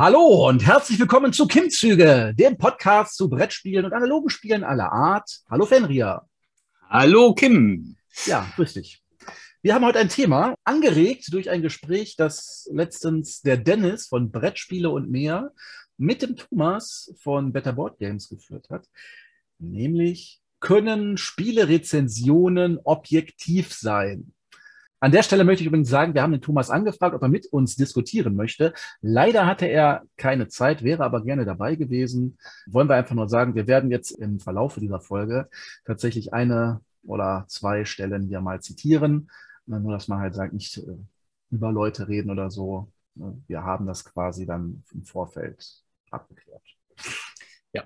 Hallo 0.00 0.46
und 0.46 0.64
herzlich 0.64 1.00
willkommen 1.00 1.32
zu 1.32 1.48
Kimzüge, 1.48 2.32
dem 2.32 2.56
Podcast 2.56 3.16
zu 3.16 3.28
Brettspielen 3.28 3.84
und 3.84 3.92
analogen 3.92 4.30
Spielen 4.30 4.62
aller 4.62 4.92
Art. 4.92 5.40
Hallo 5.50 5.66
Fenrir. 5.66 6.22
Hallo 6.88 7.34
Kim. 7.34 7.96
Ja, 8.24 8.48
grüß 8.54 8.74
dich. 8.74 9.02
Wir 9.60 9.74
haben 9.74 9.84
heute 9.84 9.98
ein 9.98 10.08
Thema, 10.08 10.54
angeregt 10.62 11.32
durch 11.32 11.50
ein 11.50 11.62
Gespräch, 11.62 12.14
das 12.14 12.70
letztens 12.72 13.40
der 13.40 13.56
Dennis 13.56 14.06
von 14.06 14.30
Brettspiele 14.30 14.88
und 14.88 15.10
mehr 15.10 15.52
mit 15.96 16.22
dem 16.22 16.36
Thomas 16.36 17.12
von 17.20 17.52
Better 17.52 17.72
Board 17.72 17.98
Games 17.98 18.28
geführt 18.28 18.70
hat. 18.70 18.86
Nämlich, 19.58 20.40
können 20.60 21.16
Spielerezensionen 21.16 22.78
objektiv 22.84 23.72
sein? 23.72 24.32
An 25.00 25.12
der 25.12 25.22
Stelle 25.22 25.44
möchte 25.44 25.62
ich 25.62 25.68
übrigens 25.68 25.88
sagen, 25.88 26.14
wir 26.14 26.22
haben 26.22 26.32
den 26.32 26.40
Thomas 26.40 26.70
angefragt, 26.70 27.14
ob 27.14 27.22
er 27.22 27.28
mit 27.28 27.46
uns 27.46 27.76
diskutieren 27.76 28.34
möchte. 28.34 28.74
Leider 29.00 29.46
hatte 29.46 29.66
er 29.66 30.02
keine 30.16 30.48
Zeit, 30.48 30.82
wäre 30.82 31.04
aber 31.04 31.22
gerne 31.22 31.44
dabei 31.44 31.76
gewesen. 31.76 32.36
Wollen 32.66 32.88
wir 32.88 32.96
einfach 32.96 33.14
nur 33.14 33.28
sagen, 33.28 33.54
wir 33.54 33.68
werden 33.68 33.90
jetzt 33.90 34.10
im 34.10 34.40
Verlauf 34.40 34.74
dieser 34.74 35.00
Folge 35.00 35.48
tatsächlich 35.84 36.32
eine 36.32 36.80
oder 37.04 37.44
zwei 37.48 37.84
Stellen 37.84 38.26
hier 38.26 38.40
mal 38.40 38.60
zitieren. 38.60 39.30
Nur, 39.66 39.92
dass 39.92 40.08
man 40.08 40.18
halt 40.18 40.34
sagt, 40.34 40.52
nicht 40.52 40.78
äh, 40.78 40.96
über 41.50 41.70
Leute 41.70 42.08
reden 42.08 42.30
oder 42.30 42.50
so. 42.50 42.90
Wir 43.14 43.62
haben 43.62 43.86
das 43.86 44.04
quasi 44.04 44.46
dann 44.46 44.82
im 44.92 45.04
Vorfeld 45.04 45.82
abgeklärt. 46.10 46.62
Ja. 47.72 47.84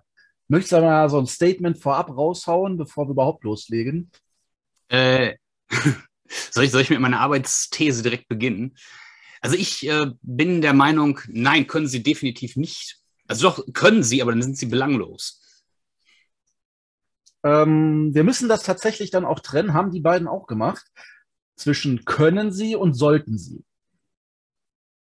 Möchtest 0.48 0.72
du 0.72 0.80
mal 0.80 1.08
so 1.10 1.18
ein 1.18 1.26
Statement 1.26 1.78
vorab 1.78 2.10
raushauen, 2.16 2.78
bevor 2.78 3.06
wir 3.06 3.12
überhaupt 3.12 3.44
loslegen? 3.44 4.10
Äh. 4.88 5.36
Soll 6.50 6.64
ich, 6.64 6.70
soll 6.70 6.82
ich 6.82 6.90
mit 6.90 7.00
meiner 7.00 7.20
Arbeitsthese 7.20 8.02
direkt 8.02 8.28
beginnen? 8.28 8.76
Also 9.40 9.56
ich 9.56 9.86
äh, 9.88 10.06
bin 10.22 10.62
der 10.62 10.72
Meinung, 10.72 11.20
nein, 11.28 11.66
können 11.66 11.88
sie 11.88 12.02
definitiv 12.02 12.56
nicht. 12.56 12.98
Also 13.26 13.48
doch, 13.48 13.64
können 13.72 14.02
sie, 14.02 14.22
aber 14.22 14.32
dann 14.32 14.42
sind 14.42 14.56
sie 14.56 14.66
belanglos. 14.66 15.40
Ähm, 17.44 18.14
wir 18.14 18.24
müssen 18.24 18.48
das 18.48 18.62
tatsächlich 18.62 19.10
dann 19.10 19.24
auch 19.24 19.40
trennen, 19.40 19.74
haben 19.74 19.90
die 19.90 20.00
beiden 20.00 20.28
auch 20.28 20.46
gemacht, 20.46 20.86
zwischen 21.56 22.04
können 22.04 22.52
sie 22.52 22.76
und 22.76 22.94
sollten 22.94 23.36
sie. 23.36 23.64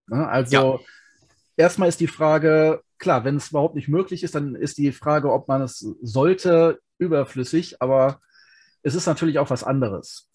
Ja, 0.09 0.27
also 0.27 0.55
ja. 0.55 0.79
erstmal 1.55 1.89
ist 1.89 1.99
die 1.99 2.07
Frage, 2.07 2.81
klar, 2.97 3.23
wenn 3.25 3.37
es 3.37 3.49
überhaupt 3.49 3.75
nicht 3.75 3.87
möglich 3.87 4.23
ist, 4.23 4.35
dann 4.35 4.55
ist 4.55 4.77
die 4.77 4.91
Frage, 4.91 5.31
ob 5.31 5.47
man 5.47 5.61
es 5.61 5.85
sollte, 6.01 6.79
überflüssig, 6.97 7.81
aber 7.81 8.21
es 8.81 8.95
ist 8.95 9.05
natürlich 9.05 9.39
auch 9.39 9.49
was 9.49 9.63
anderes. 9.63 10.29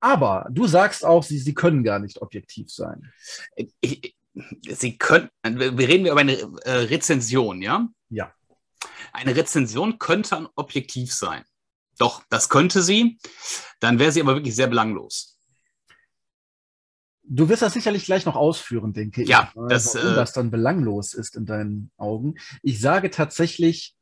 Aber 0.00 0.46
du 0.50 0.66
sagst 0.66 1.04
auch, 1.04 1.22
sie, 1.22 1.38
sie 1.38 1.54
können 1.54 1.82
gar 1.82 1.98
nicht 1.98 2.22
objektiv 2.22 2.70
sein. 2.70 3.12
Ich, 3.80 4.14
sie 4.68 4.96
können, 4.96 5.30
wir 5.42 5.88
reden 5.88 6.06
über 6.06 6.20
eine 6.20 6.38
äh, 6.64 6.70
Rezension, 6.70 7.62
ja? 7.62 7.88
Ja. 8.08 8.32
Eine 9.12 9.34
Rezension 9.34 9.98
könnte 9.98 10.48
objektiv 10.54 11.12
sein. 11.12 11.44
Doch, 11.98 12.22
das 12.30 12.48
könnte 12.48 12.82
sie. 12.82 13.18
Dann 13.80 13.98
wäre 13.98 14.12
sie 14.12 14.20
aber 14.20 14.34
wirklich 14.34 14.54
sehr 14.54 14.68
belanglos. 14.68 15.38
Du 17.24 17.48
wirst 17.48 17.62
das 17.62 17.74
sicherlich 17.74 18.04
gleich 18.04 18.24
noch 18.24 18.36
ausführen, 18.36 18.92
denke 18.92 19.22
ich. 19.22 19.28
Ja, 19.28 19.52
das, 19.68 19.94
warum 19.94 20.12
äh, 20.12 20.14
das 20.14 20.32
dann 20.32 20.50
belanglos 20.50 21.12
ist 21.12 21.36
in 21.36 21.44
deinen 21.44 21.90
Augen. 21.98 22.36
Ich 22.62 22.80
sage 22.80 23.10
tatsächlich, 23.10 23.96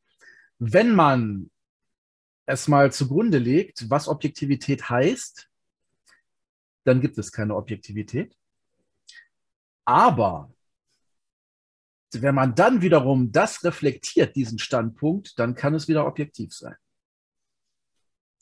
wenn 0.58 0.94
man 0.94 1.50
es 2.44 2.68
mal 2.68 2.92
zugrunde 2.92 3.38
legt, 3.38 3.90
was 3.90 4.06
Objektivität 4.06 4.88
heißt, 4.88 5.48
dann 6.86 7.00
gibt 7.00 7.18
es 7.18 7.32
keine 7.32 7.56
Objektivität. 7.56 8.36
Aber 9.84 10.52
wenn 12.12 12.34
man 12.34 12.54
dann 12.54 12.82
wiederum 12.82 13.32
das 13.32 13.64
reflektiert, 13.64 14.36
diesen 14.36 14.58
Standpunkt, 14.58 15.38
dann 15.38 15.54
kann 15.54 15.74
es 15.74 15.88
wieder 15.88 16.06
objektiv 16.06 16.52
sein. 16.54 16.76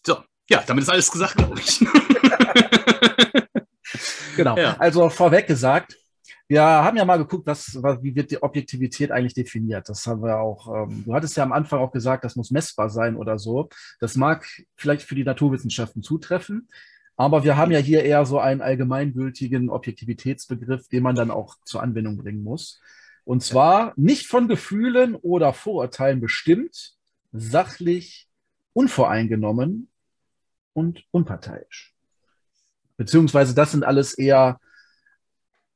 So, 0.06 0.18
ja, 0.48 0.62
damit 0.66 0.84
ist 0.84 0.90
alles 0.90 1.10
gesagt, 1.10 1.36
glaube 1.36 1.58
ich. 1.60 1.78
genau. 4.36 4.56
Ja. 4.56 4.76
Also 4.78 5.08
vorweg 5.08 5.46
gesagt, 5.46 5.96
wir 6.46 6.62
haben 6.62 6.96
ja 6.98 7.04
mal 7.06 7.16
geguckt, 7.16 7.46
was, 7.46 7.74
wie 8.02 8.14
wird 8.14 8.30
die 8.30 8.42
Objektivität 8.42 9.10
eigentlich 9.10 9.32
definiert. 9.34 9.88
Das 9.88 10.06
haben 10.06 10.22
wir 10.22 10.38
auch, 10.38 10.68
ähm, 10.68 11.02
du 11.04 11.14
hattest 11.14 11.36
ja 11.36 11.42
am 11.42 11.52
Anfang 11.52 11.80
auch 11.80 11.90
gesagt, 11.90 12.24
das 12.24 12.36
muss 12.36 12.50
messbar 12.50 12.90
sein 12.90 13.16
oder 13.16 13.38
so. 13.38 13.70
Das 13.98 14.16
mag 14.16 14.46
vielleicht 14.76 15.02
für 15.02 15.14
die 15.14 15.24
Naturwissenschaften 15.24 16.02
zutreffen. 16.02 16.68
Aber 17.16 17.44
wir 17.44 17.56
haben 17.56 17.70
ja 17.70 17.78
hier 17.78 18.04
eher 18.04 18.26
so 18.26 18.38
einen 18.38 18.60
allgemeingültigen 18.60 19.70
Objektivitätsbegriff, 19.70 20.88
den 20.88 21.02
man 21.02 21.14
dann 21.14 21.30
auch 21.30 21.56
zur 21.64 21.82
Anwendung 21.82 22.16
bringen 22.16 22.42
muss. 22.42 22.80
Und 23.24 23.42
zwar 23.42 23.92
nicht 23.96 24.26
von 24.26 24.48
Gefühlen 24.48 25.14
oder 25.14 25.52
Vorurteilen 25.52 26.20
bestimmt, 26.20 26.94
sachlich, 27.32 28.28
unvoreingenommen 28.72 29.88
und 30.72 31.04
unparteiisch. 31.10 31.94
Beziehungsweise 32.96 33.54
das 33.54 33.72
sind 33.72 33.84
alles 33.84 34.14
eher 34.14 34.60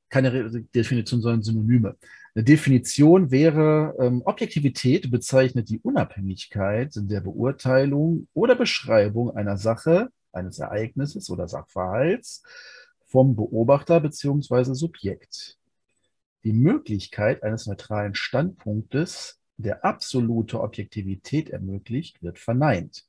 keine 0.09 0.51
Definition, 0.75 1.21
sondern 1.21 1.43
Synonyme. 1.43 1.97
Eine 2.35 2.45
Definition 2.45 3.31
wäre, 3.31 3.95
ähm, 3.99 4.23
Objektivität 4.25 5.11
bezeichnet 5.11 5.69
die 5.69 5.81
Unabhängigkeit 5.81 6.93
der 6.95 7.21
Beurteilung 7.21 8.29
oder 8.33 8.55
Beschreibung 8.55 9.37
einer 9.37 9.57
Sache 9.57 10.11
eines 10.33 10.59
Ereignisses 10.59 11.31
oder 11.31 11.49
Sachverhalts 11.49 12.43
vom 13.07 13.37
Beobachter 13.37 14.01
bzw. 14.01 14.75
Subjekt. 14.75 15.59
Die 16.45 16.53
Möglichkeit 16.53 17.43
eines 17.43 17.67
neutralen 17.67 18.15
Standpunktes, 18.15 19.41
der 19.57 19.85
absolute 19.85 20.61
Objektivität 20.61 21.51
ermöglicht, 21.51 22.23
wird 22.23 22.39
verneint. 22.39 23.05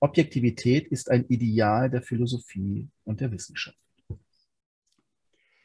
Objektivität 0.00 0.86
ist 0.86 1.10
ein 1.10 1.26
Ideal 1.26 1.90
der 1.90 2.02
Philosophie 2.02 2.88
und 3.04 3.20
der 3.20 3.32
Wissenschaft. 3.32 3.78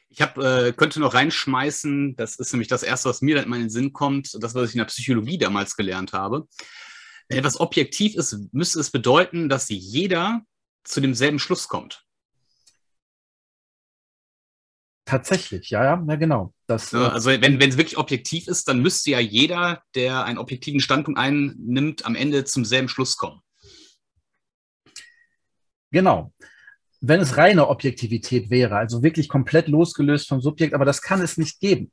Ich 0.09 0.21
hab, 0.21 0.37
äh, 0.37 0.73
könnte 0.73 0.99
noch 0.99 1.13
reinschmeißen, 1.13 2.15
das 2.15 2.35
ist 2.35 2.53
nämlich 2.53 2.67
das 2.67 2.83
Erste, 2.83 3.09
was 3.09 3.21
mir 3.21 3.35
dann 3.35 3.45
in 3.45 3.49
meinen 3.49 3.69
Sinn 3.69 3.93
kommt, 3.93 4.37
das, 4.43 4.53
was 4.53 4.69
ich 4.69 4.75
in 4.75 4.79
der 4.79 4.85
Psychologie 4.85 5.39
damals 5.39 5.75
gelernt 5.75 6.13
habe. 6.13 6.47
Wenn 7.29 7.39
etwas 7.39 7.59
objektiv 7.59 8.15
ist, 8.15 8.37
müsste 8.51 8.79
es 8.79 8.91
bedeuten, 8.91 9.49
dass 9.49 9.69
jeder 9.69 10.43
zu 10.83 11.01
demselben 11.01 11.39
Schluss 11.39 11.67
kommt. 11.67 12.05
Tatsächlich, 15.05 15.69
ja, 15.69 15.83
ja, 15.83 16.05
ja 16.07 16.15
genau. 16.15 16.53
Das, 16.65 16.91
ja, 16.91 17.09
also 17.09 17.29
wenn, 17.29 17.59
wenn 17.59 17.69
es 17.69 17.77
wirklich 17.77 17.97
objektiv 17.97 18.47
ist, 18.47 18.67
dann 18.67 18.81
müsste 18.81 19.11
ja 19.11 19.19
jeder, 19.19 19.83
der 19.95 20.23
einen 20.23 20.37
objektiven 20.37 20.79
Standpunkt 20.79 21.19
einnimmt, 21.19 22.05
am 22.05 22.15
Ende 22.15 22.45
zum 22.45 22.63
selben 22.63 22.87
Schluss 22.87 23.17
kommen. 23.17 23.41
Genau. 25.91 26.33
Wenn 27.01 27.19
es 27.19 27.35
reine 27.35 27.67
Objektivität 27.67 28.49
wäre, 28.49 28.77
also 28.77 29.03
wirklich 29.03 29.27
komplett 29.27 29.67
losgelöst 29.67 30.29
vom 30.29 30.39
Subjekt, 30.39 30.73
aber 30.73 30.85
das 30.85 31.01
kann 31.01 31.21
es 31.21 31.37
nicht 31.37 31.59
geben, 31.59 31.91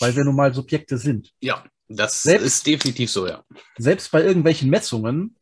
weil 0.00 0.16
wir 0.16 0.24
nun 0.24 0.34
mal 0.34 0.54
Subjekte 0.54 0.96
sind. 0.96 1.30
Ja, 1.40 1.64
das 1.88 2.22
selbst, 2.22 2.46
ist 2.46 2.66
definitiv 2.66 3.10
so, 3.10 3.28
ja. 3.28 3.44
Selbst 3.76 4.10
bei 4.10 4.22
irgendwelchen 4.22 4.70
Messungen 4.70 5.36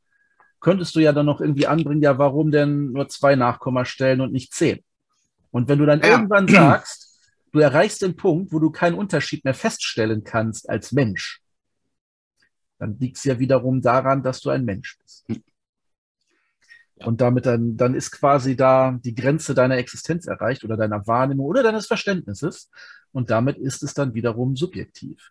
könntest 0.60 0.94
du 0.94 1.00
ja 1.00 1.12
dann 1.12 1.26
noch 1.26 1.40
irgendwie 1.40 1.66
anbringen, 1.66 2.02
ja, 2.02 2.18
warum 2.18 2.50
denn 2.50 2.92
nur 2.92 3.08
zwei 3.08 3.34
Nachkommastellen 3.34 4.20
und 4.20 4.32
nicht 4.32 4.52
zehn? 4.52 4.82
Und 5.50 5.68
wenn 5.68 5.78
du 5.78 5.86
dann 5.86 6.00
ja. 6.00 6.10
irgendwann 6.10 6.46
sagst, 6.46 7.18
du 7.52 7.58
erreichst 7.58 8.02
den 8.02 8.16
Punkt, 8.16 8.52
wo 8.52 8.58
du 8.58 8.70
keinen 8.70 8.94
Unterschied 8.94 9.44
mehr 9.44 9.54
feststellen 9.54 10.22
kannst 10.22 10.68
als 10.68 10.92
Mensch, 10.92 11.40
dann 12.78 12.98
liegt 12.98 13.18
es 13.18 13.24
ja 13.24 13.38
wiederum 13.38 13.82
daran, 13.82 14.22
dass 14.22 14.40
du 14.40 14.50
ein 14.50 14.64
Mensch 14.64 14.98
bist. 14.98 15.24
Ja. 15.28 17.06
Und 17.06 17.20
damit 17.20 17.46
dann, 17.46 17.76
dann 17.76 17.94
ist 17.94 18.10
quasi 18.10 18.56
da 18.56 18.98
die 19.02 19.14
Grenze 19.14 19.54
deiner 19.54 19.76
Existenz 19.76 20.26
erreicht 20.26 20.64
oder 20.64 20.76
deiner 20.76 21.06
Wahrnehmung 21.06 21.46
oder 21.46 21.62
deines 21.62 21.86
Verständnisses. 21.86 22.70
Und 23.12 23.30
damit 23.30 23.58
ist 23.58 23.82
es 23.82 23.94
dann 23.94 24.14
wiederum 24.14 24.54
subjektiv. 24.54 25.30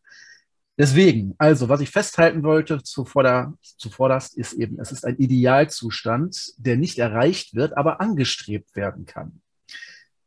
Deswegen, 0.80 1.36
also, 1.38 1.68
was 1.68 1.82
ich 1.82 1.90
festhalten 1.90 2.42
wollte 2.42 2.82
zuvorder, 2.82 3.54
zuvorderst, 3.62 4.38
ist 4.38 4.54
eben, 4.54 4.80
es 4.80 4.94
ist 4.94 5.04
ein 5.04 5.18
Idealzustand, 5.18 6.54
der 6.56 6.78
nicht 6.78 6.98
erreicht 7.00 7.54
wird, 7.54 7.76
aber 7.76 8.00
angestrebt 8.00 8.78
werden 8.78 9.06
kann. 9.06 9.42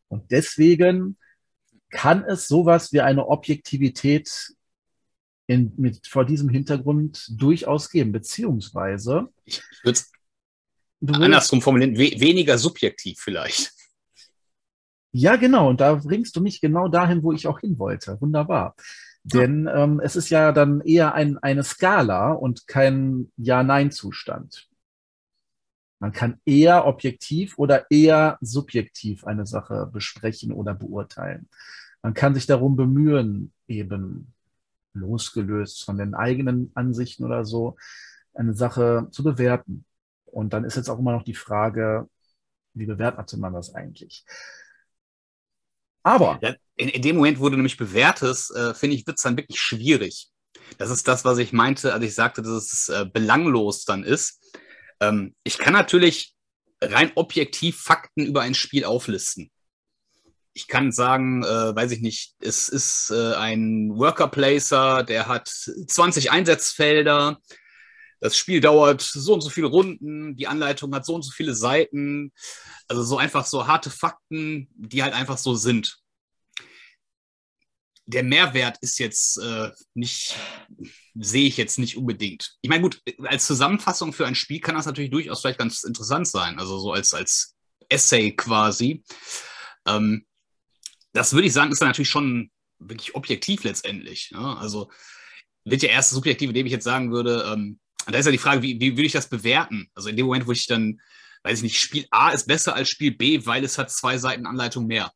Und 0.08 0.30
deswegen 0.30 1.16
kann 1.88 2.22
es 2.24 2.48
sowas 2.48 2.92
wie 2.92 3.00
eine 3.00 3.28
Objektivität 3.28 4.52
in, 5.46 5.72
mit, 5.78 6.06
vor 6.06 6.26
diesem 6.26 6.50
Hintergrund 6.50 7.30
durchaus 7.30 7.88
geben, 7.88 8.12
beziehungsweise. 8.12 9.28
Ich 9.46 9.62
würde 9.82 10.00
es 10.00 10.12
andersrum 11.00 11.62
formulieren, 11.62 11.96
we 11.96 12.20
weniger 12.20 12.58
subjektiv 12.58 13.18
vielleicht. 13.18 13.72
Ja, 15.12 15.36
genau. 15.36 15.70
Und 15.70 15.80
da 15.80 15.94
bringst 15.94 16.36
du 16.36 16.42
mich 16.42 16.60
genau 16.60 16.88
dahin, 16.88 17.22
wo 17.22 17.32
ich 17.32 17.46
auch 17.46 17.60
hin 17.60 17.78
wollte. 17.78 18.20
Wunderbar. 18.20 18.76
Denn 19.24 19.68
ähm, 19.72 20.00
es 20.00 20.16
ist 20.16 20.30
ja 20.30 20.52
dann 20.52 20.80
eher 20.80 21.14
ein, 21.14 21.38
eine 21.38 21.62
Skala 21.62 22.32
und 22.32 22.66
kein 22.66 23.30
Ja-Nein-Zustand. 23.36 24.68
Man 26.00 26.12
kann 26.12 26.40
eher 26.44 26.86
objektiv 26.86 27.56
oder 27.58 27.88
eher 27.88 28.36
subjektiv 28.40 29.24
eine 29.24 29.46
Sache 29.46 29.88
besprechen 29.92 30.50
oder 30.50 30.74
beurteilen. 30.74 31.48
Man 32.02 32.14
kann 32.14 32.34
sich 32.34 32.46
darum 32.46 32.74
bemühen, 32.74 33.52
eben 33.68 34.34
losgelöst 34.94 35.84
von 35.84 35.98
den 35.98 36.14
eigenen 36.14 36.72
Ansichten 36.74 37.24
oder 37.24 37.44
so, 37.44 37.76
eine 38.34 38.54
Sache 38.54 39.06
zu 39.12 39.22
bewerten. 39.22 39.84
Und 40.24 40.52
dann 40.52 40.64
ist 40.64 40.76
jetzt 40.76 40.88
auch 40.88 40.98
immer 40.98 41.12
noch 41.12 41.22
die 41.22 41.34
Frage, 41.34 42.08
wie 42.74 42.86
bewertet 42.86 43.38
man 43.38 43.52
das 43.52 43.74
eigentlich? 43.74 44.24
Aber. 46.02 46.38
In, 46.76 46.88
in, 46.88 47.02
dem 47.02 47.16
Moment, 47.16 47.38
wo 47.38 47.48
du 47.48 47.56
nämlich 47.56 47.76
bewertest, 47.76 48.54
äh, 48.54 48.74
finde 48.74 48.96
ich, 48.96 49.06
wird 49.06 49.18
es 49.18 49.22
dann 49.22 49.36
wirklich 49.36 49.60
schwierig. 49.60 50.28
Das 50.78 50.90
ist 50.90 51.06
das, 51.06 51.24
was 51.24 51.38
ich 51.38 51.52
meinte, 51.52 51.92
als 51.92 52.04
ich 52.04 52.14
sagte, 52.14 52.42
dass 52.42 52.50
es 52.72 52.88
äh, 52.88 53.04
belanglos 53.04 53.84
dann 53.84 54.04
ist. 54.04 54.40
Ähm, 55.00 55.34
ich 55.44 55.58
kann 55.58 55.72
natürlich 55.72 56.34
rein 56.80 57.12
objektiv 57.14 57.80
Fakten 57.80 58.26
über 58.26 58.42
ein 58.42 58.54
Spiel 58.54 58.84
auflisten. 58.84 59.50
Ich 60.54 60.68
kann 60.68 60.92
sagen, 60.92 61.42
äh, 61.44 61.74
weiß 61.74 61.92
ich 61.92 62.00
nicht, 62.00 62.34
es 62.40 62.68
ist 62.68 63.10
äh, 63.10 63.34
ein 63.34 63.90
Worker 63.94 64.28
Placer, 64.28 65.02
der 65.02 65.26
hat 65.26 65.48
20 65.48 66.30
Einsatzfelder. 66.30 67.38
Das 68.22 68.36
Spiel 68.36 68.60
dauert 68.60 69.02
so 69.02 69.34
und 69.34 69.40
so 69.40 69.50
viele 69.50 69.66
Runden, 69.66 70.36
die 70.36 70.46
Anleitung 70.46 70.94
hat 70.94 71.04
so 71.04 71.14
und 71.14 71.22
so 71.22 71.32
viele 71.32 71.54
Seiten. 71.54 72.32
Also 72.88 73.02
so 73.02 73.18
einfach 73.18 73.44
so 73.44 73.66
harte 73.66 73.90
Fakten, 73.90 74.68
die 74.74 75.02
halt 75.02 75.12
einfach 75.12 75.38
so 75.38 75.54
sind 75.54 76.02
der 78.06 78.22
Mehrwert 78.22 78.78
ist 78.80 78.98
jetzt 78.98 79.38
äh, 79.38 79.70
nicht, 79.94 80.36
sehe 81.14 81.46
ich 81.46 81.56
jetzt 81.56 81.78
nicht 81.78 81.96
unbedingt. 81.96 82.56
Ich 82.60 82.68
meine, 82.68 82.82
gut, 82.82 83.00
als 83.24 83.46
Zusammenfassung 83.46 84.12
für 84.12 84.26
ein 84.26 84.34
Spiel 84.34 84.60
kann 84.60 84.74
das 84.74 84.86
natürlich 84.86 85.10
durchaus 85.10 85.40
vielleicht 85.40 85.58
ganz 85.58 85.84
interessant 85.84 86.26
sein. 86.26 86.58
Also 86.58 86.78
so 86.78 86.92
als, 86.92 87.14
als 87.14 87.54
Essay 87.88 88.32
quasi. 88.32 89.04
Ähm, 89.86 90.26
das 91.12 91.32
würde 91.32 91.46
ich 91.46 91.52
sagen, 91.52 91.70
ist 91.70 91.80
dann 91.80 91.88
natürlich 91.88 92.10
schon 92.10 92.50
wirklich 92.78 93.14
objektiv 93.14 93.64
letztendlich. 93.64 94.30
Ne? 94.32 94.56
Also 94.58 94.90
wird 95.64 95.82
ja 95.82 95.90
erst 95.90 96.10
subjektiv, 96.10 96.48
indem 96.48 96.66
ich 96.66 96.72
jetzt 96.72 96.84
sagen 96.84 97.12
würde, 97.12 97.50
ähm, 97.52 97.78
da 98.06 98.18
ist 98.18 98.26
ja 98.26 98.32
die 98.32 98.38
Frage, 98.38 98.62
wie, 98.62 98.80
wie 98.80 98.92
würde 98.92 99.06
ich 99.06 99.12
das 99.12 99.28
bewerten? 99.28 99.90
Also 99.94 100.08
in 100.08 100.16
dem 100.16 100.26
Moment, 100.26 100.46
wo 100.46 100.52
ich 100.52 100.66
dann, 100.66 101.00
weiß 101.42 101.58
ich 101.58 101.62
nicht, 101.62 101.80
Spiel 101.80 102.06
A 102.10 102.30
ist 102.30 102.46
besser 102.46 102.74
als 102.74 102.88
Spiel 102.88 103.12
B, 103.12 103.44
weil 103.46 103.64
es 103.64 103.78
hat 103.78 103.90
zwei 103.90 104.18
Seiten 104.18 104.46
Anleitung 104.46 104.86
mehr 104.86 105.12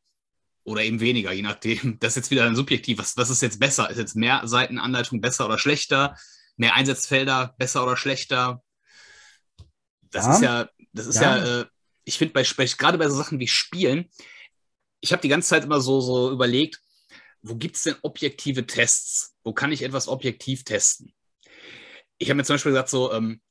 oder 0.67 0.81
eben 0.81 0.99
weniger, 0.99 1.31
je 1.31 1.41
nachdem. 1.41 1.97
Das 1.99 2.11
ist 2.11 2.15
jetzt 2.17 2.31
wieder 2.31 2.45
ein 2.45 2.55
subjektiv. 2.55 2.97
Was, 2.97 3.15
was 3.15 3.29
ist 3.29 3.41
jetzt 3.41 3.59
besser? 3.59 3.89
Ist 3.89 3.97
jetzt 3.97 4.15
mehr 4.15 4.41
Seitenanleitung 4.45 5.21
besser 5.21 5.45
oder 5.45 5.57
schlechter? 5.57 6.15
Mehr 6.57 6.75
Einsatzfelder 6.75 7.55
besser 7.57 7.83
oder 7.83 7.95
schlechter? 7.95 8.61
Das 10.11 10.25
ja. 10.25 10.33
ist 10.33 10.41
ja, 10.41 10.69
das 10.93 11.07
ist 11.07 11.21
ja, 11.21 11.37
ja 11.37 11.61
äh, 11.61 11.65
ich 12.03 12.17
finde 12.17 12.33
bei 12.33 12.43
gerade 12.43 12.97
bei 12.97 13.09
so 13.09 13.15
Sachen 13.15 13.39
wie 13.39 13.47
Spielen, 13.47 14.09
ich 14.99 15.11
habe 15.11 15.21
die 15.21 15.29
ganze 15.29 15.49
Zeit 15.49 15.63
immer 15.63 15.79
so, 15.79 16.01
so 16.01 16.31
überlegt, 16.31 16.81
wo 17.41 17.55
gibt 17.55 17.75
es 17.75 17.83
denn 17.83 17.95
objektive 18.01 18.65
Tests? 18.65 19.35
Wo 19.43 19.53
kann 19.53 19.71
ich 19.71 19.83
etwas 19.83 20.07
objektiv 20.07 20.63
testen? 20.63 21.13
Ich 22.17 22.29
habe 22.29 22.37
mir 22.37 22.43
zum 22.43 22.55
Beispiel 22.55 22.71
gesagt, 22.71 22.89
so, 22.89 23.13
ähm, 23.13 23.41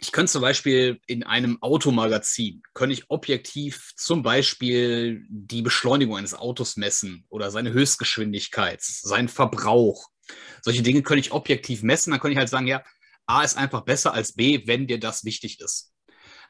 ich 0.00 0.12
könnte 0.12 0.30
zum 0.30 0.42
Beispiel 0.42 1.00
in 1.06 1.24
einem 1.24 1.60
Automagazin, 1.60 2.62
könnte 2.72 2.92
ich 2.92 3.10
objektiv 3.10 3.92
zum 3.96 4.22
Beispiel 4.22 5.26
die 5.28 5.62
Beschleunigung 5.62 6.16
eines 6.16 6.34
Autos 6.34 6.76
messen 6.76 7.26
oder 7.28 7.50
seine 7.50 7.72
Höchstgeschwindigkeit, 7.72 8.80
seinen 8.80 9.28
Verbrauch. 9.28 10.08
Solche 10.62 10.82
Dinge 10.82 11.02
könnte 11.02 11.20
ich 11.20 11.32
objektiv 11.32 11.82
messen. 11.82 12.12
Dann 12.12 12.20
könnte 12.20 12.32
ich 12.32 12.38
halt 12.38 12.48
sagen, 12.48 12.68
ja, 12.68 12.84
A 13.26 13.42
ist 13.42 13.56
einfach 13.56 13.82
besser 13.82 14.14
als 14.14 14.34
B, 14.34 14.66
wenn 14.66 14.86
dir 14.86 15.00
das 15.00 15.24
wichtig 15.24 15.60
ist. 15.60 15.92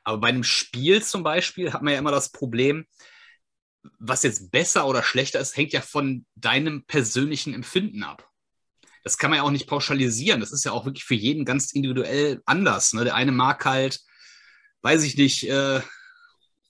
Aber 0.04 0.18
bei 0.18 0.28
einem 0.28 0.44
Spiel 0.44 1.02
zum 1.02 1.22
Beispiel 1.22 1.72
hat 1.72 1.82
man 1.82 1.94
ja 1.94 1.98
immer 1.98 2.10
das 2.10 2.30
Problem, 2.30 2.86
was 3.98 4.22
jetzt 4.24 4.50
besser 4.50 4.86
oder 4.86 5.02
schlechter 5.02 5.40
ist, 5.40 5.56
hängt 5.56 5.72
ja 5.72 5.80
von 5.80 6.26
deinem 6.34 6.84
persönlichen 6.84 7.54
Empfinden 7.54 8.02
ab 8.02 8.28
das 9.08 9.16
kann 9.16 9.30
man 9.30 9.38
ja 9.38 9.42
auch 9.42 9.50
nicht 9.50 9.66
pauschalisieren. 9.66 10.40
Das 10.40 10.52
ist 10.52 10.64
ja 10.66 10.72
auch 10.72 10.84
wirklich 10.84 11.04
für 11.04 11.14
jeden 11.14 11.46
ganz 11.46 11.72
individuell 11.72 12.42
anders. 12.44 12.92
Ne? 12.92 13.04
Der 13.04 13.14
eine 13.14 13.32
mag 13.32 13.64
halt, 13.64 14.00
weiß 14.82 15.02
ich 15.02 15.16
nicht, 15.16 15.48
äh, 15.48 15.80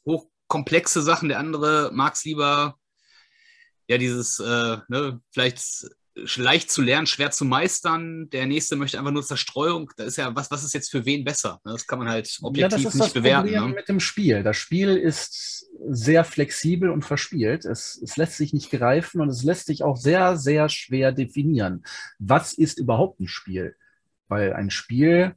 hochkomplexe 0.06 1.02
Sachen, 1.02 1.28
der 1.28 1.40
andere 1.40 1.90
mag 1.92 2.14
es 2.14 2.24
lieber, 2.24 2.78
ja, 3.88 3.98
dieses, 3.98 4.38
äh, 4.38 4.76
ne, 4.86 5.20
vielleicht 5.32 5.88
leicht 6.36 6.70
zu 6.70 6.82
lernen, 6.82 7.06
schwer 7.06 7.30
zu 7.30 7.44
meistern. 7.44 8.28
Der 8.30 8.46
nächste 8.46 8.76
möchte 8.76 8.98
einfach 8.98 9.10
nur 9.10 9.22
Zerstreuung. 9.22 9.90
Da 9.96 10.04
ist 10.04 10.16
ja, 10.16 10.34
was, 10.34 10.50
was 10.50 10.64
ist 10.64 10.74
jetzt 10.74 10.90
für 10.90 11.04
wen 11.04 11.24
besser? 11.24 11.60
Ne? 11.64 11.72
Das 11.72 11.86
kann 11.86 11.98
man 11.98 12.08
halt 12.08 12.38
objektiv 12.42 12.78
ja, 12.78 12.88
nicht 12.88 13.00
das 13.00 13.12
bewerten. 13.12 13.50
Ne? 13.50 13.68
mit 13.68 13.88
dem 13.88 14.00
Spiel. 14.00 14.42
Das 14.42 14.56
Spiel 14.56 14.96
ist 14.96 15.66
sehr 15.88 16.24
flexibel 16.24 16.90
und 16.90 17.04
verspielt. 17.04 17.64
Es, 17.64 18.00
es 18.02 18.16
lässt 18.16 18.36
sich 18.36 18.52
nicht 18.52 18.70
greifen 18.70 19.20
und 19.20 19.28
es 19.28 19.42
lässt 19.42 19.66
sich 19.66 19.82
auch 19.82 19.96
sehr, 19.96 20.36
sehr 20.36 20.68
schwer 20.68 21.12
definieren. 21.12 21.84
Was 22.18 22.52
ist 22.52 22.78
überhaupt 22.78 23.20
ein 23.20 23.28
Spiel? 23.28 23.76
Weil 24.28 24.52
ein 24.52 24.70
Spiel, 24.70 25.34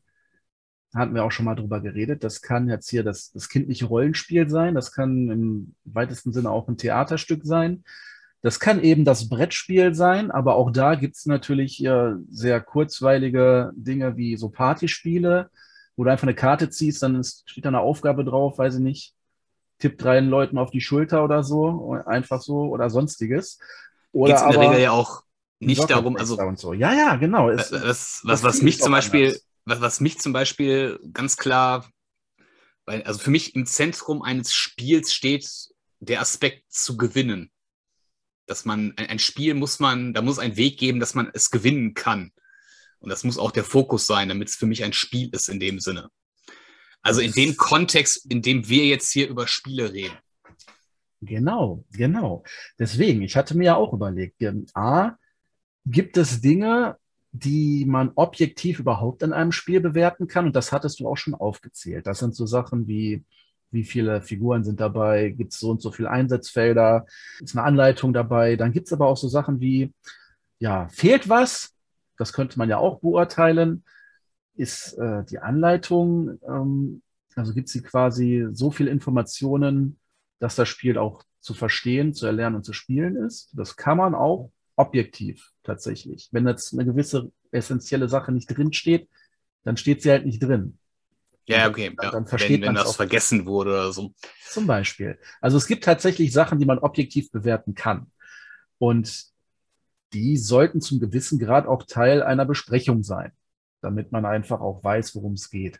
hatten 0.93 1.15
wir 1.15 1.23
auch 1.23 1.31
schon 1.31 1.45
mal 1.45 1.55
drüber 1.55 1.79
geredet, 1.79 2.23
das 2.23 2.41
kann 2.41 2.67
jetzt 2.67 2.89
hier 2.89 3.03
das, 3.03 3.31
das 3.31 3.47
kindliche 3.47 3.85
Rollenspiel 3.85 4.49
sein, 4.49 4.75
das 4.75 4.91
kann 4.91 5.29
im 5.29 5.75
weitesten 5.85 6.33
Sinne 6.33 6.49
auch 6.49 6.67
ein 6.67 6.77
Theaterstück 6.77 7.45
sein. 7.45 7.83
Das 8.41 8.59
kann 8.59 8.81
eben 8.81 9.05
das 9.05 9.29
Brettspiel 9.29 9.93
sein, 9.93 10.31
aber 10.31 10.55
auch 10.55 10.71
da 10.71 10.95
gibt 10.95 11.15
es 11.15 11.27
natürlich 11.27 11.77
ja 11.77 12.17
sehr 12.29 12.59
kurzweilige 12.59 13.71
Dinge 13.75 14.17
wie 14.17 14.35
so 14.35 14.49
Partyspiele, 14.49 15.49
wo 15.95 16.03
du 16.03 16.11
einfach 16.11 16.23
eine 16.23 16.33
Karte 16.33 16.69
ziehst, 16.69 17.03
dann 17.03 17.15
ist, 17.19 17.47
steht 17.47 17.65
da 17.65 17.69
eine 17.69 17.81
Aufgabe 17.81 18.25
drauf, 18.25 18.57
weiß 18.57 18.75
ich 18.75 18.81
nicht, 18.81 19.13
tipp 19.77 19.99
drei 19.99 20.19
Leuten 20.21 20.57
auf 20.57 20.71
die 20.71 20.81
Schulter 20.81 21.23
oder 21.23 21.43
so, 21.43 21.95
einfach 22.05 22.41
so 22.41 22.69
oder 22.69 22.89
sonstiges. 22.89 23.59
Oder 24.11 24.33
Geht's 24.33 24.43
in 24.43 24.51
der 24.51 24.61
Regel 24.61 24.81
ja 24.81 24.91
auch 24.91 25.23
nicht 25.59 25.89
darum, 25.89 26.17
also 26.17 26.37
so. 26.55 26.73
ja, 26.73 26.93
ja, 26.93 27.15
genau. 27.17 27.49
Es, 27.49 27.71
was, 27.71 28.21
was, 28.23 28.43
was 28.43 28.61
mich 28.63 28.81
zum 28.81 28.91
Beispiel, 28.91 29.39
was, 29.65 29.81
was 29.81 29.99
mich 29.99 30.19
zum 30.19 30.33
Beispiel 30.33 30.99
ganz 31.13 31.37
klar, 31.37 31.85
weil, 32.85 33.03
also 33.03 33.19
für 33.19 33.29
mich 33.29 33.55
im 33.55 33.67
Zentrum 33.67 34.23
eines 34.23 34.55
Spiels 34.55 35.13
steht 35.13 35.47
der 35.99 36.21
Aspekt 36.21 36.71
zu 36.73 36.97
gewinnen 36.97 37.51
dass 38.45 38.65
man 38.65 38.93
ein, 38.97 39.19
Spiel 39.19 39.53
muss 39.53 39.79
man, 39.79 40.13
da 40.13 40.21
muss 40.21 40.39
ein 40.39 40.57
Weg 40.57 40.77
geben, 40.77 40.99
dass 40.99 41.13
man 41.13 41.29
es 41.33 41.51
gewinnen 41.51 41.93
kann. 41.93 42.31
Und 42.99 43.09
das 43.09 43.23
muss 43.23 43.37
auch 43.37 43.51
der 43.51 43.63
Fokus 43.63 44.05
sein, 44.05 44.29
damit 44.29 44.49
es 44.49 44.55
für 44.55 44.67
mich 44.67 44.83
ein 44.83 44.93
Spiel 44.93 45.29
ist 45.31 45.49
in 45.49 45.59
dem 45.59 45.79
Sinne. 45.79 46.09
Also 47.01 47.21
in 47.21 47.31
dem 47.31 47.57
Kontext, 47.57 48.31
in 48.31 48.41
dem 48.41 48.67
wir 48.67 48.85
jetzt 48.85 49.11
hier 49.11 49.27
über 49.27 49.47
Spiele 49.47 49.91
reden. 49.91 50.17
Genau, 51.21 51.85
genau. 51.91 52.43
Deswegen, 52.79 53.21
ich 53.21 53.35
hatte 53.35 53.55
mir 53.55 53.65
ja 53.65 53.75
auch 53.75 53.93
überlegt, 53.93 54.43
A, 54.73 55.17
gibt 55.85 56.17
es 56.17 56.41
Dinge, 56.41 56.97
die 57.31 57.85
man 57.85 58.11
objektiv 58.15 58.79
überhaupt 58.79 59.23
in 59.23 59.33
einem 59.33 59.51
Spiel 59.51 59.79
bewerten 59.79 60.27
kann? 60.27 60.47
Und 60.47 60.55
das 60.55 60.71
hattest 60.71 60.99
du 60.99 61.07
auch 61.07 61.17
schon 61.17 61.35
aufgezählt. 61.35 62.07
Das 62.07 62.19
sind 62.19 62.35
so 62.35 62.45
Sachen 62.45 62.87
wie 62.87 63.23
wie 63.71 63.83
viele 63.83 64.21
Figuren 64.21 64.63
sind 64.63 64.79
dabei, 64.79 65.29
gibt 65.29 65.53
es 65.53 65.59
so 65.59 65.71
und 65.71 65.81
so 65.81 65.91
viele 65.91 66.09
Einsatzfelder, 66.09 67.05
ist 67.39 67.55
eine 67.55 67.65
Anleitung 67.65 68.13
dabei. 68.13 68.55
Dann 68.55 68.71
gibt 68.71 68.87
es 68.87 68.93
aber 68.93 69.07
auch 69.07 69.17
so 69.17 69.27
Sachen 69.27 69.59
wie, 69.59 69.93
ja, 70.59 70.87
fehlt 70.89 71.29
was? 71.29 71.73
Das 72.17 72.33
könnte 72.33 72.57
man 72.59 72.69
ja 72.69 72.77
auch 72.77 72.99
beurteilen. 72.99 73.83
Ist 74.55 74.93
äh, 74.93 75.23
die 75.25 75.39
Anleitung, 75.39 76.39
ähm, 76.47 77.01
also 77.35 77.53
gibt 77.53 77.69
sie 77.69 77.81
quasi 77.81 78.47
so 78.51 78.71
viele 78.71 78.91
Informationen, 78.91 79.97
dass 80.39 80.55
das 80.55 80.67
Spiel 80.67 80.97
auch 80.97 81.23
zu 81.39 81.53
verstehen, 81.53 82.13
zu 82.13 82.25
erlernen 82.25 82.57
und 82.57 82.63
zu 82.63 82.73
spielen 82.73 83.15
ist. 83.15 83.51
Das 83.53 83.75
kann 83.75 83.97
man 83.97 84.13
auch 84.13 84.51
objektiv 84.75 85.51
tatsächlich. 85.63 86.29
Wenn 86.31 86.47
jetzt 86.47 86.73
eine 86.73 86.85
gewisse 86.85 87.31
essentielle 87.51 88.09
Sache 88.09 88.31
nicht 88.31 88.47
drin 88.47 88.73
steht, 88.73 89.09
dann 89.63 89.77
steht 89.77 90.01
sie 90.01 90.11
halt 90.11 90.25
nicht 90.25 90.41
drin. 90.41 90.77
Ja, 91.45 91.67
okay. 91.67 91.93
Dann, 91.97 92.11
dann 92.11 92.25
versteht 92.27 92.61
wenn, 92.61 92.69
wenn 92.69 92.75
das 92.75 92.95
vergessen 92.95 93.45
wurde 93.45 93.71
oder 93.71 93.91
so. 93.91 94.13
Zum 94.47 94.67
Beispiel. 94.67 95.19
Also 95.39 95.57
es 95.57 95.67
gibt 95.67 95.83
tatsächlich 95.83 96.31
Sachen, 96.31 96.59
die 96.59 96.65
man 96.65 96.79
objektiv 96.79 97.31
bewerten 97.31 97.73
kann. 97.73 98.11
Und 98.77 99.25
die 100.13 100.37
sollten 100.37 100.81
zum 100.81 100.99
gewissen 100.99 101.39
Grad 101.39 101.67
auch 101.67 101.83
Teil 101.83 102.21
einer 102.23 102.45
Besprechung 102.45 103.03
sein, 103.03 103.31
damit 103.81 104.11
man 104.11 104.25
einfach 104.25 104.61
auch 104.61 104.83
weiß, 104.83 105.15
worum 105.15 105.33
es 105.33 105.49
geht. 105.49 105.79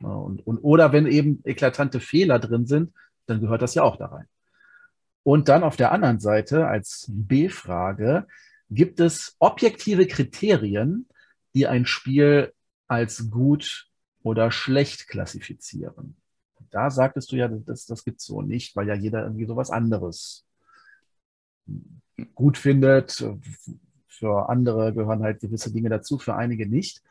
Und, 0.00 0.46
und, 0.46 0.58
oder 0.58 0.92
wenn 0.92 1.06
eben 1.06 1.40
eklatante 1.44 2.00
Fehler 2.00 2.38
drin 2.38 2.66
sind, 2.66 2.92
dann 3.26 3.40
gehört 3.40 3.62
das 3.62 3.74
ja 3.74 3.82
auch 3.82 3.96
da 3.96 4.06
rein. 4.06 4.26
Und 5.22 5.48
dann 5.48 5.62
auf 5.62 5.76
der 5.76 5.92
anderen 5.92 6.18
Seite 6.18 6.66
als 6.66 7.06
B-Frage, 7.08 8.26
gibt 8.70 9.00
es 9.00 9.36
objektive 9.38 10.06
Kriterien, 10.06 11.08
die 11.54 11.66
ein 11.66 11.86
Spiel 11.86 12.52
als 12.88 13.30
gut 13.30 13.86
oder 14.22 14.50
schlecht 14.50 15.08
klassifizieren. 15.08 16.16
Da 16.70 16.90
sagtest 16.90 17.32
du 17.32 17.36
ja, 17.36 17.48
das, 17.48 17.86
das 17.86 18.04
gibt 18.04 18.20
es 18.20 18.26
so 18.26 18.40
nicht, 18.40 18.76
weil 18.76 18.88
ja 18.88 18.94
jeder 18.94 19.22
irgendwie 19.24 19.46
sowas 19.46 19.70
anderes 19.70 20.44
gut 22.34 22.56
findet. 22.56 23.24
Für 24.08 24.48
andere 24.48 24.92
gehören 24.92 25.22
halt 25.22 25.40
gewisse 25.40 25.72
Dinge 25.72 25.88
dazu, 25.88 26.18
für 26.18 26.34
einige 26.34 26.66
nicht. 26.66 27.02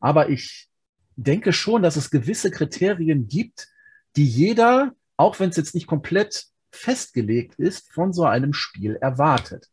Aber 0.00 0.28
ich 0.28 0.68
denke 1.16 1.52
schon, 1.52 1.82
dass 1.82 1.96
es 1.96 2.10
gewisse 2.10 2.50
Kriterien 2.50 3.26
gibt, 3.26 3.68
die 4.16 4.26
jeder, 4.26 4.94
auch 5.16 5.40
wenn 5.40 5.50
es 5.50 5.56
jetzt 5.56 5.74
nicht 5.74 5.86
komplett 5.86 6.46
festgelegt 6.70 7.54
ist, 7.56 7.92
von 7.92 8.12
so 8.12 8.24
einem 8.24 8.52
Spiel 8.52 8.96
erwartet. 8.96 9.70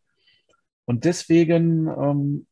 Und 0.86 1.06
deswegen 1.06 1.88
ähm, 1.88 2.48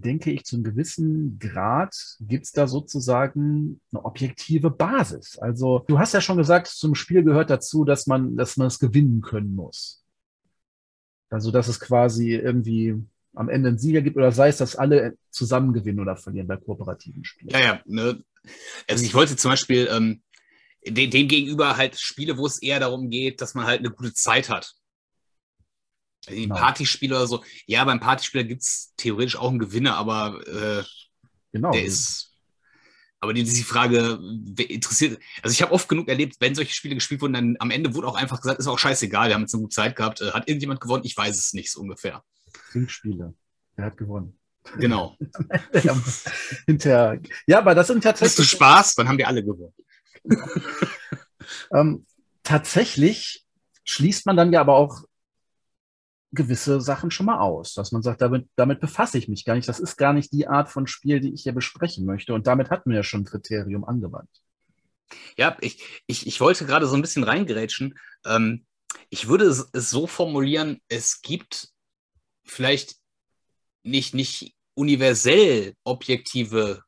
denke 0.00 0.30
ich, 0.30 0.44
zu 0.44 0.56
einem 0.56 0.64
gewissen 0.64 1.38
Grad 1.38 1.94
gibt 2.20 2.44
es 2.44 2.52
da 2.52 2.66
sozusagen 2.66 3.80
eine 3.92 4.04
objektive 4.04 4.70
Basis. 4.70 5.38
Also 5.38 5.84
du 5.88 5.98
hast 5.98 6.14
ja 6.14 6.20
schon 6.20 6.36
gesagt, 6.36 6.66
zum 6.68 6.94
Spiel 6.94 7.22
gehört 7.22 7.50
dazu, 7.50 7.84
dass 7.84 8.06
man, 8.06 8.36
dass 8.36 8.56
man 8.56 8.66
es 8.66 8.78
gewinnen 8.78 9.22
können 9.22 9.54
muss. 9.54 10.04
Also 11.30 11.50
dass 11.50 11.68
es 11.68 11.80
quasi 11.80 12.34
irgendwie 12.34 12.94
am 13.34 13.48
Ende 13.48 13.68
einen 13.68 13.78
Sieger 13.78 14.02
gibt 14.02 14.16
oder 14.16 14.32
sei 14.32 14.48
es, 14.48 14.58
dass 14.58 14.76
alle 14.76 15.16
zusammen 15.30 15.72
gewinnen 15.72 16.00
oder 16.00 16.16
verlieren 16.16 16.46
bei 16.46 16.56
kooperativen 16.56 17.24
Spielen. 17.24 17.50
Ja, 17.50 17.60
ja. 17.60 17.80
Ne? 17.84 18.22
Also 18.88 19.04
ich 19.04 19.14
wollte 19.14 19.36
zum 19.36 19.50
Beispiel 19.50 19.88
ähm, 19.90 20.22
dem, 20.86 21.10
dem 21.10 21.28
gegenüber 21.28 21.76
halt 21.76 21.98
Spiele, 21.98 22.38
wo 22.38 22.46
es 22.46 22.62
eher 22.62 22.80
darum 22.80 23.10
geht, 23.10 23.40
dass 23.40 23.54
man 23.54 23.66
halt 23.66 23.80
eine 23.80 23.90
gute 23.90 24.14
Zeit 24.14 24.48
hat. 24.48 24.74
Genau. 26.26 26.56
Partyspiele 26.56 27.14
oder 27.14 27.26
so. 27.26 27.44
Ja, 27.66 27.84
beim 27.84 28.00
Partyspieler 28.00 28.44
gibt 28.44 28.62
es 28.62 28.92
theoretisch 28.96 29.36
auch 29.36 29.50
einen 29.50 29.58
Gewinner, 29.58 29.96
aber 29.96 30.40
äh, 30.46 30.84
genau. 31.52 31.70
der 31.70 31.84
ist. 31.84 32.32
Aber 33.20 33.32
die, 33.32 33.44
die 33.44 33.62
Frage 33.62 34.18
interessiert. 34.56 35.20
Also 35.42 35.52
ich 35.52 35.62
habe 35.62 35.72
oft 35.72 35.88
genug 35.88 36.08
erlebt, 36.08 36.36
wenn 36.40 36.54
solche 36.54 36.74
Spiele 36.74 36.94
gespielt 36.94 37.22
wurden, 37.22 37.32
dann 37.32 37.56
am 37.60 37.70
Ende 37.70 37.94
wurde 37.94 38.08
auch 38.08 38.14
einfach 38.14 38.40
gesagt, 38.40 38.60
ist 38.60 38.66
auch 38.66 38.78
scheißegal, 38.78 39.28
wir 39.28 39.34
haben 39.34 39.42
jetzt 39.42 39.54
eine 39.54 39.62
gute 39.62 39.74
Zeit 39.74 39.96
gehabt. 39.96 40.20
Äh, 40.20 40.32
hat 40.32 40.48
irgendjemand 40.48 40.80
gewonnen? 40.80 41.04
Ich 41.04 41.16
weiß 41.16 41.36
es 41.36 41.52
nicht 41.52 41.70
so 41.70 41.80
ungefähr. 41.80 42.22
Trinkspiele. 42.72 43.34
Wer 43.76 43.84
hat 43.84 43.96
gewonnen? 43.96 44.38
Genau. 44.78 45.16
Hinterher. 46.66 47.20
Ja, 47.46 47.58
aber 47.58 47.74
das 47.74 47.86
sind 47.86 48.02
tatsächlich. 48.02 48.38
Hast 48.38 48.52
du 48.52 48.56
Spaß? 48.56 48.94
Dann 48.96 49.08
haben 49.08 49.18
die 49.18 49.24
alle 49.24 49.44
gewonnen. 49.44 49.74
ähm, 51.72 52.06
tatsächlich 52.42 53.44
schließt 53.84 54.26
man 54.26 54.36
dann 54.36 54.52
ja 54.52 54.60
aber 54.60 54.74
auch 54.74 55.04
gewisse 56.36 56.80
Sachen 56.80 57.10
schon 57.10 57.26
mal 57.26 57.40
aus, 57.40 57.74
dass 57.74 57.90
man 57.90 58.02
sagt, 58.02 58.20
damit, 58.20 58.48
damit 58.54 58.80
befasse 58.80 59.18
ich 59.18 59.26
mich 59.26 59.44
gar 59.44 59.56
nicht. 59.56 59.68
Das 59.68 59.80
ist 59.80 59.96
gar 59.96 60.12
nicht 60.12 60.32
die 60.32 60.46
Art 60.46 60.68
von 60.68 60.86
Spiel, 60.86 61.18
die 61.20 61.34
ich 61.34 61.42
hier 61.42 61.52
besprechen 61.52 62.06
möchte. 62.06 62.34
Und 62.34 62.46
damit 62.46 62.70
hatten 62.70 62.90
wir 62.90 62.98
ja 62.98 63.02
schon 63.02 63.22
ein 63.22 63.26
Kriterium 63.26 63.84
angewandt. 63.84 64.30
Ja, 65.36 65.56
ich, 65.60 65.82
ich, 66.06 66.26
ich 66.26 66.40
wollte 66.40 66.66
gerade 66.66 66.86
so 66.86 66.94
ein 66.94 67.02
bisschen 67.02 67.24
reingerätschen. 67.24 67.98
Ähm, 68.24 68.64
ich 69.10 69.28
würde 69.28 69.46
es, 69.46 69.68
es 69.72 69.90
so 69.90 70.06
formulieren, 70.06 70.80
es 70.88 71.20
gibt 71.22 71.68
vielleicht 72.44 72.96
nicht, 73.82 74.14
nicht 74.14 74.54
universell 74.74 75.74
objektive 75.84 76.82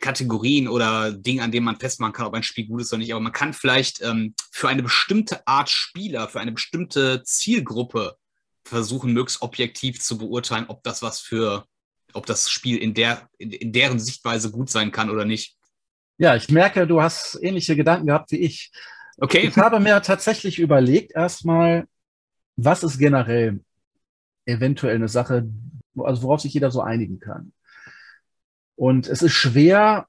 Kategorien 0.00 0.68
oder 0.68 1.12
Dinge, 1.12 1.42
an 1.42 1.52
denen 1.52 1.64
man 1.64 1.78
festmachen 1.78 2.12
kann, 2.12 2.26
ob 2.26 2.34
ein 2.34 2.42
Spiel 2.42 2.66
gut 2.66 2.82
ist 2.82 2.92
oder 2.92 2.98
nicht. 2.98 3.12
Aber 3.12 3.20
man 3.20 3.32
kann 3.32 3.54
vielleicht 3.54 4.02
ähm, 4.02 4.34
für 4.50 4.68
eine 4.68 4.82
bestimmte 4.82 5.46
Art 5.46 5.70
Spieler, 5.70 6.28
für 6.28 6.40
eine 6.40 6.52
bestimmte 6.52 7.22
Zielgruppe 7.22 8.16
versuchen, 8.64 9.12
möglichst 9.12 9.42
objektiv 9.42 10.00
zu 10.00 10.18
beurteilen, 10.18 10.66
ob 10.68 10.82
das 10.82 11.02
was 11.02 11.20
für, 11.20 11.64
ob 12.12 12.26
das 12.26 12.50
Spiel 12.50 12.78
in, 12.78 12.94
der, 12.94 13.28
in, 13.38 13.50
in 13.50 13.72
deren 13.72 13.98
Sichtweise 13.98 14.50
gut 14.50 14.70
sein 14.70 14.92
kann 14.92 15.10
oder 15.10 15.24
nicht. 15.24 15.56
Ja, 16.18 16.36
ich 16.36 16.48
merke, 16.50 16.86
du 16.86 17.02
hast 17.02 17.38
ähnliche 17.42 17.74
Gedanken 17.76 18.06
gehabt 18.06 18.30
wie 18.32 18.36
ich. 18.36 18.70
Okay. 19.18 19.46
Ich 19.48 19.56
habe 19.56 19.80
mir 19.80 20.00
tatsächlich 20.02 20.58
überlegt, 20.58 21.12
erstmal, 21.14 21.86
was 22.56 22.82
ist 22.82 22.98
generell 22.98 23.60
eventuell 24.46 24.96
eine 24.96 25.08
Sache, 25.08 25.48
also 25.96 26.22
worauf 26.22 26.40
sich 26.40 26.54
jeder 26.54 26.70
so 26.70 26.80
einigen 26.80 27.18
kann. 27.20 27.52
Und 28.76 29.06
es 29.06 29.22
ist 29.22 29.32
schwer, 29.32 30.06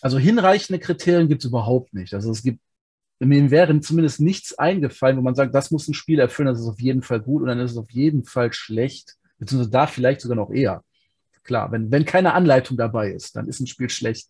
also 0.00 0.18
hinreichende 0.18 0.78
Kriterien 0.78 1.28
gibt 1.28 1.42
es 1.42 1.48
überhaupt 1.48 1.94
nicht. 1.94 2.14
Also 2.14 2.30
es 2.30 2.42
gibt, 2.42 2.60
mir 3.26 3.50
wäre 3.50 3.78
zumindest 3.80 4.20
nichts 4.20 4.58
eingefallen, 4.58 5.16
wo 5.16 5.22
man 5.22 5.34
sagt, 5.34 5.54
das 5.54 5.70
muss 5.70 5.86
ein 5.88 5.94
Spiel 5.94 6.18
erfüllen, 6.18 6.48
das 6.48 6.60
ist 6.60 6.68
auf 6.68 6.80
jeden 6.80 7.02
Fall 7.02 7.20
gut 7.20 7.42
und 7.42 7.48
dann 7.48 7.60
ist 7.60 7.72
es 7.72 7.76
auf 7.76 7.90
jeden 7.90 8.24
Fall 8.24 8.52
schlecht, 8.52 9.16
beziehungsweise 9.38 9.70
da 9.70 9.86
vielleicht 9.86 10.22
sogar 10.22 10.36
noch 10.36 10.50
eher. 10.50 10.82
Klar, 11.42 11.70
wenn, 11.72 11.90
wenn 11.90 12.04
keine 12.04 12.32
Anleitung 12.32 12.76
dabei 12.76 13.10
ist, 13.10 13.36
dann 13.36 13.48
ist 13.48 13.60
ein 13.60 13.66
Spiel 13.66 13.90
schlecht. 13.90 14.28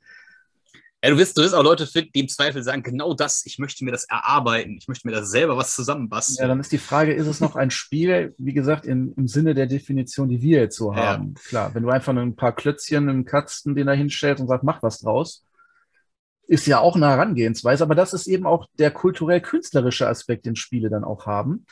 Ja, 1.02 1.10
du 1.10 1.16
wirst, 1.16 1.38
du 1.38 1.42
wirst 1.42 1.54
auch 1.54 1.62
Leute 1.62 1.86
finden, 1.86 2.10
die 2.14 2.20
im 2.20 2.28
Zweifel 2.28 2.62
sagen, 2.62 2.82
genau 2.82 3.14
das, 3.14 3.46
ich 3.46 3.58
möchte 3.58 3.84
mir 3.84 3.90
das 3.90 4.04
erarbeiten, 4.04 4.76
ich 4.78 4.86
möchte 4.86 5.08
mir 5.08 5.14
das 5.14 5.30
selber 5.30 5.56
was 5.56 5.74
zusammenbasteln. 5.74 6.42
Ja, 6.42 6.48
dann 6.48 6.60
ist 6.60 6.72
die 6.72 6.78
Frage, 6.78 7.14
ist 7.14 7.26
es 7.26 7.40
noch 7.40 7.56
ein 7.56 7.70
Spiel, 7.70 8.34
wie 8.36 8.52
gesagt, 8.52 8.84
in, 8.84 9.14
im 9.14 9.26
Sinne 9.26 9.54
der 9.54 9.66
Definition, 9.66 10.28
die 10.28 10.42
wir 10.42 10.60
jetzt 10.60 10.76
so 10.76 10.94
haben. 10.94 11.34
Ja. 11.36 11.42
Klar, 11.48 11.74
wenn 11.74 11.84
du 11.84 11.88
einfach 11.88 12.14
ein 12.14 12.36
paar 12.36 12.54
Klötzchen, 12.54 13.08
einen 13.08 13.24
Kasten, 13.24 13.74
den 13.74 13.86
da 13.86 13.92
hinstellst 13.92 14.42
und 14.42 14.48
sagst, 14.48 14.64
mach 14.64 14.82
was 14.82 14.98
draus, 14.98 15.44
ist 16.50 16.66
ja 16.66 16.80
auch 16.80 16.96
eine 16.96 17.08
Herangehensweise, 17.08 17.84
aber 17.84 17.94
das 17.94 18.12
ist 18.12 18.26
eben 18.26 18.46
auch 18.46 18.66
der 18.78 18.90
kulturell-künstlerische 18.90 20.08
Aspekt, 20.08 20.46
den 20.46 20.56
Spiele 20.56 20.90
dann 20.90 21.04
auch 21.04 21.26
haben. 21.26 21.64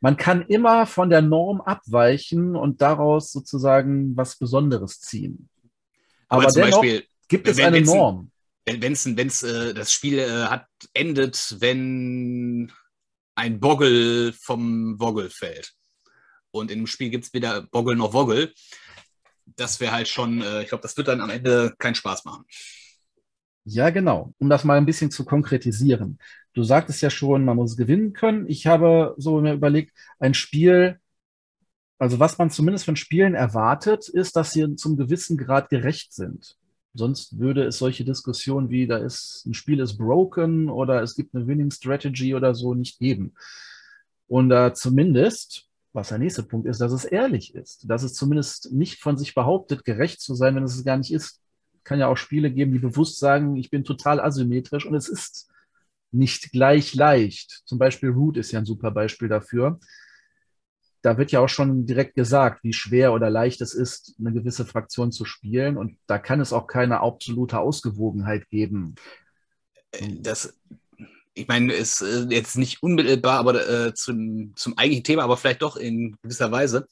Man 0.00 0.16
kann 0.16 0.42
immer 0.42 0.86
von 0.86 1.10
der 1.10 1.22
Norm 1.22 1.60
abweichen 1.60 2.56
und 2.56 2.82
daraus 2.82 3.32
sozusagen 3.32 4.16
was 4.16 4.36
Besonderes 4.36 5.00
ziehen. 5.00 5.48
Aber, 6.28 6.42
aber 6.42 6.52
dennoch 6.52 6.80
Beispiel, 6.82 7.04
gibt 7.28 7.48
es 7.48 7.58
eine 7.58 7.80
Norm 7.80 8.32
wenn 8.66 8.92
es 8.92 9.16
wenn's, 9.16 9.42
äh, 9.42 9.74
das 9.74 9.92
Spiel 9.92 10.18
äh, 10.18 10.44
hat, 10.44 10.66
endet, 10.94 11.56
wenn 11.58 12.72
ein 13.34 13.60
Boggle 13.60 14.32
vom 14.32 15.00
Woggle 15.00 15.30
fällt. 15.30 15.72
Und 16.50 16.70
in 16.70 16.80
dem 16.80 16.86
Spiel 16.86 17.10
gibt 17.10 17.24
es 17.24 17.32
weder 17.32 17.62
Boggle 17.62 17.96
noch 17.96 18.12
Woggle. 18.12 18.52
Das 19.46 19.80
wäre 19.80 19.92
halt 19.92 20.08
schon, 20.08 20.42
äh, 20.42 20.62
ich 20.62 20.68
glaube, 20.68 20.82
das 20.82 20.96
wird 20.96 21.08
dann 21.08 21.20
am 21.20 21.30
Ende 21.30 21.74
keinen 21.78 21.94
Spaß 21.94 22.24
machen. 22.24 22.44
Ja, 23.64 23.90
genau. 23.90 24.34
Um 24.38 24.48
das 24.48 24.64
mal 24.64 24.76
ein 24.76 24.86
bisschen 24.86 25.10
zu 25.10 25.24
konkretisieren. 25.24 26.18
Du 26.52 26.64
sagtest 26.64 27.00
ja 27.00 27.10
schon, 27.10 27.44
man 27.44 27.56
muss 27.56 27.76
gewinnen 27.76 28.12
können. 28.12 28.46
Ich 28.48 28.66
habe 28.66 29.14
so 29.18 29.40
mir 29.40 29.54
überlegt, 29.54 29.92
ein 30.18 30.34
Spiel, 30.34 30.98
also 31.98 32.18
was 32.18 32.38
man 32.38 32.50
zumindest 32.50 32.84
von 32.84 32.96
Spielen 32.96 33.34
erwartet, 33.34 34.08
ist, 34.08 34.34
dass 34.36 34.52
sie 34.52 34.74
zum 34.76 34.96
gewissen 34.96 35.36
Grad 35.36 35.68
gerecht 35.70 36.12
sind. 36.12 36.56
Sonst 36.94 37.38
würde 37.38 37.64
es 37.64 37.78
solche 37.78 38.04
Diskussionen 38.04 38.68
wie, 38.68 38.86
da 38.86 38.98
ist 38.98 39.46
ein 39.46 39.54
Spiel 39.54 39.80
ist 39.80 39.96
broken 39.96 40.68
oder 40.68 41.02
es 41.02 41.14
gibt 41.14 41.34
eine 41.34 41.46
Winning 41.46 41.70
Strategy 41.70 42.34
oder 42.34 42.54
so 42.54 42.74
nicht 42.74 42.98
geben. 42.98 43.34
Und 44.26 44.50
äh, 44.50 44.72
zumindest, 44.74 45.68
was 45.92 46.08
der 46.08 46.18
nächste 46.18 46.42
Punkt 46.42 46.66
ist, 46.66 46.80
dass 46.80 46.92
es 46.92 47.04
ehrlich 47.04 47.54
ist, 47.54 47.88
dass 47.88 48.02
es 48.02 48.14
zumindest 48.14 48.72
nicht 48.72 49.00
von 49.00 49.18
sich 49.18 49.34
behauptet, 49.34 49.84
gerecht 49.84 50.20
zu 50.20 50.34
sein, 50.34 50.56
wenn 50.56 50.64
es 50.64 50.74
es 50.76 50.84
gar 50.84 50.96
nicht 50.96 51.12
ist. 51.12 51.41
Kann 51.84 51.98
ja 51.98 52.08
auch 52.08 52.16
Spiele 52.16 52.50
geben, 52.50 52.72
die 52.72 52.78
bewusst 52.78 53.18
sagen, 53.18 53.56
ich 53.56 53.70
bin 53.70 53.84
total 53.84 54.20
asymmetrisch 54.20 54.86
und 54.86 54.94
es 54.94 55.08
ist 55.08 55.50
nicht 56.10 56.52
gleich 56.52 56.94
leicht. 56.94 57.62
Zum 57.64 57.78
Beispiel 57.78 58.10
Root 58.10 58.36
ist 58.36 58.52
ja 58.52 58.58
ein 58.58 58.66
super 58.66 58.90
Beispiel 58.90 59.28
dafür 59.28 59.78
da 61.02 61.18
wird 61.18 61.32
ja 61.32 61.40
auch 61.40 61.48
schon 61.48 61.84
direkt 61.84 62.14
gesagt, 62.14 62.62
wie 62.62 62.72
schwer 62.72 63.12
oder 63.12 63.28
leicht 63.28 63.60
es 63.60 63.74
ist, 63.74 64.14
eine 64.18 64.32
gewisse 64.32 64.64
Fraktion 64.64 65.10
zu 65.10 65.24
spielen. 65.24 65.76
Und 65.76 65.98
da 66.06 66.18
kann 66.18 66.40
es 66.40 66.52
auch 66.52 66.68
keine 66.68 67.00
absolute 67.00 67.58
Ausgewogenheit 67.58 68.48
geben. 68.48 68.94
Das, 70.20 70.56
ich 71.34 71.48
meine, 71.48 71.72
ist 71.72 72.04
jetzt 72.30 72.56
nicht 72.56 72.82
unmittelbar, 72.82 73.40
aber 73.40 73.68
äh, 73.68 73.94
zum, 73.94 74.52
zum 74.54 74.78
eigentlichen 74.78 75.04
Thema, 75.04 75.24
aber 75.24 75.36
vielleicht 75.36 75.62
doch 75.62 75.76
in 75.76 76.16
gewisser 76.22 76.52
Weise. 76.52 76.86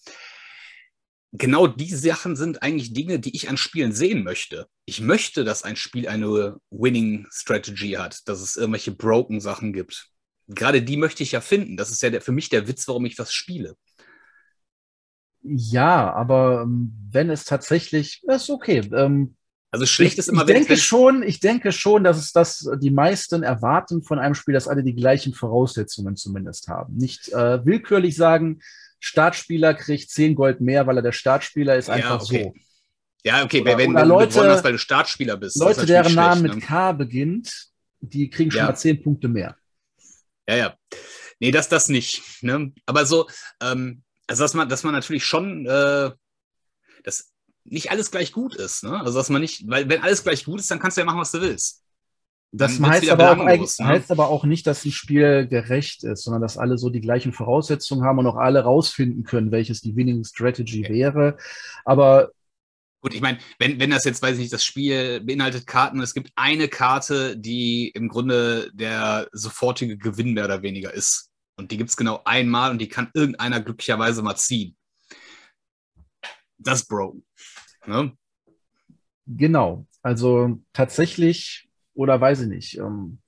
Genau 1.33 1.69
diese 1.69 1.97
Sachen 1.97 2.35
sind 2.35 2.63
eigentlich 2.63 2.93
Dinge, 2.93 3.21
die 3.21 3.35
ich 3.37 3.49
an 3.49 3.57
Spielen 3.57 3.93
sehen 3.93 4.25
möchte. 4.25 4.67
Ich 4.85 5.01
möchte, 5.01 5.45
dass 5.45 5.63
ein 5.63 5.77
Spiel 5.77 6.09
eine 6.09 6.57
Winning 6.71 7.27
Strategy 7.31 7.93
hat, 7.93 8.29
dass 8.29 8.41
es 8.41 8.57
irgendwelche 8.57 8.91
broken 8.91 9.41
Sachen 9.41 9.73
gibt. 9.73 10.09
Gerade 10.49 10.83
die 10.83 10.97
möchte 10.97 11.23
ich 11.23 11.33
ja 11.33 11.41
finden. 11.41 11.77
Das 11.77 11.91
ist 11.91 12.03
ja 12.03 12.11
der, 12.11 12.21
für 12.21 12.33
mich 12.33 12.49
der 12.49 12.67
Witz, 12.67 12.89
warum 12.89 13.05
ich 13.05 13.19
was 13.19 13.33
spiele. 13.33 13.77
Ja, 15.43 16.13
aber 16.13 16.63
ähm, 16.63 16.93
wenn 17.11 17.31
es 17.31 17.45
tatsächlich, 17.45 18.23
das 18.27 18.43
ist 18.43 18.51
okay. 18.51 18.79
Ähm, 18.93 19.37
also 19.71 19.87
schlecht 19.87 20.19
ist 20.19 20.29
immer, 20.29 20.43
ich, 20.43 20.49
ich 20.49 20.55
denke 20.67 20.77
schon, 20.77 21.23
ich 21.23 21.39
denke 21.39 21.71
schon, 21.71 22.03
dass 22.03 22.19
es 22.19 22.33
das 22.33 22.69
die 22.81 22.91
meisten 22.91 23.45
erwarten 23.45 24.03
von 24.03 24.19
einem 24.19 24.35
Spiel, 24.35 24.55
dass 24.55 24.67
alle 24.67 24.83
die 24.83 24.97
gleichen 24.97 25.33
Voraussetzungen 25.33 26.17
zumindest 26.17 26.67
haben. 26.67 26.97
Nicht 26.97 27.29
äh, 27.29 27.65
willkürlich 27.65 28.17
sagen, 28.17 28.61
Startspieler 29.01 29.75
kriegt 29.75 30.11
10 30.11 30.35
Gold 30.35 30.61
mehr, 30.61 30.87
weil 30.87 30.99
er 30.99 31.03
der 31.03 31.13
Startspieler 31.13 31.77
ist, 31.77 31.91
einfach 31.91 32.21
ja, 32.21 32.23
okay. 32.23 32.53
so. 32.55 32.61
Ja, 33.25 33.45
okay, 33.45 33.63
oder, 33.63 33.77
wenn, 33.77 33.91
oder 33.91 34.01
wenn 34.03 34.09
Leute, 34.09 34.35
du 34.35 34.49
hast, 34.49 34.65
weil 34.65 34.73
du 34.73 34.79
Startspieler 34.79 35.37
bist. 35.37 35.59
Leute, 35.59 35.85
deren 35.85 36.15
Name 36.15 36.43
mit 36.43 36.55
ne? 36.55 36.61
K 36.61 36.93
beginnt, 36.93 37.69
die 38.01 38.31
kriegen 38.31 38.51
schon 38.51 38.61
ja. 38.61 38.67
mal 38.67 38.77
10 38.77 39.03
Punkte 39.03 39.29
mehr. 39.29 39.57
Ja, 40.49 40.57
ja. 40.57 40.77
Nee, 41.39 41.51
das, 41.51 41.69
das 41.69 41.89
nicht. 41.89 42.23
Ne? 42.43 42.73
Aber 42.87 43.07
so, 43.07 43.29
ähm, 43.63 44.03
also 44.27 44.45
dass 44.45 44.55
man, 44.55 44.69
dass 44.69 44.85
man 44.85 44.95
natürlich 44.95 45.25
schon, 45.25 45.67
äh, 45.67 46.11
dass 47.05 47.33
nicht 47.65 47.91
alles 47.91 48.11
gleich 48.11 48.33
gut 48.33 48.55
ist. 48.55 48.85
Ne? 48.85 48.99
Also 49.01 49.19
dass 49.19 49.31
man 49.31 49.41
nicht, 49.41 49.69
weil 49.69 49.89
wenn 49.89 50.03
alles 50.03 50.23
gleich 50.23 50.45
gut 50.45 50.61
ist, 50.61 50.71
dann 50.71 50.79
kannst 50.79 50.97
du 50.97 51.01
ja 51.01 51.05
machen, 51.05 51.21
was 51.21 51.33
du 51.33 51.41
willst. 51.41 51.83
Das 52.53 52.81
heißt 52.81 53.09
aber, 53.11 53.33
auch, 53.33 53.45
ne? 53.45 53.87
heißt 53.87 54.11
aber 54.11 54.29
auch 54.29 54.45
nicht, 54.45 54.67
dass 54.67 54.85
ein 54.85 54.91
Spiel 54.91 55.47
gerecht 55.47 56.03
ist, 56.03 56.25
sondern 56.25 56.43
dass 56.43 56.59
alle 56.59 56.79
so 56.79 56.91
die 56.91 57.01
gleichen 57.01 57.33
Voraussetzungen 57.33 58.05
haben 58.05 58.19
und 58.19 58.27
auch 58.27 58.37
alle 58.37 58.65
rausfinden 58.65 59.23
können, 59.23 59.53
welches 59.53 59.81
die 59.81 59.95
Winning 59.95 60.25
Strategy 60.25 60.85
okay. 60.85 60.95
wäre. 60.95 61.37
Aber 61.85 62.31
Gut, 63.03 63.15
ich 63.15 63.23
meine, 63.23 63.39
wenn, 63.59 63.81
wenn 63.81 63.91
das 63.91 64.05
jetzt, 64.05 64.21
weiß 64.21 64.35
ich 64.35 64.41
nicht, 64.41 64.53
das 64.53 64.65
Spiel 64.65 65.21
beinhaltet 65.21 65.67
Karten 65.67 65.97
und 65.99 66.03
es 66.05 66.13
gibt 66.13 66.33
eine 66.37 66.69
Karte, 66.69 67.35
die 67.39 67.89
im 67.89 68.09
Grunde 68.09 68.71
der 68.75 69.27
sofortige 69.33 69.97
Gewinn 69.97 70.35
mehr 70.35 70.45
oder 70.45 70.61
weniger 70.61 70.93
ist, 70.93 71.31
und 71.61 71.71
die 71.71 71.77
gibt 71.77 71.91
es 71.91 71.97
genau 71.97 72.23
einmal 72.25 72.71
und 72.71 72.79
die 72.79 72.89
kann 72.89 73.11
irgendeiner 73.15 73.61
glücklicherweise 73.61 74.23
mal 74.23 74.37
ziehen. 74.37 74.77
das 76.59 76.87
broken. 76.87 77.25
Ne? 77.87 78.13
Genau. 79.27 79.87
Also 80.03 80.61
tatsächlich, 80.73 81.70
oder 82.01 82.19
weiß 82.19 82.41
ich 82.41 82.49
nicht, 82.49 82.79
ähm, 82.79 83.19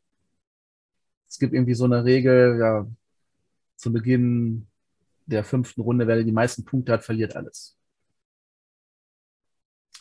es 1.29 1.39
gibt 1.39 1.53
irgendwie 1.53 1.75
so 1.75 1.85
eine 1.85 2.07
Regel, 2.07 2.57
ja, 2.59 2.87
zu 3.77 3.93
Beginn 3.93 4.67
der 5.27 5.45
fünften 5.45 5.83
Runde, 5.83 6.07
wer 6.07 6.23
die 6.23 6.33
meisten 6.33 6.65
Punkte 6.65 6.93
hat, 6.93 7.05
verliert 7.05 7.37
alles. 7.37 7.77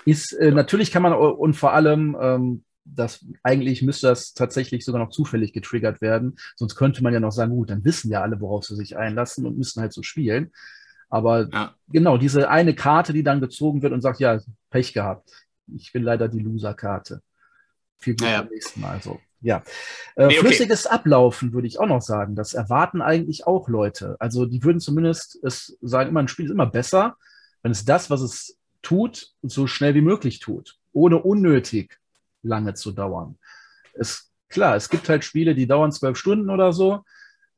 Ist, 0.06 0.32
äh, 0.32 0.52
natürlich 0.52 0.90
kann 0.90 1.04
man 1.04 1.12
und 1.12 1.56
vor 1.56 1.74
allem, 1.74 2.16
ähm, 2.22 2.64
das, 2.86 3.26
eigentlich 3.44 3.82
müsste 3.82 4.08
das 4.08 4.34
tatsächlich 4.34 4.86
sogar 4.86 5.04
noch 5.04 5.12
zufällig 5.12 5.52
getriggert 5.52 6.00
werden. 6.00 6.38
Sonst 6.56 6.76
könnte 6.76 7.04
man 7.04 7.14
ja 7.14 7.20
noch 7.20 7.34
sagen, 7.34 7.52
gut, 7.52 7.72
dann 7.72 7.84
wissen 7.84 8.10
ja 8.10 8.22
alle, 8.22 8.40
worauf 8.40 8.64
sie 8.64 8.78
sich 8.78 8.96
einlassen 8.96 9.46
und 9.46 9.58
müssen 9.58 9.82
halt 9.82 9.92
so 9.92 10.02
spielen. 10.02 10.54
Aber 11.10 11.50
ja. 11.52 11.76
genau, 11.90 12.18
diese 12.18 12.50
eine 12.50 12.74
Karte, 12.74 13.12
die 13.12 13.24
dann 13.24 13.42
gezogen 13.42 13.82
wird 13.82 13.92
und 13.92 14.00
sagt, 14.00 14.22
ja, 14.22 14.40
Pech 14.70 14.94
gehabt. 14.94 15.30
Ich 15.68 15.92
bin 15.92 16.04
leider 16.04 16.30
die 16.30 16.40
Loser-Karte. 16.40 17.22
Viel 18.02 18.16
Glück 18.16 18.30
naja. 18.30 18.42
beim 18.42 18.52
nächsten 18.52 18.82
Mal. 18.82 19.02
So. 19.02 19.20
Ja. 19.42 19.64
Äh, 20.16 20.28
nee, 20.28 20.38
okay. 20.38 20.48
Flüssiges 20.48 20.88
Ablaufen 20.88 21.54
würde 21.54 21.68
ich 21.68 21.80
auch 21.80 21.88
noch 21.88 22.02
sagen. 22.02 22.36
Das 22.36 22.54
erwarten 22.54 23.02
eigentlich 23.02 23.46
auch 23.48 23.70
Leute. 23.70 24.16
Also 24.20 24.46
die 24.46 24.64
würden 24.64 24.80
zumindest 24.80 25.40
es 25.44 25.78
sagen, 25.82 26.10
immer 26.10 26.22
ein 26.22 26.28
Spiel 26.28 26.46
ist 26.46 26.52
immer 26.52 26.66
besser, 26.66 27.16
wenn 27.62 27.72
es 27.72 27.86
das, 27.86 28.10
was 28.10 28.22
es 28.22 28.58
tut, 28.82 29.32
so 29.44 29.68
schnell 29.68 29.94
wie 29.94 30.02
möglich 30.02 30.40
tut. 30.40 30.80
Ohne 30.94 31.18
unnötig 31.20 32.00
lange 32.42 32.74
zu 32.74 32.92
dauern. 32.92 33.38
Es, 33.94 34.32
klar, 34.50 34.76
es 34.76 34.90
gibt 34.90 35.08
halt 35.08 35.24
Spiele, 35.24 35.54
die 35.54 35.68
dauern 35.68 35.92
zwölf 35.92 36.18
Stunden 36.18 36.50
oder 36.50 36.74
so, 36.74 37.04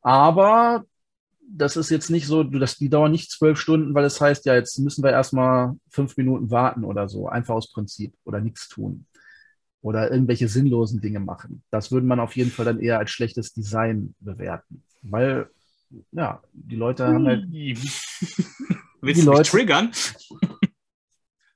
aber 0.02 0.86
das 1.56 1.78
ist 1.78 1.90
jetzt 1.90 2.10
nicht 2.10 2.28
so, 2.28 2.44
dass 2.44 2.78
die 2.78 2.90
dauern 2.90 3.12
nicht 3.12 3.32
zwölf 3.32 3.60
Stunden, 3.60 3.94
weil 3.94 4.04
es 4.04 4.20
heißt, 4.20 4.46
ja, 4.46 4.56
jetzt 4.56 4.78
müssen 4.80 5.04
wir 5.04 5.12
erstmal 5.12 5.76
fünf 5.90 6.18
Minuten 6.18 6.52
warten 6.52 6.84
oder 6.84 7.08
so, 7.08 7.28
einfach 7.30 7.56
aus 7.56 7.72
Prinzip 7.72 8.14
oder 8.26 8.42
nichts 8.42 8.68
tun 8.68 9.06
oder 9.84 10.10
irgendwelche 10.10 10.48
sinnlosen 10.48 11.02
Dinge 11.02 11.20
machen. 11.20 11.62
Das 11.70 11.92
würde 11.92 12.08
man 12.08 12.20
auf 12.20 12.36
jeden 12.36 12.50
Fall 12.50 12.66
dann 12.66 12.80
eher 12.80 13.00
als 13.00 13.12
schlechtes 13.12 13.54
Design 13.54 14.16
bewerten, 14.20 14.82
weil 15.04 15.50
ja, 16.12 16.42
die 16.54 16.78
Leute 16.78 17.06
haben 17.06 17.28
halt. 17.28 17.44
Willst 17.52 19.22
die 19.22 19.26
du 19.26 19.32
Leute, 19.32 19.50
triggern? 19.52 19.92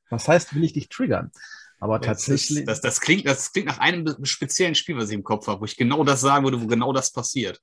Was 0.09 0.27
heißt, 0.27 0.53
will 0.53 0.65
ich 0.65 0.73
dich 0.73 0.89
triggern? 0.89 1.31
Aber 1.79 1.99
das 1.99 2.07
tatsächlich. 2.07 2.59
Ist, 2.59 2.67
das, 2.67 2.81
das, 2.81 3.01
klingt, 3.01 3.25
das 3.25 3.51
klingt 3.51 3.67
nach 3.67 3.79
einem 3.79 4.13
speziellen 4.25 4.75
Spiel, 4.75 4.97
was 4.97 5.09
ich 5.09 5.15
im 5.15 5.23
Kopf 5.23 5.47
habe, 5.47 5.61
wo 5.61 5.65
ich 5.65 5.77
genau 5.77 6.03
das 6.03 6.21
sagen 6.21 6.43
würde, 6.43 6.61
wo 6.61 6.67
genau 6.67 6.91
das 6.91 7.11
passiert. 7.11 7.61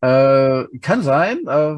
Äh, 0.00 0.64
kann 0.80 1.02
sein. 1.02 1.46
Äh, 1.46 1.76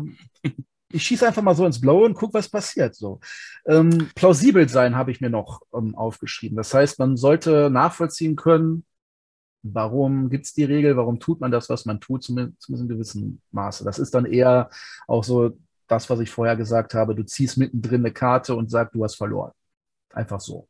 ich 0.93 1.03
schieße 1.03 1.27
einfach 1.27 1.43
mal 1.43 1.55
so 1.55 1.67
ins 1.67 1.81
Blaue 1.81 2.07
und 2.07 2.15
gucke, 2.15 2.35
was 2.35 2.49
passiert. 2.49 2.95
So. 2.95 3.21
Ähm, 3.67 4.11
plausibel 4.15 4.69
sein 4.69 4.97
habe 4.97 5.11
ich 5.11 5.21
mir 5.21 5.31
noch 5.31 5.63
ähm, 5.75 5.95
aufgeschrieben. 5.95 6.57
Das 6.57 6.73
heißt, 6.73 6.99
man 6.99 7.17
sollte 7.17 7.71
nachvollziehen 7.71 8.37
können, 8.37 8.85
warum 9.63 10.29
gibt 10.29 10.47
es 10.47 10.55
die 10.55 10.65
Regel, 10.65 10.97
warum 10.97 11.21
tut 11.21 11.41
man 11.41 11.51
das, 11.51 11.69
was 11.69 11.85
man 11.85 12.01
tut, 12.01 12.25
zumindest, 12.25 12.63
zumindest 12.63 12.83
in 12.83 12.97
gewissem 12.97 13.41
Maße. 13.53 13.85
Das 13.85 13.99
ist 13.99 14.15
dann 14.15 14.27
eher 14.27 14.71
auch 15.07 15.25
so 15.25 15.57
das, 15.87 16.09
was 16.11 16.21
ich 16.21 16.31
vorher 16.31 16.57
gesagt 16.57 16.95
habe. 16.95 17.15
Du 17.15 17.25
ziehst 17.25 17.59
mittendrin 17.59 18.01
eine 18.01 18.13
Karte 18.13 18.55
und 18.55 18.71
sagst, 18.71 18.95
du 18.95 19.05
hast 19.05 19.15
verloren. 19.15 19.53
Einfach 20.11 20.41
so. 20.41 20.69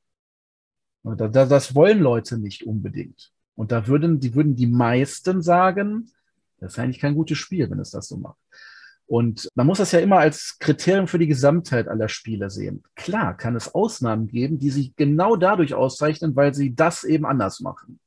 Das 1.04 1.74
wollen 1.74 2.00
Leute 2.00 2.38
nicht 2.38 2.66
unbedingt. 2.66 3.32
Und 3.54 3.72
da 3.72 3.86
würden 3.86 4.20
die, 4.20 4.34
würden 4.34 4.56
die 4.56 4.66
meisten 4.66 5.42
sagen, 5.42 6.10
das 6.58 6.72
ist 6.72 6.78
eigentlich 6.78 7.00
kein 7.00 7.14
gutes 7.14 7.38
Spiel, 7.38 7.68
wenn 7.70 7.80
es 7.80 7.90
das 7.90 8.08
so 8.08 8.16
macht. 8.16 8.38
Und 9.06 9.48
man 9.54 9.66
muss 9.66 9.78
das 9.78 9.92
ja 9.92 10.00
immer 10.00 10.18
als 10.18 10.56
Kriterium 10.58 11.06
für 11.06 11.18
die 11.18 11.26
Gesamtheit 11.26 11.88
aller 11.88 12.08
Spiele 12.08 12.48
sehen. 12.50 12.82
Klar 12.94 13.36
kann 13.36 13.56
es 13.56 13.74
Ausnahmen 13.74 14.26
geben, 14.26 14.58
die 14.58 14.70
sich 14.70 14.96
genau 14.96 15.36
dadurch 15.36 15.74
auszeichnen, 15.74 16.34
weil 16.34 16.54
sie 16.54 16.74
das 16.74 17.04
eben 17.04 17.26
anders 17.26 17.60
machen. 17.60 18.00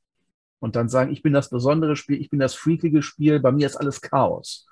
Und 0.59 0.75
dann 0.75 0.89
sagen, 0.89 1.11
ich 1.11 1.21
bin 1.21 1.33
das 1.33 1.49
besondere 1.49 1.95
Spiel, 1.95 2.19
ich 2.19 2.29
bin 2.29 2.39
das 2.39 2.55
freakige 2.55 3.03
Spiel, 3.03 3.39
bei 3.39 3.51
mir 3.51 3.67
ist 3.67 3.75
alles 3.75 4.01
Chaos. 4.01 4.65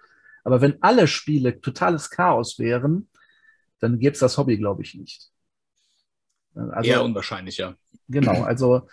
Aber 0.43 0.59
wenn 0.61 0.81
alle 0.81 1.07
Spiele 1.07 1.61
totales 1.61 2.09
Chaos 2.09 2.57
wären, 2.57 3.09
dann 3.79 3.99
gäbe 3.99 4.13
es 4.13 4.19
das 4.19 4.37
Hobby, 4.37 4.57
glaube 4.57 4.81
ich, 4.81 4.95
nicht. 4.95 5.29
Also, 6.55 6.89
Eher 6.89 7.03
unwahrscheinlich, 7.03 7.57
ja. 7.57 7.75
Genau, 8.07 8.43
also 8.43 8.87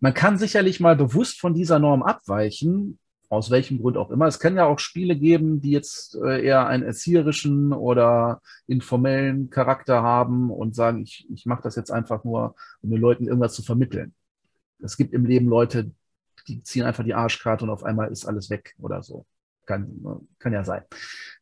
man 0.00 0.14
kann 0.14 0.38
sicherlich 0.38 0.80
mal 0.80 0.96
bewusst 0.96 1.40
von 1.40 1.54
dieser 1.54 1.78
Norm 1.78 2.02
abweichen, 2.02 2.98
aus 3.28 3.50
welchem 3.50 3.80
Grund 3.80 3.96
auch 3.96 4.10
immer. 4.10 4.26
Es 4.26 4.38
kann 4.38 4.56
ja 4.56 4.66
auch 4.66 4.78
Spiele 4.78 5.16
geben, 5.16 5.60
die 5.60 5.70
jetzt 5.70 6.14
äh, 6.16 6.44
eher 6.44 6.66
einen 6.66 6.84
erzieherischen 6.84 7.72
oder 7.72 8.40
informellen 8.66 9.50
Charakter 9.50 10.02
haben 10.02 10.50
und 10.50 10.74
sagen, 10.74 11.02
ich, 11.02 11.26
ich 11.30 11.46
mache 11.46 11.62
das 11.62 11.76
jetzt 11.76 11.90
einfach 11.90 12.24
nur, 12.24 12.54
um 12.82 12.90
den 12.90 13.00
Leuten 13.00 13.26
irgendwas 13.26 13.54
zu 13.54 13.62
vermitteln. 13.62 14.14
Es 14.82 14.96
gibt 14.96 15.12
im 15.12 15.24
Leben 15.24 15.48
Leute, 15.48 15.90
die 16.48 16.62
ziehen 16.62 16.84
einfach 16.84 17.04
die 17.04 17.14
Arschkarte 17.14 17.64
und 17.64 17.70
auf 17.70 17.84
einmal 17.84 18.10
ist 18.10 18.26
alles 18.26 18.50
weg 18.50 18.74
oder 18.78 19.02
so. 19.02 19.26
Kann, 19.64 20.28
kann 20.38 20.52
ja 20.52 20.62
sein. 20.62 20.82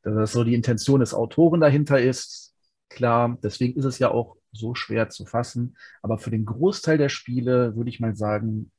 Dass 0.02 0.14
das 0.14 0.32
so 0.32 0.44
die 0.44 0.54
Intention 0.54 1.00
des 1.00 1.12
Autoren 1.12 1.60
dahinter 1.60 2.00
ist, 2.00 2.54
klar. 2.88 3.36
Deswegen 3.42 3.78
ist 3.78 3.84
es 3.84 3.98
ja 3.98 4.10
auch 4.10 4.36
so 4.52 4.74
schwer 4.74 5.10
zu 5.10 5.26
fassen. 5.26 5.76
Aber 6.00 6.16
für 6.16 6.30
den 6.30 6.46
Großteil 6.46 6.96
der 6.96 7.10
Spiele 7.10 7.76
würde 7.76 7.90
ich 7.90 8.00
mal 8.00 8.16
sagen, 8.16 8.70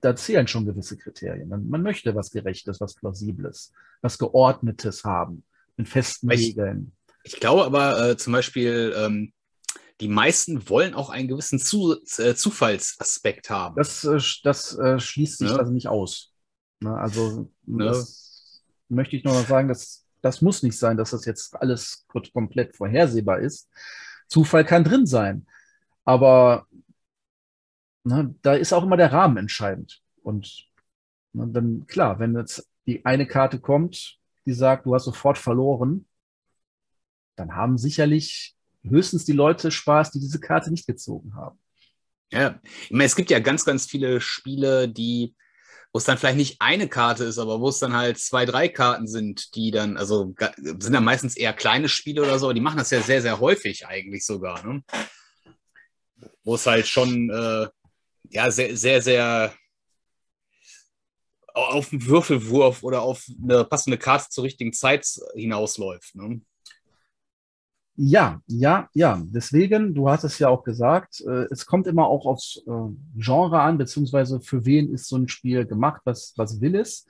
da 0.00 0.14
zählen 0.16 0.46
schon 0.46 0.66
gewisse 0.66 0.96
Kriterien. 0.96 1.48
Man, 1.48 1.68
man 1.68 1.82
möchte 1.82 2.14
was 2.14 2.30
Gerechtes, 2.30 2.80
was 2.80 2.94
Plausibles, 2.94 3.72
was 4.02 4.18
Geordnetes 4.18 5.04
haben, 5.04 5.44
mit 5.76 5.88
festen 5.88 6.30
ich, 6.30 6.48
Regeln. 6.48 6.92
Ich 7.22 7.40
glaube 7.40 7.64
aber 7.64 8.10
äh, 8.10 8.16
zum 8.16 8.32
Beispiel, 8.32 8.94
ähm, 8.96 9.32
die 10.00 10.08
meisten 10.08 10.68
wollen 10.68 10.94
auch 10.94 11.08
einen 11.08 11.28
gewissen 11.28 11.58
zu, 11.58 11.96
äh, 12.18 12.34
Zufallsaspekt 12.34 13.48
haben. 13.48 13.76
Das, 13.76 14.04
äh, 14.04 14.20
das 14.42 14.76
äh, 14.76 14.98
schließt 14.98 15.38
sich 15.38 15.50
ja. 15.50 15.56
also 15.56 15.72
nicht 15.72 15.88
aus. 15.88 16.32
Ne? 16.80 16.94
Also 16.94 17.50
ja. 17.66 17.86
das 17.86 18.62
möchte 18.88 19.16
ich 19.16 19.24
noch 19.24 19.32
mal 19.32 19.46
sagen, 19.46 19.68
dass 19.68 20.04
das 20.20 20.40
muss 20.40 20.62
nicht 20.62 20.78
sein, 20.78 20.96
dass 20.96 21.10
das 21.10 21.26
jetzt 21.26 21.54
alles 21.54 22.06
komplett 22.32 22.74
vorhersehbar 22.74 23.40
ist. 23.40 23.68
Zufall 24.26 24.64
kann 24.64 24.82
drin 24.82 25.06
sein. 25.06 25.46
Aber 26.04 26.66
ne, 28.04 28.34
da 28.42 28.54
ist 28.54 28.72
auch 28.72 28.84
immer 28.84 28.96
der 28.96 29.12
Rahmen 29.12 29.36
entscheidend. 29.36 30.00
Und 30.22 30.68
ne, 31.32 31.48
dann, 31.48 31.86
klar, 31.86 32.18
wenn 32.18 32.36
jetzt 32.36 32.68
die 32.86 33.04
eine 33.04 33.26
Karte 33.26 33.58
kommt, 33.58 34.18
die 34.46 34.52
sagt, 34.52 34.86
du 34.86 34.94
hast 34.94 35.04
sofort 35.04 35.38
verloren, 35.38 36.06
dann 37.36 37.54
haben 37.56 37.78
sicherlich 37.78 38.54
höchstens 38.82 39.24
die 39.24 39.32
Leute 39.32 39.70
Spaß, 39.70 40.12
die 40.12 40.20
diese 40.20 40.38
Karte 40.38 40.70
nicht 40.70 40.86
gezogen 40.86 41.34
haben. 41.34 41.58
Ja, 42.30 42.60
ich 42.84 42.90
meine, 42.90 43.04
es 43.04 43.16
gibt 43.16 43.30
ja 43.30 43.38
ganz, 43.38 43.64
ganz 43.64 43.86
viele 43.86 44.20
Spiele, 44.20 44.88
die, 44.88 45.34
wo 45.92 45.98
es 45.98 46.04
dann 46.04 46.18
vielleicht 46.18 46.36
nicht 46.36 46.60
eine 46.60 46.88
Karte 46.88 47.24
ist, 47.24 47.38
aber 47.38 47.60
wo 47.60 47.68
es 47.68 47.78
dann 47.78 47.94
halt 47.94 48.18
zwei, 48.18 48.44
drei 48.44 48.68
Karten 48.68 49.06
sind, 49.06 49.54
die 49.54 49.70
dann, 49.70 49.96
also 49.96 50.34
sind 50.60 50.92
dann 50.92 51.04
meistens 51.04 51.36
eher 51.36 51.52
kleine 51.52 51.88
Spiele 51.88 52.22
oder 52.22 52.38
so, 52.38 52.52
die 52.52 52.60
machen 52.60 52.78
das 52.78 52.90
ja 52.90 53.00
sehr, 53.00 53.22
sehr 53.22 53.40
häufig 53.40 53.86
eigentlich 53.86 54.26
sogar, 54.26 54.64
ne? 54.66 54.82
Wo 56.42 56.56
es 56.56 56.66
halt 56.66 56.86
schon 56.86 57.30
äh, 57.30 57.68
ja, 58.34 58.50
sehr, 58.50 58.76
sehr, 58.76 59.00
sehr 59.00 59.52
auf 61.54 61.92
einen 61.92 62.04
Würfelwurf 62.04 62.82
oder 62.82 63.02
auf 63.02 63.26
eine 63.42 63.64
passende 63.64 63.96
Karte 63.96 64.28
zur 64.28 64.42
richtigen 64.44 64.72
Zeit 64.72 65.06
hinausläuft. 65.34 66.16
Ne? 66.16 66.40
Ja, 67.96 68.42
ja, 68.48 68.88
ja. 68.92 69.22
Deswegen, 69.26 69.94
du 69.94 70.08
hast 70.10 70.24
es 70.24 70.40
ja 70.40 70.48
auch 70.48 70.64
gesagt, 70.64 71.20
äh, 71.20 71.46
es 71.52 71.64
kommt 71.64 71.86
immer 71.86 72.08
auch 72.08 72.26
aufs 72.26 72.60
äh, 72.66 72.70
Genre 73.16 73.60
an, 73.60 73.78
beziehungsweise 73.78 74.40
für 74.40 74.64
wen 74.64 74.92
ist 74.92 75.08
so 75.08 75.16
ein 75.16 75.28
Spiel 75.28 75.64
gemacht, 75.64 76.02
was, 76.04 76.34
was 76.36 76.60
will 76.60 76.74
es. 76.74 77.06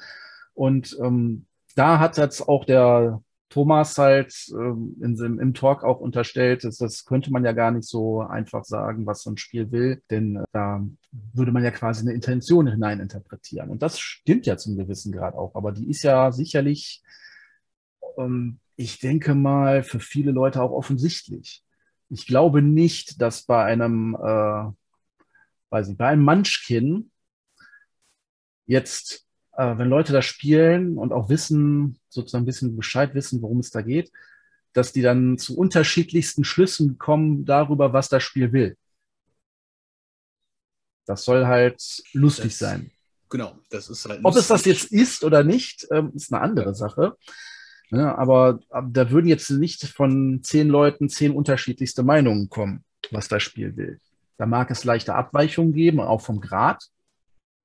Und 0.52 0.94
ähm, 1.02 1.46
da 1.74 1.98
hat 1.98 2.18
jetzt 2.18 2.46
auch 2.46 2.66
der 2.66 3.22
Thomas 3.54 3.96
halt 3.98 4.34
ähm, 4.50 4.96
in, 5.00 5.38
im 5.38 5.54
Talk 5.54 5.84
auch 5.84 6.00
unterstellt, 6.00 6.64
dass, 6.64 6.78
das 6.78 7.04
könnte 7.04 7.30
man 7.30 7.44
ja 7.44 7.52
gar 7.52 7.70
nicht 7.70 7.86
so 7.86 8.20
einfach 8.20 8.64
sagen, 8.64 9.06
was 9.06 9.22
so 9.22 9.30
ein 9.30 9.36
Spiel 9.36 9.70
will, 9.70 10.02
denn 10.10 10.36
äh, 10.36 10.44
da 10.50 10.84
würde 11.12 11.52
man 11.52 11.62
ja 11.62 11.70
quasi 11.70 12.00
eine 12.00 12.14
Intention 12.14 12.66
hineininterpretieren. 12.66 13.70
Und 13.70 13.80
das 13.80 14.00
stimmt 14.00 14.46
ja 14.46 14.56
zum 14.56 14.76
gewissen 14.76 15.12
Grad 15.12 15.34
auch, 15.34 15.54
aber 15.54 15.70
die 15.70 15.88
ist 15.88 16.02
ja 16.02 16.32
sicherlich, 16.32 17.00
ähm, 18.18 18.58
ich 18.74 18.98
denke 18.98 19.36
mal, 19.36 19.84
für 19.84 20.00
viele 20.00 20.32
Leute 20.32 20.60
auch 20.60 20.72
offensichtlich. 20.72 21.62
Ich 22.08 22.26
glaube 22.26 22.60
nicht, 22.60 23.22
dass 23.22 23.44
bei 23.44 23.64
einem, 23.64 24.16
äh, 24.16 24.64
weiß 25.70 25.90
ich, 25.90 25.96
bei 25.96 26.08
einem 26.08 26.24
Munchkin 26.24 27.12
jetzt 28.66 29.24
äh, 29.56 29.78
wenn 29.78 29.88
Leute 29.88 30.12
das 30.12 30.24
spielen 30.24 30.98
und 30.98 31.12
auch 31.12 31.28
wissen, 31.28 31.98
sozusagen 32.08 32.42
ein 32.42 32.46
bisschen 32.46 32.76
Bescheid 32.76 33.14
wissen, 33.14 33.42
worum 33.42 33.60
es 33.60 33.70
da 33.70 33.82
geht, 33.82 34.10
dass 34.72 34.92
die 34.92 35.02
dann 35.02 35.38
zu 35.38 35.56
unterschiedlichsten 35.56 36.44
Schlüssen 36.44 36.98
kommen 36.98 37.44
darüber, 37.44 37.92
was 37.92 38.08
das 38.08 38.22
Spiel 38.22 38.52
will. 38.52 38.76
Das 41.06 41.24
soll 41.24 41.46
halt 41.46 42.02
lustig 42.12 42.52
das, 42.52 42.58
sein. 42.58 42.90
Genau, 43.28 43.58
das 43.70 43.88
ist 43.88 44.06
halt. 44.06 44.20
Ob 44.22 44.36
es 44.36 44.48
das 44.48 44.64
jetzt 44.64 44.90
ist 44.92 45.22
oder 45.24 45.44
nicht, 45.44 45.86
ähm, 45.90 46.12
ist 46.14 46.32
eine 46.32 46.42
andere 46.42 46.74
Sache. 46.74 47.16
Ne, 47.90 48.16
aber, 48.16 48.60
aber 48.70 48.88
da 48.90 49.10
würden 49.10 49.26
jetzt 49.26 49.50
nicht 49.50 49.84
von 49.84 50.40
zehn 50.42 50.68
Leuten 50.68 51.08
zehn 51.08 51.32
unterschiedlichste 51.32 52.02
Meinungen 52.02 52.48
kommen, 52.48 52.84
was 53.10 53.28
das 53.28 53.42
Spiel 53.42 53.76
will. 53.76 54.00
Da 54.36 54.46
mag 54.46 54.70
es 54.70 54.84
leichte 54.84 55.14
Abweichungen 55.14 55.72
geben, 55.72 56.00
auch 56.00 56.20
vom 56.20 56.40
Grad. 56.40 56.88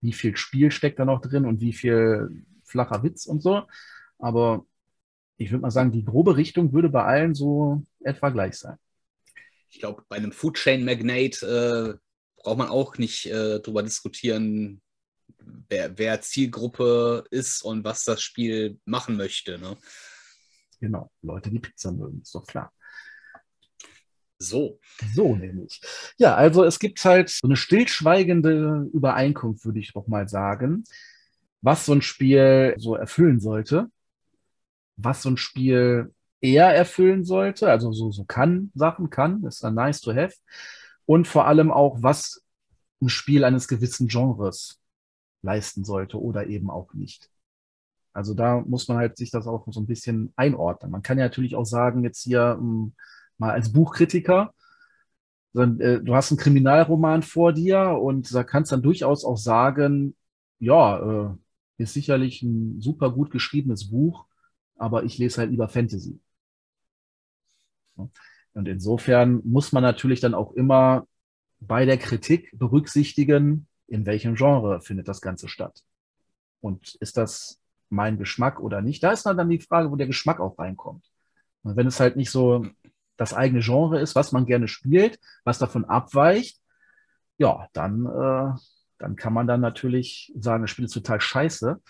Wie 0.02 0.14
viel 0.14 0.36
Spiel 0.38 0.72
steckt 0.72 1.00
da 1.00 1.06
noch 1.06 1.22
drin 1.22 1.46
und 1.46 1.62
wie 1.62 1.74
viel 1.74 2.46
flacher 2.64 3.04
Witz 3.04 3.26
und 3.26 3.42
so. 3.42 3.64
Aber 4.18 4.66
ich 5.38 5.52
würde 5.52 5.62
mal 5.62 5.72
sagen, 5.72 5.92
die 5.92 6.06
grobe 6.06 6.38
Richtung 6.38 6.74
würde 6.74 6.90
bei 6.90 7.04
allen 7.04 7.34
so 7.34 7.84
etwa 8.02 8.30
gleich 8.30 8.56
sein. 8.56 8.78
Ich 9.70 9.80
glaube, 9.80 10.04
bei 10.10 10.18
einem 10.18 10.32
Food 10.32 10.56
Chain 10.58 10.84
Magnate 10.84 12.00
äh, 12.00 12.42
braucht 12.42 12.58
man 12.58 12.70
auch 12.70 12.98
nicht 12.98 13.26
äh, 13.28 13.60
darüber 13.60 13.84
diskutieren, 13.84 14.82
wer, 15.70 15.98
wer, 15.98 16.22
Zielgruppe 16.22 17.26
ist 17.32 17.62
und 17.62 17.84
was 17.84 18.04
das 18.04 18.22
Spiel 18.22 18.80
machen 18.86 19.16
möchte. 19.16 19.60
Ne? 19.60 19.78
Genau, 20.80 21.12
Leute, 21.22 21.50
die 21.50 21.60
Pizza 21.60 21.92
mögen, 21.92 22.22
ist 22.22 22.34
doch 22.34 22.46
klar. 22.46 22.74
So. 24.40 24.80
So 25.14 25.36
nämlich. 25.36 25.82
Ja, 26.18 26.36
also 26.36 26.64
es 26.64 26.80
gibt 26.80 27.04
halt 27.04 27.30
so 27.30 27.48
eine 27.48 27.58
stillschweigende 27.58 28.90
Übereinkunft, 28.94 29.66
würde 29.66 29.80
ich 29.80 29.94
doch 29.94 30.08
mal 30.08 30.28
sagen, 30.30 30.86
was 31.62 31.86
so 31.86 31.94
ein 31.94 32.02
Spiel 32.02 32.76
so 32.78 32.96
erfüllen 32.96 33.40
sollte 33.40 33.90
was 35.02 35.22
so 35.22 35.30
ein 35.30 35.38
Spiel 35.38 36.14
eher 36.42 36.68
erfüllen 36.74 37.24
sollte. 37.24 37.70
Also 37.70 37.92
so, 37.92 38.12
so 38.12 38.26
kann 38.26 38.72
Sachen, 38.76 39.10
kann, 39.10 39.44
ist 39.44 39.64
dann 39.64 39.76
nice 39.76 40.02
to 40.02 40.14
have. 40.14 40.36
Und 41.06 41.28
vor 41.28 41.48
allem 41.48 41.72
auch, 41.72 41.98
was 42.02 42.44
ein 43.02 43.10
Spiel 43.10 43.44
eines 43.44 43.68
gewissen 43.68 44.08
Genres 44.08 44.80
leisten 45.42 45.86
sollte 45.86 46.22
oder 46.22 46.48
eben 46.48 46.70
auch 46.70 46.94
nicht. 46.94 47.30
Also 48.14 48.34
da 48.34 48.62
muss 48.62 48.88
man 48.88 48.98
halt 48.98 49.18
sich 49.18 49.32
das 49.32 49.48
auch 49.48 49.66
so 49.70 49.80
ein 49.80 49.88
bisschen 49.88 50.34
einordnen. 50.36 50.92
Man 50.92 51.04
kann 51.04 51.18
ja 51.18 51.26
natürlich 51.26 51.56
auch 51.56 51.66
sagen, 51.66 52.04
jetzt 52.04 52.24
hier 52.24 52.58
hm, 52.60 52.94
mal 53.40 53.52
als 53.52 53.74
Buchkritiker, 53.74 54.54
äh, 55.56 56.00
du 56.00 56.16
hast 56.16 56.32
einen 56.32 56.40
Kriminalroman 56.40 57.24
vor 57.24 57.54
dir 57.54 57.98
und 58.00 58.34
da 58.34 58.44
kannst 58.44 58.72
dann 58.72 58.82
durchaus 58.82 59.26
auch 59.26 59.38
sagen, 59.38 60.16
ja, 60.60 61.32
äh, 61.32 61.36
ist 61.78 61.94
sicherlich 61.94 62.44
ein 62.44 62.82
super 62.82 63.12
gut 63.12 63.32
geschriebenes 63.32 63.90
Buch, 63.90 64.26
aber 64.76 65.04
ich 65.04 65.18
lese 65.18 65.42
halt 65.42 65.52
lieber 65.52 65.70
Fantasy. 65.70 66.20
Und 68.54 68.68
insofern 68.68 69.42
muss 69.44 69.72
man 69.72 69.84
natürlich 69.84 70.20
dann 70.20 70.34
auch 70.34 70.54
immer 70.54 71.08
bei 71.60 71.86
der 71.86 71.98
Kritik 71.98 72.52
berücksichtigen, 72.58 73.68
in 73.88 74.06
welchem 74.06 74.36
Genre 74.36 74.82
findet 74.82 75.08
das 75.08 75.22
Ganze 75.22 75.48
statt. 75.48 75.84
Und 76.62 76.96
ist 76.96 77.18
das 77.18 77.60
mein 77.90 78.18
Geschmack 78.18 78.60
oder 78.60 78.82
nicht? 78.82 79.04
Da 79.04 79.12
ist 79.12 79.26
dann 79.26 79.50
die 79.50 79.60
Frage, 79.60 79.92
wo 79.92 79.96
der 79.96 80.08
Geschmack 80.08 80.40
auch 80.40 80.58
reinkommt. 80.60 81.10
Und 81.64 81.76
wenn 81.76 81.88
es 81.88 82.00
halt 82.00 82.16
nicht 82.16 82.32
so 82.32 82.66
das 83.20 83.34
eigene 83.34 83.60
Genre 83.60 84.00
ist, 84.00 84.16
was 84.16 84.32
man 84.32 84.46
gerne 84.46 84.70
spielt, 84.70 85.20
was 85.44 85.60
davon 85.60 85.84
abweicht, 85.84 86.58
ja, 87.38 87.68
dann, 87.74 88.06
äh, 88.06 88.58
dann 88.98 89.16
kann 89.18 89.34
man 89.34 89.46
dann 89.46 89.60
natürlich 89.60 90.32
sagen, 90.38 90.64
das 90.64 90.72
Spiel 90.72 90.86
ist 90.86 90.94
total 90.94 91.20
scheiße. 91.20 91.82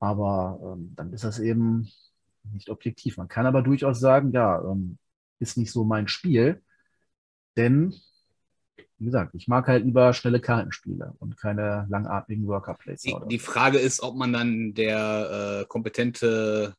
Aber 0.00 0.60
ähm, 0.62 0.94
dann 0.96 1.12
ist 1.12 1.24
das 1.24 1.38
eben 1.38 1.90
nicht 2.52 2.70
objektiv. 2.70 3.18
Man 3.18 3.28
kann 3.28 3.46
aber 3.46 3.62
durchaus 3.62 4.00
sagen, 4.00 4.32
ja, 4.32 4.60
ähm, 4.62 4.98
ist 5.40 5.58
nicht 5.58 5.70
so 5.70 5.84
mein 5.84 6.08
Spiel, 6.08 6.62
denn, 7.56 7.94
wie 8.98 9.04
gesagt, 9.04 9.34
ich 9.34 9.46
mag 9.46 9.68
halt 9.68 9.84
lieber 9.84 10.14
schnelle 10.14 10.40
Kartenspiele 10.40 11.14
und 11.18 11.36
keine 11.36 11.86
langatmigen 11.90 12.46
Worker 12.46 12.78
Die, 12.86 13.16
die, 13.30 13.38
Frage 13.38 13.78
ist, 13.78 14.02
ob 14.02 14.16
man 14.16 14.32
dann 14.32 14.72
der 14.72 15.60
äh, 15.60 15.66
kompetente 15.66 16.74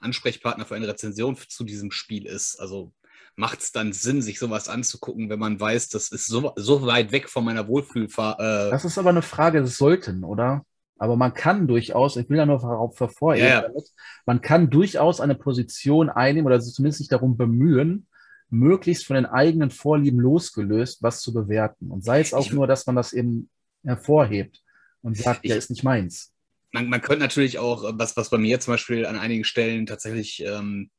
Ansprechpartner 0.00 0.66
für 0.66 0.74
eine 0.74 0.88
Rezension 0.88 1.36
zu 1.48 1.64
diesem 1.64 1.90
Spiel 1.90 2.26
ist. 2.26 2.58
Also 2.58 2.92
macht 3.36 3.60
es 3.60 3.72
dann 3.72 3.92
Sinn, 3.92 4.22
sich 4.22 4.38
sowas 4.38 4.68
anzugucken, 4.68 5.30
wenn 5.30 5.38
man 5.38 5.58
weiß, 5.58 5.88
das 5.88 6.10
ist 6.10 6.26
so, 6.26 6.52
so 6.56 6.86
weit 6.86 7.12
weg 7.12 7.28
von 7.28 7.44
meiner 7.44 7.68
Wohlfühlfahrt. 7.68 8.40
Äh 8.40 8.70
das 8.70 8.84
ist 8.84 8.98
aber 8.98 9.10
eine 9.10 9.22
Frage 9.22 9.62
des 9.62 9.76
Sollten, 9.76 10.24
oder? 10.24 10.64
Aber 10.98 11.16
man 11.16 11.32
kann 11.32 11.66
durchaus, 11.66 12.16
ich 12.16 12.28
will 12.28 12.36
ja 12.36 12.44
nur 12.44 12.60
hervorheben, 12.98 13.48
ja, 13.48 13.62
ja. 13.62 13.82
man 14.26 14.42
kann 14.42 14.68
durchaus 14.68 15.22
eine 15.22 15.34
Position 15.34 16.10
einnehmen 16.10 16.46
oder 16.46 16.60
zumindest 16.60 16.98
sich 16.98 17.08
darum 17.08 17.38
bemühen, 17.38 18.06
möglichst 18.50 19.06
von 19.06 19.14
den 19.14 19.24
eigenen 19.24 19.70
Vorlieben 19.70 20.20
losgelöst 20.20 21.02
was 21.02 21.22
zu 21.22 21.32
bewerten. 21.32 21.90
Und 21.90 22.04
sei 22.04 22.20
es 22.20 22.34
auch 22.34 22.44
ich, 22.44 22.52
nur, 22.52 22.66
dass 22.66 22.84
man 22.86 22.96
das 22.96 23.14
eben 23.14 23.48
hervorhebt 23.82 24.62
und 25.00 25.16
sagt, 25.16 25.40
ich, 25.42 25.50
ja, 25.50 25.56
ist 25.56 25.70
nicht 25.70 25.84
meins. 25.84 26.34
Man, 26.72 26.88
man, 26.88 27.00
könnte 27.00 27.20
natürlich 27.20 27.58
auch, 27.58 27.84
was, 27.94 28.16
was 28.16 28.30
bei 28.30 28.38
mir 28.38 28.60
zum 28.60 28.74
Beispiel 28.74 29.06
an 29.06 29.18
einigen 29.18 29.44
Stellen 29.44 29.86
tatsächlich 29.86 30.44
ähm, 30.44 30.90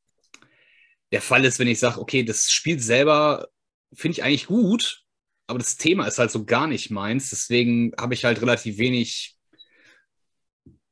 der 1.12 1.22
Fall 1.22 1.46
ist, 1.46 1.60
wenn 1.60 1.68
ich 1.68 1.80
sage, 1.80 2.00
okay, 2.00 2.24
das 2.24 2.52
Spiel 2.52 2.80
selber 2.80 3.48
finde 3.94 4.18
ich 4.18 4.24
eigentlich 4.24 4.48
gut, 4.48 5.04
aber 5.48 5.60
das 5.60 5.78
Thema 5.78 6.06
ist 6.08 6.18
halt 6.18 6.32
so 6.32 6.46
gar 6.46 6.68
nicht 6.68 6.92
meins. 6.92 7.30
Deswegen 7.30 7.92
habe 8.00 8.14
ich 8.14 8.24
halt 8.24 8.42
relativ 8.42 8.78
wenig 8.78 9.38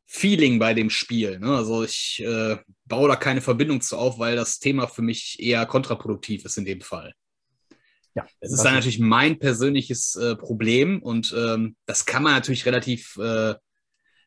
Feeling 0.05 0.59
bei 0.59 0.73
dem 0.73 0.89
Spiel. 0.89 1.39
Ne? 1.39 1.55
Also 1.55 1.83
ich 1.83 2.21
äh, 2.25 2.57
baue 2.85 3.07
da 3.07 3.15
keine 3.15 3.41
Verbindung 3.41 3.79
zu 3.79 3.95
auf, 3.97 4.19
weil 4.19 4.35
das 4.35 4.59
Thema 4.59 4.87
für 4.87 5.03
mich 5.03 5.37
eher 5.39 5.65
kontraproduktiv 5.65 6.45
ist 6.45 6.57
in 6.57 6.65
dem 6.65 6.81
Fall. 6.81 7.13
Ja, 8.15 8.25
es 8.39 8.51
ist 8.51 8.63
dann 8.63 8.73
natürlich 8.73 8.99
mein 8.99 9.37
persönliches 9.37 10.15
äh, 10.15 10.35
Problem 10.35 11.01
und 11.01 11.33
ähm, 11.37 11.75
das 11.85 12.05
kann 12.05 12.23
man 12.23 12.33
natürlich 12.33 12.65
relativ, 12.65 13.17
äh, 13.17 13.53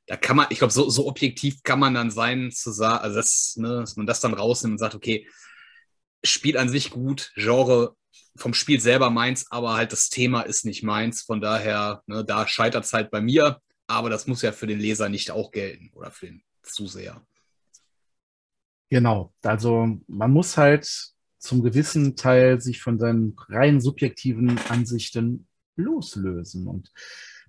da 0.06 0.16
kann 0.16 0.36
man, 0.36 0.46
ich 0.50 0.58
glaube, 0.58 0.72
so, 0.72 0.90
so, 0.90 1.06
objektiv 1.06 1.62
kann 1.62 1.78
man 1.78 1.94
dann 1.94 2.10
sein, 2.10 2.50
zu 2.50 2.72
sagen, 2.72 3.02
also 3.02 3.16
das, 3.16 3.54
ne, 3.56 3.80
dass 3.80 3.96
man 3.96 4.06
das 4.06 4.20
dann 4.20 4.34
rausnimmt 4.34 4.72
und 4.72 4.78
sagt, 4.78 4.94
okay, 4.94 5.28
Spiel 6.24 6.56
an 6.56 6.68
sich 6.68 6.90
gut, 6.90 7.32
Genre 7.34 7.96
vom 8.36 8.54
Spiel 8.54 8.80
selber 8.80 9.10
meins, 9.10 9.50
aber 9.50 9.74
halt 9.74 9.92
das 9.92 10.08
Thema 10.08 10.42
ist 10.42 10.64
nicht 10.64 10.82
meins. 10.82 11.22
Von 11.22 11.40
daher, 11.40 12.02
ne, 12.06 12.24
da 12.24 12.46
scheitert 12.46 12.84
es 12.84 12.92
halt 12.92 13.10
bei 13.10 13.20
mir 13.20 13.60
aber 13.92 14.10
das 14.10 14.26
muss 14.26 14.42
ja 14.42 14.52
für 14.52 14.66
den 14.66 14.80
Leser 14.80 15.08
nicht 15.08 15.30
auch 15.30 15.50
gelten 15.50 15.90
oder 15.94 16.10
für 16.10 16.26
den 16.26 16.42
Zuseher. 16.62 17.24
Genau, 18.90 19.32
also 19.42 19.98
man 20.06 20.30
muss 20.30 20.56
halt 20.56 21.12
zum 21.38 21.62
gewissen 21.62 22.14
Teil 22.14 22.60
sich 22.60 22.80
von 22.80 22.98
seinen 22.98 23.34
rein 23.48 23.80
subjektiven 23.80 24.58
Ansichten 24.68 25.48
loslösen. 25.76 26.68
Und 26.68 26.92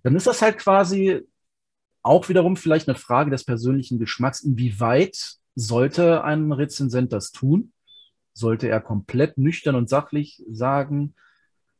dann 0.03 0.15
ist 0.15 0.27
das 0.27 0.41
halt 0.41 0.57
quasi 0.57 1.21
auch 2.03 2.29
wiederum 2.29 2.57
vielleicht 2.57 2.87
eine 2.87 2.97
Frage 2.97 3.31
des 3.31 3.45
persönlichen 3.45 3.97
Geschmacks, 3.97 4.41
inwieweit 4.41 5.37
sollte 5.55 6.23
ein 6.23 6.51
Rezensent 6.51 7.13
das 7.13 7.31
tun? 7.31 7.71
Sollte 8.33 8.67
er 8.67 8.81
komplett 8.81 9.37
nüchtern 9.37 9.75
und 9.75 9.89
sachlich 9.89 10.43
sagen, 10.51 11.15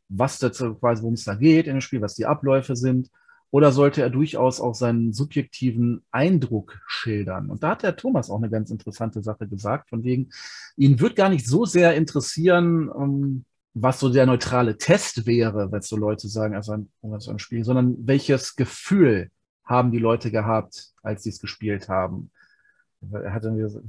was 0.08 0.40
dazu 0.40 0.76
quasi, 0.76 1.02
worum 1.02 1.16
es 1.16 1.26
da 1.26 1.36
geht 1.36 1.68
in 1.68 1.76
dem 1.76 1.82
Spiel, 1.82 2.02
was 2.02 2.16
die 2.16 2.26
Abläufe 2.26 2.76
sind? 2.76 3.10
Oder 3.52 3.72
sollte 3.72 4.02
er 4.02 4.10
durchaus 4.10 4.60
auch 4.60 4.74
seinen 4.74 5.14
subjektiven 5.14 6.04
Eindruck 6.12 6.80
schildern? 6.88 7.52
Und 7.52 7.62
da 7.62 7.70
hat 7.72 7.84
der 7.84 7.96
Thomas 7.96 8.30
auch 8.30 8.38
eine 8.38 8.50
ganz 8.50 8.72
interessante 8.72 9.22
Sache 9.22 9.48
gesagt, 9.48 9.90
von 9.90 10.04
wegen, 10.04 10.32
ihn 10.76 11.00
wird 11.00 11.16
gar 11.16 11.30
nicht 11.30 11.46
so 11.46 11.66
sehr 11.66 11.96
interessieren, 11.96 12.90
ähm, 12.98 13.46
was 13.76 14.00
so 14.00 14.10
der 14.10 14.26
neutrale 14.26 14.78
Test 14.78 15.26
wäre, 15.26 15.72
wenn 15.72 15.82
so 15.82 15.98
Leute 15.98 16.28
sagen, 16.30 16.56
also 16.56 16.74
ein, 16.74 16.90
also 17.02 17.32
ein 17.32 17.40
Spiel, 17.40 17.64
sondern 17.64 17.96
welches 18.08 18.56
Gefühl 18.56 19.30
haben 19.64 19.92
die 19.92 20.00
Leute 20.00 20.32
gehabt, 20.32 20.94
als 21.02 21.24
sie 21.24 21.30
es 21.30 21.40
gespielt 21.40 21.90
haben? 21.90 22.32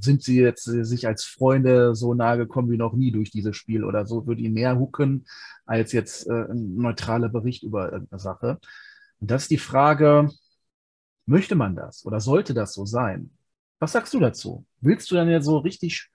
sind 0.01 0.23
sie 0.23 0.41
jetzt 0.41 0.65
sich 0.65 1.07
als 1.07 1.25
Freunde 1.25 1.95
so 1.95 2.15
nahe 2.15 2.37
gekommen 2.37 2.71
wie 2.71 2.77
noch 2.77 2.95
nie 2.95 3.13
durch 3.13 3.31
dieses 3.31 3.57
Spiel 3.57 3.85
oder 3.85 4.07
so, 4.07 4.27
würde 4.27 4.43
ihn 4.43 4.55
mehr 4.55 4.79
hucken 4.79 5.27
als 5.67 5.93
jetzt 5.93 6.27
äh, 6.27 6.51
ein 6.51 6.77
neutraler 6.77 7.29
Bericht 7.29 7.63
über 7.63 7.93
irgendeine 7.93 8.21
Sache. 8.21 8.59
Und 9.21 9.31
das 9.31 9.43
ist 9.43 9.51
die 9.51 9.59
Frage, 9.59 10.31
möchte 11.27 11.55
man 11.55 11.77
das 11.77 12.05
oder 12.05 12.21
sollte 12.21 12.55
das 12.55 12.75
so 12.75 12.85
sein? 12.85 13.31
Was 13.79 13.93
sagst 13.93 14.15
du 14.15 14.21
dazu? 14.21 14.67
Willst 14.81 15.11
du 15.11 15.15
dann 15.15 15.29
ja 15.29 15.41
so 15.41 15.59
richtig 15.59 16.11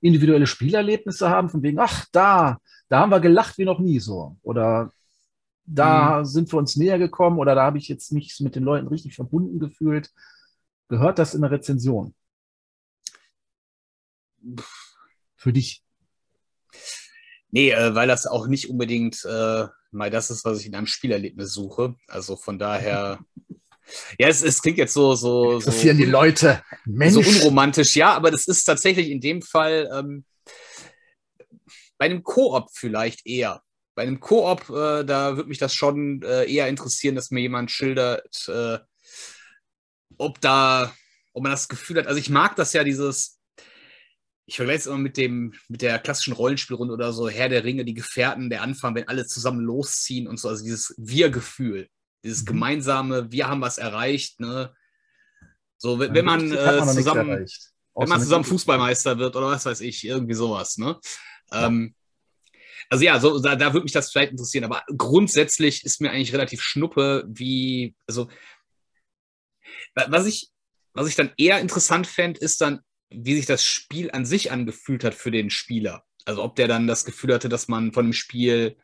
individuelle 0.00 0.46
Spielerlebnisse 0.46 1.30
haben, 1.30 1.48
von 1.48 1.62
wegen, 1.62 1.78
ach, 1.78 2.06
da, 2.12 2.58
da 2.88 3.00
haben 3.00 3.10
wir 3.10 3.20
gelacht 3.20 3.58
wie 3.58 3.64
noch 3.64 3.78
nie 3.78 4.00
so. 4.00 4.36
Oder 4.42 4.90
da 5.64 6.20
mhm. 6.20 6.24
sind 6.24 6.52
wir 6.52 6.58
uns 6.58 6.76
näher 6.76 6.98
gekommen 6.98 7.38
oder 7.38 7.54
da 7.54 7.62
habe 7.62 7.78
ich 7.78 7.88
jetzt 7.88 8.12
mich 8.12 8.38
mit 8.40 8.56
den 8.56 8.64
Leuten 8.64 8.88
richtig 8.88 9.14
verbunden 9.14 9.58
gefühlt. 9.58 10.10
Gehört 10.88 11.18
das 11.18 11.34
in 11.34 11.42
der 11.42 11.50
Rezension? 11.50 12.14
Für 15.36 15.52
dich? 15.52 15.82
Nee, 17.50 17.70
äh, 17.70 17.94
weil 17.94 18.08
das 18.08 18.26
auch 18.26 18.46
nicht 18.46 18.70
unbedingt 18.70 19.24
äh, 19.24 19.66
mal 19.92 20.10
das 20.10 20.30
ist, 20.30 20.44
was 20.44 20.60
ich 20.60 20.66
in 20.66 20.74
einem 20.74 20.86
Spielerlebnis 20.86 21.52
suche. 21.52 21.94
Also 22.08 22.36
von 22.36 22.58
daher. 22.58 23.20
Ja, 24.16 24.28
es, 24.28 24.42
es 24.42 24.62
klingt 24.62 24.78
jetzt 24.78 24.94
so, 24.94 25.16
so, 25.16 25.58
so. 25.58 25.66
Interessieren 25.66 25.98
die 25.98 26.04
Leute. 26.04 26.62
Mensch. 26.86 27.14
So 27.14 27.20
unromantisch, 27.20 27.96
ja, 27.96 28.14
aber 28.14 28.30
das 28.30 28.46
ist 28.46 28.64
tatsächlich 28.64 29.10
in 29.10 29.20
dem 29.20 29.42
Fall 29.42 29.90
ähm, 29.92 30.24
bei 31.98 32.06
einem 32.06 32.22
Koop 32.22 32.70
vielleicht 32.72 33.26
eher. 33.26 33.60
Bei 33.94 34.02
einem 34.02 34.20
Koop, 34.20 34.70
äh, 34.70 35.04
da 35.04 35.36
würde 35.36 35.48
mich 35.48 35.58
das 35.58 35.74
schon 35.74 36.22
äh, 36.22 36.50
eher 36.50 36.68
interessieren, 36.68 37.14
dass 37.14 37.30
mir 37.30 37.40
jemand 37.40 37.70
schildert, 37.70 38.48
äh, 38.48 38.78
ob 40.16 40.40
da, 40.40 40.94
ob 41.32 41.42
man 41.42 41.52
das 41.52 41.68
Gefühl 41.68 41.98
hat. 41.98 42.06
Also 42.06 42.18
ich 42.18 42.30
mag 42.30 42.56
das 42.56 42.72
ja, 42.72 42.84
dieses, 42.84 43.38
ich 44.46 44.56
vergleiche 44.56 44.80
es 44.80 44.86
immer 44.86 44.98
mit 44.98 45.16
dem, 45.16 45.54
mit 45.68 45.82
der 45.82 45.98
klassischen 45.98 46.32
Rollenspielrunde 46.32 46.94
oder 46.94 47.12
so, 47.12 47.28
Herr 47.28 47.48
der 47.48 47.64
Ringe, 47.64 47.84
die 47.84 47.94
Gefährten, 47.94 48.50
der 48.50 48.62
Anfang, 48.62 48.94
wenn 48.94 49.08
alle 49.08 49.26
zusammen 49.26 49.60
losziehen 49.60 50.26
und 50.26 50.38
so, 50.38 50.48
also 50.48 50.64
dieses 50.64 50.94
Wir-Gefühl, 50.98 51.88
dieses 52.24 52.42
mhm. 52.42 52.46
gemeinsame, 52.46 53.30
wir 53.30 53.48
haben 53.48 53.60
was 53.60 53.78
erreicht, 53.78 54.40
ne? 54.40 54.74
So, 55.76 55.98
wenn, 55.98 56.14
wenn 56.14 56.24
man, 56.24 56.52
äh, 56.52 56.80
zusammen, 56.86 57.46
wenn 57.94 58.08
man 58.08 58.20
zusammen 58.20 58.44
Fußballmeister 58.44 59.18
wird 59.18 59.34
oder 59.34 59.48
was 59.48 59.66
weiß 59.66 59.80
ich, 59.80 60.04
irgendwie 60.04 60.34
sowas, 60.34 60.78
ne? 60.78 60.98
Ja. 61.50 61.66
Ähm, 61.66 61.94
also 62.92 63.04
ja, 63.06 63.18
so, 63.18 63.38
da, 63.38 63.56
da 63.56 63.72
würde 63.72 63.84
mich 63.84 63.92
das 63.92 64.10
vielleicht 64.10 64.32
interessieren, 64.32 64.64
aber 64.64 64.82
grundsätzlich 64.98 65.82
ist 65.82 66.02
mir 66.02 66.10
eigentlich 66.10 66.34
relativ 66.34 66.60
schnuppe, 66.60 67.24
wie, 67.26 67.94
also 68.06 68.28
was 69.94 70.26
ich, 70.26 70.50
was 70.92 71.08
ich 71.08 71.16
dann 71.16 71.32
eher 71.38 71.58
interessant 71.58 72.06
fände, 72.06 72.38
ist 72.40 72.60
dann, 72.60 72.80
wie 73.08 73.34
sich 73.34 73.46
das 73.46 73.64
Spiel 73.64 74.10
an 74.10 74.26
sich 74.26 74.52
angefühlt 74.52 75.04
hat 75.04 75.14
für 75.14 75.30
den 75.30 75.48
Spieler. 75.48 76.04
Also 76.26 76.42
ob 76.42 76.54
der 76.54 76.68
dann 76.68 76.86
das 76.86 77.06
Gefühl 77.06 77.32
hatte, 77.32 77.48
dass 77.48 77.66
man 77.66 77.94
von 77.94 78.08
dem 78.08 78.12
Spiel, 78.12 78.76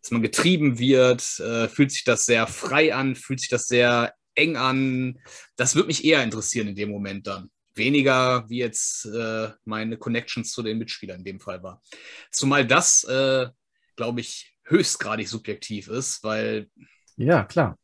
dass 0.00 0.10
man 0.10 0.22
getrieben 0.22 0.78
wird, 0.78 1.38
äh, 1.40 1.68
fühlt 1.68 1.92
sich 1.92 2.04
das 2.04 2.24
sehr 2.24 2.46
frei 2.46 2.94
an, 2.94 3.14
fühlt 3.14 3.40
sich 3.40 3.50
das 3.50 3.66
sehr 3.66 4.14
eng 4.36 4.56
an. 4.56 5.18
Das 5.56 5.74
würde 5.74 5.88
mich 5.88 6.02
eher 6.06 6.24
interessieren 6.24 6.68
in 6.68 6.76
dem 6.76 6.90
Moment 6.90 7.26
dann. 7.26 7.50
Weniger 7.74 8.48
wie 8.48 8.58
jetzt 8.58 9.06
äh, 9.06 9.50
meine 9.64 9.96
Connections 9.96 10.52
zu 10.52 10.62
den 10.62 10.78
Mitspielern 10.78 11.18
in 11.18 11.24
dem 11.24 11.40
Fall 11.40 11.62
war. 11.62 11.82
Zumal 12.30 12.66
das, 12.66 13.04
äh, 13.04 13.48
glaube 13.96 14.20
ich, 14.20 14.56
höchstgradig 14.64 15.28
subjektiv 15.28 15.88
ist, 15.88 16.22
weil. 16.24 16.68
Ja, 17.16 17.44
klar. 17.44 17.78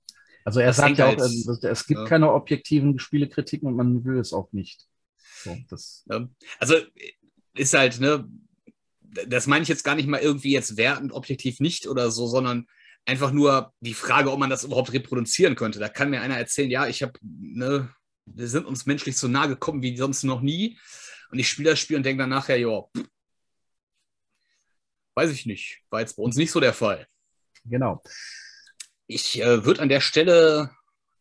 Also 0.44 0.60
er 0.60 0.72
sagt 0.72 0.98
ja 0.98 1.06
auch, 1.06 1.18
halt, 1.18 1.64
es 1.64 1.86
gibt 1.86 2.00
ja. 2.00 2.06
keine 2.06 2.32
objektiven 2.32 2.98
Spielekritiken 3.00 3.66
und 3.66 3.74
man 3.74 4.04
will 4.04 4.18
es 4.18 4.32
auch 4.32 4.52
nicht. 4.52 4.86
So, 5.42 5.56
also 6.58 6.76
ist 7.54 7.74
halt, 7.74 8.00
ne, 8.00 8.28
das 9.26 9.46
meine 9.46 9.62
ich 9.62 9.68
jetzt 9.68 9.82
gar 9.82 9.94
nicht 9.96 10.08
mal 10.08 10.20
irgendwie 10.20 10.52
jetzt 10.52 10.76
wertend, 10.76 11.12
objektiv 11.12 11.58
nicht 11.60 11.88
oder 11.88 12.10
so, 12.10 12.26
sondern 12.26 12.66
einfach 13.04 13.32
nur 13.32 13.72
die 13.80 13.94
Frage, 13.94 14.30
ob 14.30 14.38
man 14.38 14.50
das 14.50 14.64
überhaupt 14.64 14.92
reproduzieren 14.92 15.56
könnte. 15.56 15.78
Da 15.78 15.88
kann 15.88 16.10
mir 16.10 16.20
einer 16.20 16.36
erzählen, 16.36 16.70
ja, 16.70 16.86
ich 16.86 17.02
habe, 17.02 17.14
ne, 17.22 17.88
wir 18.26 18.48
sind 18.48 18.66
uns 18.66 18.86
menschlich 18.86 19.16
so 19.16 19.28
nah 19.28 19.46
gekommen 19.46 19.82
wie 19.82 19.96
sonst 19.96 20.24
noch 20.24 20.40
nie. 20.40 20.78
Und 21.30 21.38
ich 21.38 21.48
spiele 21.48 21.70
das 21.70 21.80
Spiel 21.80 21.96
und 21.96 22.04
denke 22.04 22.22
dann 22.22 22.30
nachher, 22.30 22.58
ja, 22.58 22.84
weiß 25.14 25.30
ich 25.30 25.46
nicht. 25.46 25.82
War 25.90 26.00
jetzt 26.00 26.16
bei 26.16 26.22
uns 26.22 26.36
nicht 26.36 26.50
so 26.50 26.60
der 26.60 26.74
Fall. 26.74 27.06
Genau. 27.64 28.02
Ich 29.06 29.40
äh, 29.40 29.64
würde 29.64 29.82
an 29.82 29.88
der 29.88 30.00
Stelle 30.00 30.70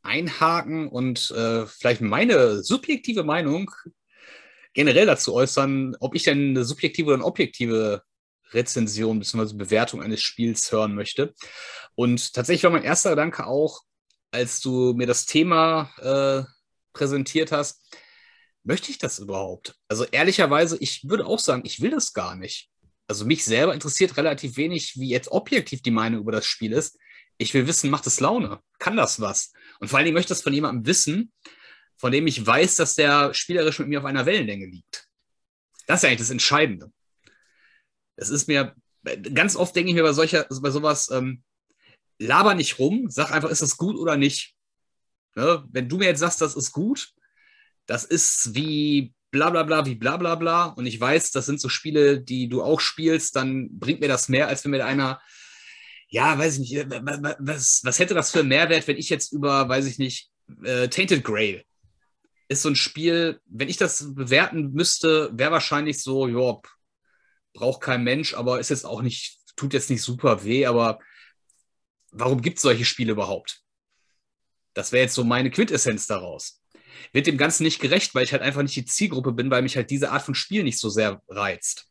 einhaken 0.03 0.87
und 0.87 1.31
äh, 1.31 1.65
vielleicht 1.65 2.01
meine 2.01 2.63
subjektive 2.63 3.23
Meinung 3.23 3.71
generell 4.73 5.05
dazu 5.05 5.33
äußern, 5.33 5.95
ob 5.99 6.15
ich 6.15 6.23
denn 6.23 6.49
eine 6.49 6.65
subjektive 6.65 7.07
oder 7.07 7.15
eine 7.15 7.25
objektive 7.25 8.03
Rezension 8.51 9.19
bzw. 9.19 9.55
Bewertung 9.55 10.01
eines 10.01 10.21
Spiels 10.21 10.71
hören 10.71 10.93
möchte. 10.93 11.33
Und 11.95 12.33
tatsächlich 12.33 12.63
war 12.63 12.71
mein 12.71 12.83
erster 12.83 13.11
Gedanke 13.11 13.47
auch, 13.47 13.81
als 14.31 14.59
du 14.59 14.93
mir 14.93 15.07
das 15.07 15.25
Thema 15.25 15.89
äh, 16.01 16.54
präsentiert 16.95 17.51
hast, 17.51 17.95
möchte 18.63 18.89
ich 18.89 18.97
das 18.97 19.19
überhaupt? 19.19 19.75
Also 19.87 20.05
ehrlicherweise, 20.05 20.77
ich 20.79 21.07
würde 21.07 21.27
auch 21.27 21.39
sagen, 21.39 21.61
ich 21.65 21.81
will 21.81 21.91
das 21.91 22.13
gar 22.13 22.35
nicht. 22.35 22.69
Also 23.07 23.25
mich 23.25 23.45
selber 23.45 23.73
interessiert 23.75 24.17
relativ 24.17 24.57
wenig, 24.57 24.95
wie 24.95 25.09
jetzt 25.09 25.27
objektiv 25.27 25.83
die 25.83 25.91
Meinung 25.91 26.21
über 26.21 26.31
das 26.31 26.47
Spiel 26.47 26.73
ist. 26.73 26.97
Ich 27.37 27.53
will 27.53 27.67
wissen, 27.67 27.91
macht 27.91 28.07
es 28.07 28.19
Laune? 28.19 28.59
Kann 28.79 28.97
das 28.97 29.19
was? 29.19 29.53
Und 29.79 29.89
vor 29.89 29.97
allen 29.97 30.05
Dingen 30.05 30.15
möchte 30.15 30.33
ich 30.33 30.37
das 30.37 30.41
von 30.41 30.53
jemandem 30.53 30.87
wissen, 30.87 31.31
von 31.97 32.11
dem 32.11 32.25
ich 32.25 32.45
weiß, 32.45 32.75
dass 32.75 32.95
der 32.95 33.33
spielerisch 33.33 33.79
mit 33.79 33.89
mir 33.89 33.99
auf 33.99 34.05
einer 34.05 34.25
Wellenlänge 34.25 34.65
liegt. 34.65 35.07
Das 35.85 36.01
ist 36.01 36.05
eigentlich 36.05 36.19
das 36.19 36.31
Entscheidende. 36.31 36.91
Es 38.15 38.29
ist 38.29 38.47
mir, 38.47 38.73
ganz 39.33 39.55
oft 39.55 39.75
denke 39.75 39.89
ich 39.89 39.95
mir 39.95 40.03
bei 40.03 40.13
solcher, 40.13 40.47
bei 40.61 40.71
sowas, 40.71 41.11
ähm, 41.11 41.43
laber 42.17 42.55
nicht 42.55 42.79
rum, 42.79 43.09
sag 43.09 43.31
einfach, 43.31 43.49
ist 43.49 43.61
das 43.61 43.77
gut 43.77 43.97
oder 43.97 44.17
nicht. 44.17 44.54
Ne? 45.35 45.63
Wenn 45.71 45.89
du 45.89 45.97
mir 45.97 46.05
jetzt 46.05 46.19
sagst, 46.19 46.41
das 46.41 46.55
ist 46.55 46.71
gut, 46.71 47.13
das 47.85 48.03
ist 48.03 48.55
wie 48.55 49.13
bla 49.31 49.49
bla 49.49 49.63
bla, 49.63 49.85
wie 49.85 49.95
bla 49.95 50.17
bla 50.17 50.35
bla, 50.35 50.65
und 50.67 50.85
ich 50.85 50.99
weiß, 50.99 51.31
das 51.31 51.45
sind 51.45 51.59
so 51.59 51.69
Spiele, 51.69 52.21
die 52.21 52.47
du 52.47 52.63
auch 52.63 52.79
spielst, 52.79 53.35
dann 53.35 53.77
bringt 53.77 53.99
mir 53.99 54.07
das 54.07 54.29
mehr, 54.29 54.47
als 54.47 54.63
wenn 54.63 54.71
mir 54.71 54.85
einer 54.85 55.21
ja, 56.07 56.37
weiß 56.37 56.57
ich 56.57 56.71
nicht, 56.71 56.89
was, 56.89 57.81
was 57.83 57.99
hätte 57.99 58.13
das 58.13 58.31
für 58.31 58.39
einen 58.39 58.49
Mehrwert, 58.49 58.87
wenn 58.87 58.97
ich 58.97 59.09
jetzt 59.09 59.33
über, 59.33 59.67
weiß 59.67 59.85
ich 59.85 59.97
nicht, 59.97 60.29
äh, 60.63 60.87
Tainted 60.87 61.23
Grail 61.23 61.63
ist 62.47 62.61
so 62.61 62.69
ein 62.69 62.75
Spiel, 62.75 63.41
wenn 63.45 63.69
ich 63.69 63.77
das 63.77 64.13
bewerten 64.13 64.71
müsste, 64.71 65.31
wäre 65.33 65.51
wahrscheinlich 65.51 66.01
so, 66.01 66.27
ja, 66.27 66.57
braucht 67.53 67.81
kein 67.81 68.03
Mensch, 68.03 68.33
aber 68.35 68.59
ist 68.59 68.69
jetzt 68.69 68.85
auch 68.85 69.01
nicht, 69.01 69.39
tut 69.55 69.73
jetzt 69.73 69.89
nicht 69.89 70.03
super 70.03 70.43
weh, 70.43 70.65
aber 70.65 70.99
warum 72.11 72.41
gibt 72.41 72.57
es 72.57 72.61
solche 72.61 72.85
Spiele 72.85 73.13
überhaupt? 73.13 73.64
Das 74.75 74.91
wäre 74.91 75.03
jetzt 75.03 75.15
so 75.15 75.23
meine 75.23 75.49
Quintessenz 75.49 76.05
daraus. 76.05 76.61
Wird 77.11 77.27
dem 77.27 77.37
Ganzen 77.37 77.63
nicht 77.63 77.79
gerecht, 77.79 78.13
weil 78.13 78.25
ich 78.25 78.33
halt 78.33 78.43
einfach 78.43 78.61
nicht 78.61 78.75
die 78.75 78.85
Zielgruppe 78.85 79.31
bin, 79.31 79.49
weil 79.49 79.63
mich 79.63 79.75
halt 79.75 79.89
diese 79.89 80.11
Art 80.11 80.21
von 80.21 80.35
Spiel 80.35 80.63
nicht 80.63 80.77
so 80.77 80.89
sehr 80.89 81.21
reizt. 81.27 81.87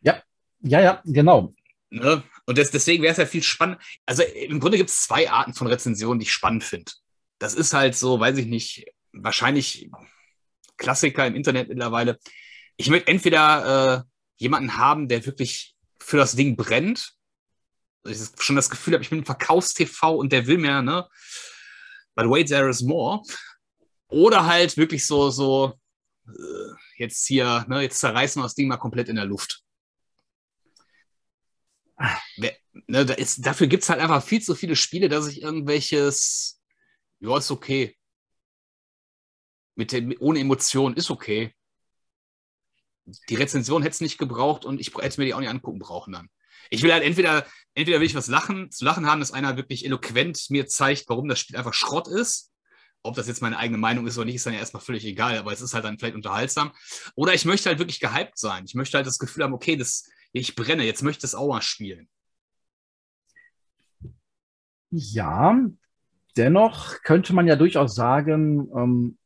Ja, 0.00 0.22
ja, 0.60 0.80
ja, 0.80 1.02
genau. 1.04 1.52
Ne? 1.90 2.22
Und 2.46 2.58
das, 2.58 2.70
deswegen 2.70 3.02
wäre 3.02 3.12
es 3.12 3.18
ja 3.18 3.26
viel 3.26 3.42
spannend. 3.42 3.78
Also 4.06 4.22
im 4.22 4.60
Grunde 4.60 4.78
gibt 4.78 4.90
es 4.90 5.02
zwei 5.02 5.28
Arten 5.28 5.52
von 5.52 5.66
Rezensionen, 5.66 6.20
die 6.20 6.24
ich 6.24 6.32
spannend 6.32 6.64
finde. 6.64 6.92
Das 7.38 7.54
ist 7.54 7.74
halt 7.74 7.96
so, 7.96 8.20
weiß 8.20 8.38
ich 8.38 8.46
nicht, 8.46 8.86
wahrscheinlich 9.12 9.90
Klassiker 10.76 11.26
im 11.26 11.34
Internet 11.34 11.68
mittlerweile. 11.68 12.18
Ich 12.76 12.88
möchte 12.88 13.08
entweder 13.08 13.98
äh, 13.98 14.02
jemanden 14.36 14.76
haben, 14.76 15.08
der 15.08 15.26
wirklich 15.26 15.74
für 15.98 16.16
das 16.16 16.36
Ding 16.36 16.56
brennt. 16.56 17.12
Ich 18.06 18.18
schon 18.38 18.56
das 18.56 18.70
Gefühl 18.70 18.94
habe, 18.94 19.02
ich 19.02 19.10
bin 19.10 19.18
im 19.18 19.26
Verkaufs-TV 19.26 20.14
und 20.14 20.32
der 20.32 20.46
will 20.46 20.58
mehr, 20.58 20.82
ne? 20.82 21.06
But 22.14 22.28
wait, 22.28 22.48
there 22.48 22.68
is 22.68 22.82
more. 22.82 23.22
Oder 24.08 24.46
halt 24.46 24.76
wirklich 24.76 25.06
so, 25.06 25.30
so, 25.30 25.74
äh, 26.26 26.74
jetzt 26.96 27.26
hier, 27.26 27.64
ne, 27.68 27.82
jetzt 27.82 28.00
zerreißen 28.00 28.40
wir 28.40 28.44
das 28.44 28.54
Ding 28.54 28.68
mal 28.68 28.76
komplett 28.76 29.08
in 29.08 29.16
der 29.16 29.24
Luft. 29.24 29.62
Ne, 32.36 33.04
da 33.04 33.14
ist, 33.14 33.44
dafür 33.44 33.66
gibt 33.66 33.82
es 33.82 33.88
halt 33.88 34.00
einfach 34.00 34.22
viel 34.22 34.40
zu 34.40 34.54
viele 34.54 34.76
Spiele, 34.76 35.08
dass 35.08 35.28
ich 35.28 35.42
irgendwelches, 35.42 36.60
ja, 37.20 37.36
ist 37.36 37.50
okay. 37.50 37.96
Mit 39.74 39.92
dem, 39.92 40.14
ohne 40.20 40.40
Emotion 40.40 40.94
ist 40.94 41.10
okay. 41.10 41.54
Die 43.28 43.34
Rezension 43.34 43.82
hätte 43.82 43.94
es 43.94 44.00
nicht 44.00 44.18
gebraucht 44.18 44.64
und 44.64 44.80
ich 44.80 44.94
hätte 44.94 45.20
mir 45.20 45.26
die 45.26 45.34
auch 45.34 45.40
nicht 45.40 45.48
angucken 45.48 45.78
brauchen 45.78 46.12
dann. 46.12 46.30
Ich 46.68 46.82
will 46.82 46.92
halt 46.92 47.02
entweder, 47.02 47.46
entweder 47.74 48.00
will 48.00 48.06
ich 48.06 48.14
was 48.14 48.28
lachen, 48.28 48.70
zu 48.70 48.84
lachen 48.84 49.06
haben, 49.06 49.20
dass 49.20 49.32
einer 49.32 49.56
wirklich 49.56 49.84
eloquent 49.84 50.50
mir 50.50 50.66
zeigt, 50.66 51.08
warum 51.08 51.28
das 51.28 51.38
Spiel 51.38 51.56
einfach 51.56 51.74
Schrott 51.74 52.08
ist. 52.08 52.52
Ob 53.02 53.14
das 53.14 53.28
jetzt 53.28 53.40
meine 53.40 53.56
eigene 53.56 53.78
Meinung 53.78 54.06
ist 54.06 54.18
oder 54.18 54.26
nicht, 54.26 54.34
ist 54.34 54.44
dann 54.44 54.52
ja 54.52 54.58
erstmal 54.58 54.82
völlig 54.82 55.06
egal, 55.06 55.38
aber 55.38 55.52
es 55.52 55.62
ist 55.62 55.72
halt 55.72 55.84
dann 55.84 55.98
vielleicht 55.98 56.16
unterhaltsam. 56.16 56.72
Oder 57.14 57.32
ich 57.32 57.46
möchte 57.46 57.70
halt 57.70 57.78
wirklich 57.78 58.00
gehypt 58.00 58.38
sein. 58.38 58.64
Ich 58.66 58.74
möchte 58.74 58.98
halt 58.98 59.06
das 59.06 59.18
Gefühl 59.18 59.44
haben, 59.44 59.54
okay, 59.54 59.76
das, 59.76 60.10
ich 60.32 60.54
brenne, 60.54 60.84
jetzt 60.84 61.02
möchte 61.02 61.20
ich 61.20 61.30
es 61.30 61.34
auch 61.34 61.48
mal 61.48 61.62
spielen. 61.62 62.08
Ja, 64.90 65.58
dennoch 66.36 67.02
könnte 67.02 67.32
man 67.32 67.46
ja 67.46 67.56
durchaus 67.56 67.94
sagen, 67.94 68.68
ähm, 68.76 69.18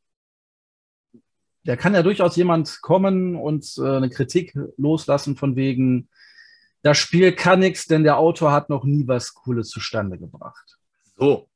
da 1.65 1.75
kann 1.75 1.95
ja 1.95 2.03
durchaus 2.03 2.35
jemand 2.35 2.81
kommen 2.81 3.35
und 3.35 3.65
äh, 3.79 3.97
eine 3.97 4.09
Kritik 4.09 4.55
loslassen 4.77 5.35
von 5.35 5.55
wegen, 5.55 6.09
das 6.85 6.99
Spiel 6.99 7.31
kann 7.31 7.61
nichts, 7.61 7.87
denn 7.87 8.03
der 8.03 8.19
Autor 8.19 8.51
hat 8.51 8.69
noch 8.69 8.83
nie 8.83 9.07
was 9.07 9.33
Cooles 9.33 9.69
zustande 9.69 10.19
gebracht. 10.19 10.77
So. 11.17 11.49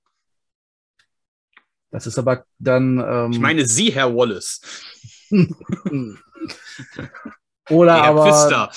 Das 1.92 2.08
ist 2.08 2.18
aber 2.18 2.46
dann. 2.58 2.98
Ähm, 2.98 3.32
ich 3.34 3.40
meine 3.40 3.68
Sie, 3.68 3.92
Herr 3.92 4.16
Wallace. 4.16 4.60
Oder 7.70 7.94
Herr 7.94 8.06
aber. 8.06 8.72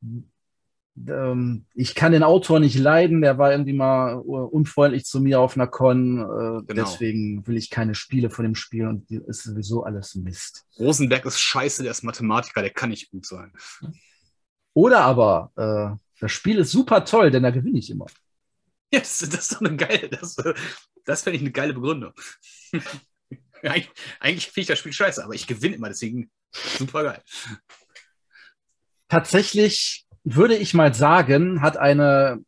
ähm, 1.06 1.66
ich 1.74 1.94
kann 1.94 2.12
den 2.12 2.22
Autor 2.22 2.60
nicht 2.60 2.78
leiden, 2.78 3.20
der 3.20 3.36
war 3.36 3.52
irgendwie 3.52 3.74
mal 3.74 4.14
unfreundlich 4.14 5.04
zu 5.04 5.20
mir 5.20 5.38
auf 5.38 5.54
einer 5.54 5.66
Con, 5.66 6.18
äh, 6.18 6.62
genau. 6.64 6.64
deswegen 6.66 7.46
will 7.46 7.58
ich 7.58 7.68
keine 7.68 7.94
Spiele 7.94 8.30
von 8.30 8.44
dem 8.46 8.54
Spiel 8.54 8.86
und 8.86 9.10
ist 9.10 9.42
sowieso 9.42 9.82
alles 9.82 10.14
Mist. 10.14 10.64
Rosenberg 10.78 11.26
ist 11.26 11.40
scheiße, 11.40 11.82
der 11.82 11.92
ist 11.92 12.04
Mathematiker, 12.04 12.62
der 12.62 12.70
kann 12.70 12.88
nicht 12.88 13.10
gut 13.10 13.26
sein. 13.26 13.52
Oder 14.78 15.00
aber, 15.00 15.50
äh, 15.56 15.98
das 16.20 16.30
Spiel 16.30 16.58
ist 16.58 16.70
super 16.70 17.04
toll, 17.04 17.32
denn 17.32 17.42
da 17.42 17.50
gewinne 17.50 17.80
ich 17.80 17.90
immer. 17.90 18.06
Ja, 18.92 19.00
das, 19.00 19.18
das 19.18 19.34
ist 19.34 19.54
doch 19.54 19.60
eine 19.60 19.76
geile, 19.76 20.08
das, 20.08 20.36
das 21.04 21.22
fände 21.22 21.36
ich 21.36 21.42
eine 21.42 21.50
geile 21.50 21.74
Begründung. 21.74 22.12
eigentlich, 23.62 23.90
eigentlich 24.20 24.46
finde 24.46 24.60
ich 24.60 24.66
das 24.68 24.78
Spiel 24.78 24.92
scheiße, 24.92 25.24
aber 25.24 25.34
ich 25.34 25.48
gewinne 25.48 25.74
immer, 25.74 25.88
deswegen 25.88 26.30
super 26.52 27.02
geil. 27.02 27.20
Tatsächlich 29.08 30.06
würde 30.22 30.54
ich 30.54 30.74
mal 30.74 30.94
sagen, 30.94 31.60
hat 31.60 31.76
eine 31.76 32.38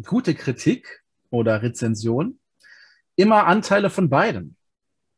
gute 0.00 0.36
Kritik 0.36 1.02
oder 1.30 1.60
Rezension 1.60 2.38
immer 3.16 3.46
Anteile 3.46 3.90
von 3.90 4.08
beiden. 4.08 4.56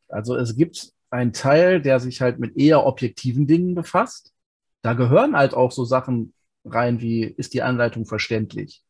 Also 0.08 0.36
es 0.36 0.56
gibt 0.56 0.94
einen 1.10 1.34
Teil, 1.34 1.82
der 1.82 2.00
sich 2.00 2.22
halt 2.22 2.38
mit 2.38 2.56
eher 2.56 2.86
objektiven 2.86 3.46
Dingen 3.46 3.74
befasst 3.74 4.32
Da 4.80 4.94
gehören 4.94 5.36
halt 5.36 5.52
auch 5.52 5.70
so 5.70 5.84
Sachen 5.84 6.32
rein 6.64 7.00
wie, 7.00 7.22
ist 7.22 7.54
die 7.54 7.62
Anleitung 7.62 8.06
verständlich? 8.06 8.82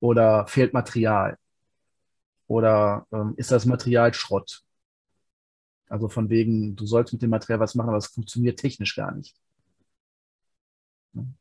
Oder 0.00 0.46
fehlt 0.46 0.72
Material? 0.72 1.36
Oder 2.46 3.06
ähm, 3.12 3.34
ist 3.36 3.50
das 3.50 3.66
Material 3.66 4.12
Schrott? 4.14 4.62
Also 5.88 6.08
von 6.08 6.30
wegen, 6.30 6.76
du 6.76 6.86
sollst 6.86 7.12
mit 7.12 7.22
dem 7.22 7.30
Material 7.30 7.60
was 7.60 7.74
machen, 7.74 7.88
aber 7.88 7.98
es 7.98 8.06
funktioniert 8.06 8.58
technisch 8.58 8.96
gar 8.96 9.12
nicht. 9.12 9.36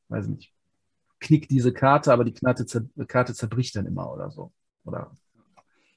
Weiß 0.08 0.28
nicht. 0.28 0.52
Knickt 1.20 1.52
diese 1.52 1.74
Karte, 1.74 2.12
aber 2.12 2.24
die 2.24 2.34
Karte, 2.34 2.66
zer 2.66 2.86
Karte 3.08 3.34
zerbricht 3.34 3.76
dann 3.76 3.86
immer 3.86 4.12
oder 4.12 4.32
so. 4.32 4.52
Oder 4.86 5.12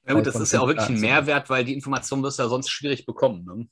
ja 0.05 0.13
gut, 0.13 0.25
das 0.27 0.35
ist 0.35 0.51
ja 0.51 0.59
auch 0.59 0.67
wirklich 0.67 0.89
ein 0.89 0.99
Mehrwert, 0.99 1.49
weil 1.49 1.63
die 1.63 1.73
Information 1.73 2.21
wirst 2.23 2.37
du 2.37 2.43
ja 2.43 2.49
sonst 2.49 2.69
schwierig 2.69 3.05
bekommen. 3.05 3.45
Ne? 3.45 3.67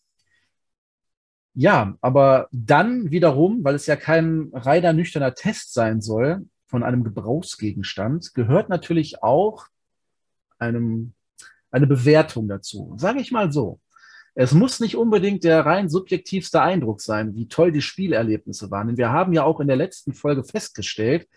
Ja, 1.53 1.97
aber 2.01 2.47
dann 2.51 3.11
wiederum, 3.11 3.63
weil 3.63 3.75
es 3.75 3.85
ja 3.85 3.95
kein 3.95 4.49
reiner 4.53 4.93
nüchterner 4.93 5.33
Test 5.33 5.73
sein 5.73 6.01
soll 6.01 6.45
von 6.65 6.83
einem 6.83 7.03
Gebrauchsgegenstand, 7.03 8.33
gehört 8.33 8.69
natürlich 8.69 9.21
auch 9.21 9.65
einem, 10.57 11.13
eine 11.69 11.87
Bewertung 11.87 12.47
dazu. 12.47 12.93
Sage 12.97 13.19
ich 13.19 13.31
mal 13.31 13.51
so. 13.51 13.79
Es 14.33 14.53
muss 14.53 14.79
nicht 14.79 14.95
unbedingt 14.95 15.43
der 15.43 15.65
rein 15.65 15.89
subjektivste 15.89 16.61
Eindruck 16.61 17.01
sein, 17.01 17.35
wie 17.35 17.49
toll 17.49 17.73
die 17.73 17.81
Spielerlebnisse 17.81 18.71
waren. 18.71 18.87
Denn 18.87 18.97
wir 18.97 19.11
haben 19.11 19.33
ja 19.33 19.43
auch 19.43 19.59
in 19.59 19.67
der 19.67 19.75
letzten 19.75 20.13
Folge 20.13 20.45
festgestellt, 20.45 21.27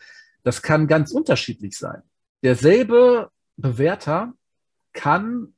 das 0.45 0.63
kann 0.63 0.87
ganz 0.87 1.11
unterschiedlich 1.11 1.77
sein. 1.77 2.03
Derselbe 2.45 3.31
Bewerter 3.57 4.35
kann 4.93 5.54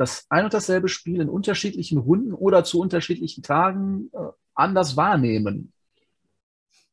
das 0.00 0.24
ein 0.30 0.44
und 0.46 0.54
dasselbe 0.54 0.88
Spiel 0.88 1.20
in 1.20 1.28
unterschiedlichen 1.28 1.98
Runden 1.98 2.32
oder 2.32 2.64
zu 2.64 2.80
unterschiedlichen 2.80 3.42
Tagen 3.42 4.08
äh, 4.14 4.30
anders 4.54 4.96
wahrnehmen. 4.96 5.74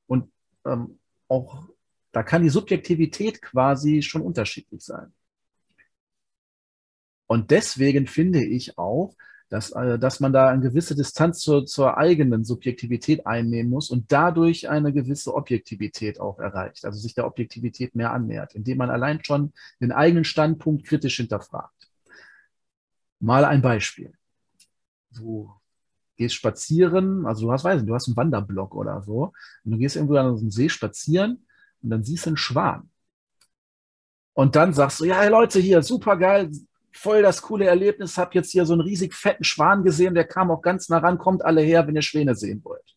Und 0.08 0.30
ähm, 0.65 1.00
auch 1.30 1.70
da 2.12 2.22
kann 2.22 2.43
die 2.43 2.50
Subjektivität 2.50 3.41
quasi 3.41 4.02
schon 4.02 4.22
unterschiedlich 4.22 4.84
sein. 4.84 5.13
Und 7.28 7.50
deswegen 7.50 8.08
finde 8.08 8.43
ich 8.43 8.78
auch, 8.78 9.15
dass, 9.48 9.72
äh, 9.72 9.98
dass 9.98 10.20
man 10.20 10.34
da 10.34 10.50
eine 10.50 10.62
gewisse 10.62 10.93
Distanz 10.93 11.39
zur, 11.39 11.65
zur 11.65 11.98
eigenen 11.98 12.43
Subjektivität 12.43 13.26
einnehmen 13.26 13.70
muss 13.70 13.89
und 13.89 14.12
dadurch 14.12 14.67
eine 14.67 14.91
gewisse 14.91 15.34
Objektivität 15.34 16.20
auch 16.20 16.39
erreicht, 16.39 16.84
also 16.84 17.00
sich 17.00 17.15
der 17.15 17.26
Objektivität 17.26 17.96
mehr 17.96 18.12
annähert, 18.12 18.54
indem 18.54 18.80
man 18.80 18.89
allein 18.89 19.24
schon 19.24 19.54
den 19.80 19.93
eigenen 19.93 20.26
Standpunkt 20.26 20.86
kritisch 20.86 21.15
hinterfragt. 21.15 21.76
Mal 23.19 23.45
ein 23.45 23.62
Beispiel. 23.62 24.13
Du 25.12 25.51
gehst 26.15 26.36
spazieren, 26.36 27.25
also 27.25 27.45
du 27.45 27.51
hast, 27.51 27.63
weiß 27.63 27.82
nicht, 27.82 27.89
du 27.89 27.95
hast 27.95 28.08
einen 28.08 28.17
Wanderblock 28.17 28.75
oder 28.75 29.01
so, 29.01 29.34
und 29.63 29.71
du 29.71 29.77
gehst 29.77 29.95
irgendwo 29.95 30.15
an 30.17 30.27
einem 30.27 30.51
See 30.51 30.69
spazieren 30.69 31.45
und 31.82 31.89
dann 31.89 32.03
siehst 32.03 32.25
du 32.25 32.32
einen 32.32 32.38
Schwan. 32.38 32.89
Und 34.34 34.56
dann 34.56 34.73
sagst 34.73 34.99
du, 34.99 35.06
ja, 35.06 35.19
hey 35.19 35.30
Leute, 35.30 35.60
hier, 35.60 35.82
super 35.82 36.17
geil, 36.17 36.51
voll 36.91 37.21
das 37.21 37.41
coole 37.41 37.65
Erlebnis, 37.65 38.17
hab 38.17 38.36
jetzt 38.36 38.51
hier 38.51 38.65
so 38.65 38.73
einen 38.73 38.82
riesig 38.82 39.13
fetten 39.13 39.43
Schwan 39.43 39.84
gesehen, 39.84 40.15
der 40.15 40.25
kam 40.25 40.51
auch 40.51 40.62
ganz 40.62 40.89
nah 40.89 40.97
ran, 40.97 41.17
kommt 41.17 41.45
alle 41.45 41.62
her, 41.62 41.88
wenn 41.88 41.95
ihr 41.95 42.01
Schwäne 42.01 42.36
sehen 42.36 42.63
wollt. 42.63 42.95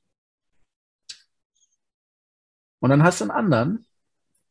Und 2.81 2.91
dann 2.91 3.03
hast 3.03 3.21
du 3.21 3.25
einen 3.25 3.31
anderen 3.31 3.87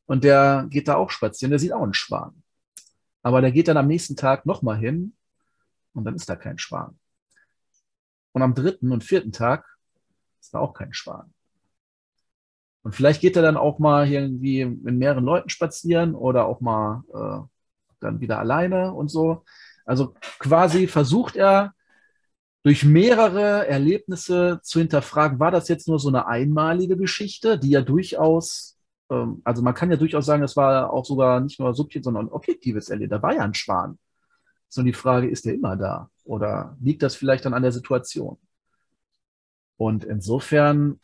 und 0.05 0.23
der 0.23 0.67
geht 0.69 0.88
da 0.88 0.95
auch 0.95 1.10
spazieren, 1.10 1.49
der 1.49 1.60
sieht 1.60 1.73
auch 1.73 1.84
einen 1.84 1.95
Schwan. 1.95 2.43
Aber 3.21 3.41
der 3.41 3.51
geht 3.51 3.67
dann 3.67 3.77
am 3.77 3.88
nächsten 3.88 4.15
Tag 4.15 4.45
nochmal 4.45 4.77
hin 4.77 5.15
und 5.99 6.05
dann 6.05 6.15
ist 6.15 6.29
da 6.29 6.35
kein 6.35 6.57
Schwan. 6.57 6.97
Und 8.31 8.41
am 8.41 8.55
dritten 8.55 8.91
und 8.91 9.03
vierten 9.03 9.31
Tag 9.31 9.65
ist 10.39 10.53
da 10.53 10.59
auch 10.59 10.73
kein 10.73 10.93
Schwan. 10.93 11.33
Und 12.83 12.95
vielleicht 12.95 13.21
geht 13.21 13.35
er 13.35 13.41
dann 13.41 13.57
auch 13.57 13.79
mal 13.79 14.09
irgendwie 14.09 14.65
mit 14.65 14.95
mehreren 14.95 15.25
Leuten 15.25 15.49
spazieren 15.49 16.15
oder 16.15 16.45
auch 16.45 16.62
mal 16.62 17.03
äh, 17.13 17.47
dann 17.99 18.21
wieder 18.21 18.39
alleine 18.39 18.93
und 18.93 19.09
so. 19.09 19.43
Also 19.85 20.13
quasi 20.39 20.88
versucht 20.88 21.35
er 21.35 21.73
durch 22.63 22.83
mehrere 22.83 23.67
Erlebnisse 23.67 24.59
zu 24.63 24.79
hinterfragen, 24.79 25.39
war 25.39 25.51
das 25.51 25.67
jetzt 25.67 25.88
nur 25.88 25.99
so 25.99 26.09
eine 26.09 26.27
einmalige 26.27 26.97
Geschichte, 26.97 27.57
die 27.57 27.71
ja 27.71 27.81
durchaus, 27.81 28.77
ähm, 29.09 29.41
also 29.43 29.62
man 29.62 29.73
kann 29.73 29.91
ja 29.91 29.97
durchaus 29.97 30.25
sagen, 30.25 30.43
es 30.43 30.55
war 30.57 30.91
auch 30.91 31.05
sogar 31.05 31.39
nicht 31.39 31.59
nur 31.59 31.73
subjektiv, 31.73 32.03
sondern 32.03 32.29
objektives 32.29 32.89
Erlebnis. 32.89 33.17
Da 33.17 33.23
war 33.23 33.33
ja 33.33 33.41
ein 33.41 33.53
Schwan. 33.53 33.97
Sondern 34.69 34.93
die 34.93 34.97
Frage, 34.97 35.29
ist 35.29 35.45
der 35.45 35.55
immer 35.55 35.75
da? 35.75 36.10
Oder 36.23 36.77
liegt 36.79 37.03
das 37.03 37.15
vielleicht 37.15 37.45
dann 37.45 37.53
an 37.53 37.63
der 37.63 37.71
Situation? 37.71 38.38
Und 39.77 40.03
insofern 40.03 40.99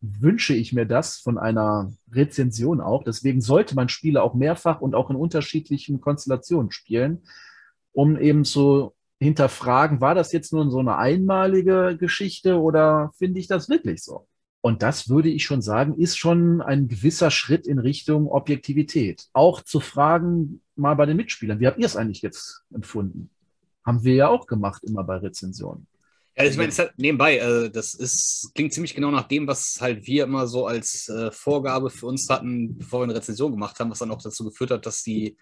wünsche 0.00 0.54
ich 0.54 0.72
mir 0.72 0.86
das 0.86 1.18
von 1.18 1.38
einer 1.38 1.92
Rezension 2.10 2.80
auch. 2.80 3.04
Deswegen 3.04 3.40
sollte 3.40 3.74
man 3.74 3.88
Spiele 3.88 4.22
auch 4.22 4.34
mehrfach 4.34 4.80
und 4.80 4.94
auch 4.94 5.10
in 5.10 5.16
unterschiedlichen 5.16 6.00
Konstellationen 6.00 6.70
spielen, 6.70 7.22
um 7.92 8.18
eben 8.18 8.44
zu 8.44 8.94
hinterfragen, 9.20 10.00
war 10.00 10.14
das 10.14 10.32
jetzt 10.32 10.52
nur 10.52 10.70
so 10.70 10.78
eine 10.78 10.96
einmalige 10.96 11.96
Geschichte 11.98 12.60
oder 12.60 13.12
finde 13.16 13.40
ich 13.40 13.46
das 13.46 13.68
wirklich 13.68 14.02
so? 14.02 14.26
Und 14.64 14.82
das 14.82 15.10
würde 15.10 15.28
ich 15.28 15.44
schon 15.44 15.60
sagen, 15.60 15.92
ist 15.92 16.16
schon 16.16 16.62
ein 16.62 16.88
gewisser 16.88 17.30
Schritt 17.30 17.66
in 17.66 17.78
Richtung 17.78 18.28
Objektivität. 18.28 19.26
Auch 19.34 19.60
zu 19.60 19.78
fragen, 19.78 20.62
mal 20.74 20.94
bei 20.94 21.04
den 21.04 21.18
Mitspielern, 21.18 21.60
wie 21.60 21.66
habt 21.66 21.78
ihr 21.78 21.84
es 21.84 21.96
eigentlich 21.96 22.22
jetzt 22.22 22.62
empfunden? 22.72 23.28
Haben 23.84 24.04
wir 24.04 24.14
ja 24.14 24.28
auch 24.28 24.46
gemacht, 24.46 24.82
immer 24.82 25.04
bei 25.04 25.18
Rezensionen. 25.18 25.86
Ja, 26.34 26.44
ich 26.44 26.56
meine, 26.56 26.72
halt 26.72 26.94
nebenbei, 26.96 27.36
äh, 27.36 27.68
das 27.68 27.92
ist, 27.92 28.52
klingt 28.54 28.72
ziemlich 28.72 28.94
genau 28.94 29.10
nach 29.10 29.28
dem, 29.28 29.46
was 29.46 29.82
halt 29.82 30.06
wir 30.06 30.24
immer 30.24 30.46
so 30.46 30.66
als 30.66 31.10
äh, 31.10 31.30
Vorgabe 31.30 31.90
für 31.90 32.06
uns 32.06 32.26
hatten, 32.30 32.78
bevor 32.78 33.00
wir 33.00 33.04
eine 33.04 33.16
Rezension 33.16 33.52
gemacht 33.52 33.78
haben, 33.78 33.90
was 33.90 33.98
dann 33.98 34.12
auch 34.12 34.22
dazu 34.22 34.44
geführt 34.44 34.70
hat, 34.70 34.86
dass 34.86 35.02
die. 35.02 35.36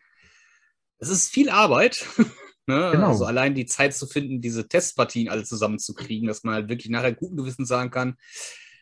Es 0.98 1.10
ist 1.10 1.30
viel 1.30 1.48
Arbeit, 1.48 2.04
ne? 2.66 2.90
genau. 2.90 3.10
also 3.10 3.24
allein 3.24 3.54
die 3.54 3.66
Zeit 3.66 3.94
zu 3.94 4.08
finden, 4.08 4.40
diese 4.40 4.66
Testpartien 4.66 5.28
alle 5.28 5.44
zusammenzukriegen, 5.44 6.26
dass 6.26 6.42
man 6.42 6.54
halt 6.54 6.68
wirklich 6.68 6.90
nachher 6.90 7.14
guten 7.14 7.36
Gewissen 7.36 7.66
sagen 7.66 7.92
kann, 7.92 8.16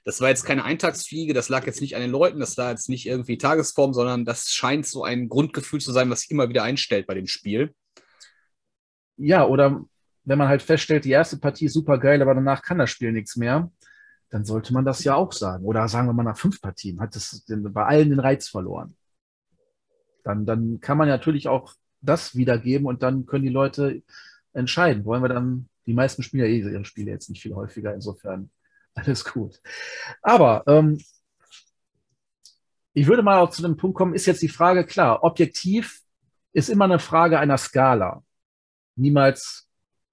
das 0.05 0.21
war 0.21 0.29
jetzt 0.29 0.45
keine 0.45 0.65
Eintagsfliege, 0.65 1.35
das 1.35 1.49
lag 1.49 1.67
jetzt 1.67 1.81
nicht 1.81 1.95
an 1.95 2.03
den 2.03 2.11
Leuten, 2.11 2.41
das 2.41 2.57
war 2.57 2.71
jetzt 2.71 2.89
nicht 2.89 3.07
irgendwie 3.07 3.39
Tagesform, 3.39 3.93
sondern 3.93 4.25
das 4.25 4.51
scheint 4.51 4.87
so 4.87 5.05
ein 5.05 5.29
Grundgefühl 5.29 5.81
zu 5.81 5.93
sein, 5.93 6.11
was 6.11 6.23
sich 6.23 6.31
immer 6.31 6.49
wieder 6.49 6.63
einstellt 6.63 7.07
bei 7.07 7.15
dem 7.15 7.27
Spiel. 7.27 7.75
Ja, 9.17 9.47
oder 9.47 9.85
wenn 10.25 10.39
man 10.39 10.49
halt 10.49 10.63
feststellt, 10.63 11.05
die 11.05 11.11
erste 11.11 11.39
Partie 11.39 11.67
ist 11.67 11.75
super 11.75 11.99
geil, 11.99 12.23
aber 12.23 12.35
danach 12.35 12.63
kann 12.63 12.79
das 12.79 12.91
Spiel 12.91 13.13
nichts 13.13 13.37
mehr, 13.37 13.71
dann 14.31 14.45
sollte 14.45 14.73
man 14.73 14.85
das 14.85 15.05
ja 15.05 15.15
auch 15.15 15.33
sagen. 15.33 15.65
Oder 15.65 15.89
sagen 15.89 16.09
wir 16.09 16.13
mal 16.13 16.23
nach 16.23 16.39
fünf 16.39 16.61
Partien, 16.61 17.01
hat 17.01 17.15
das 17.15 17.45
bei 17.49 17.85
allen 17.85 18.11
den 18.11 18.21
Reiz 18.21 18.49
verloren. 18.49 18.97
Dann, 20.25 20.47
dann 20.47 20.81
kann 20.81 20.99
man 20.99 21.09
natürlich 21.09 21.49
auch 21.49 21.75
das 22.01 22.35
wiedergeben 22.35 22.87
und 22.87 23.03
dann 23.03 23.27
können 23.27 23.45
die 23.45 23.51
Leute 23.51 24.03
entscheiden. 24.53 25.05
Wollen 25.05 25.23
wir 25.23 25.29
dann, 25.29 25.69
die 25.87 25.95
meisten 25.95 26.23
spielen 26.23 26.45
ja 26.45 26.51
eh 26.51 26.59
ihre 26.59 26.85
Spiele 26.85 27.11
jetzt 27.11 27.29
nicht 27.29 27.43
viel 27.43 27.55
häufiger, 27.55 27.93
insofern 27.95 28.51
alles 29.01 29.25
gut. 29.25 29.61
Aber 30.23 30.65
ähm, 30.67 30.99
ich 32.93 33.07
würde 33.07 33.23
mal 33.23 33.39
auch 33.39 33.51
zu 33.51 33.63
dem 33.63 33.77
Punkt 33.77 33.97
kommen, 33.97 34.15
ist 34.15 34.27
jetzt 34.27 34.43
die 34.43 34.49
Frage 34.49 34.85
klar, 34.85 35.23
objektiv 35.23 36.01
ist 36.53 36.69
immer 36.69 36.85
eine 36.85 36.99
Frage 36.99 37.39
einer 37.39 37.59
Skala. 37.59 38.25
Niemals 38.97 39.69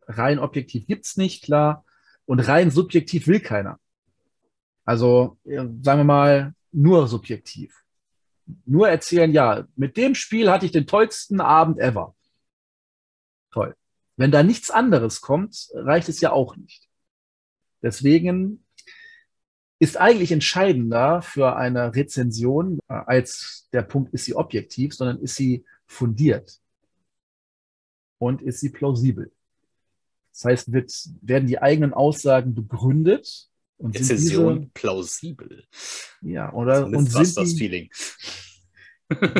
rein 0.08 0.40
objektiv 0.40 0.86
gibt 0.88 1.06
es 1.06 1.18
nicht, 1.18 1.44
klar. 1.44 1.84
Und 2.26 2.40
rein 2.42 2.72
subjektiv 2.72 3.28
will 3.28 3.40
keiner. 3.40 3.80
Also 4.86 5.38
sagen 5.44 5.82
wir 5.84 6.04
mal, 6.04 6.54
nur 6.72 7.08
subjektiv. 7.08 7.84
Nur 8.66 8.88
erzählen, 8.88 9.32
ja, 9.32 9.68
mit 9.76 9.98
dem 9.98 10.16
Spiel 10.16 10.50
hatte 10.50 10.66
ich 10.66 10.72
den 10.72 10.88
tollsten 10.88 11.42
Abend 11.42 11.80
ever. 11.80 12.16
Toll. 13.52 13.76
Wenn 14.16 14.32
da 14.32 14.44
nichts 14.44 14.72
anderes 14.72 15.22
kommt, 15.22 15.70
reicht 15.74 16.10
es 16.10 16.22
ja 16.22 16.32
auch 16.32 16.56
nicht. 16.56 16.88
Deswegen 17.82 18.64
ist 19.80 19.98
eigentlich 19.98 20.32
entscheidender 20.32 21.22
für 21.22 21.56
eine 21.56 21.96
Rezension 21.96 22.80
als 22.88 23.68
der 23.74 23.84
Punkt, 23.84 24.14
ist 24.14 24.26
sie 24.26 24.36
objektiv, 24.36 24.94
sondern 24.94 25.20
ist 25.20 25.36
sie 25.36 25.66
fundiert 25.86 26.60
und 28.18 28.42
ist 28.42 28.60
sie 28.60 28.70
plausibel. 28.70 29.32
Das 30.32 30.46
heißt, 30.46 30.72
wird, 30.72 30.92
werden 31.22 31.48
die 31.48 31.62
eigenen 31.62 31.94
Aussagen 31.94 32.54
begründet 32.54 33.50
und 33.78 33.96
Rezension 33.96 34.60
diese, 34.62 34.72
plausibel. 34.74 35.66
Ja, 36.22 36.52
oder 36.54 36.86
und 36.86 37.12
sind 37.12 37.38
das 37.38 37.54
Feeling. 37.54 37.90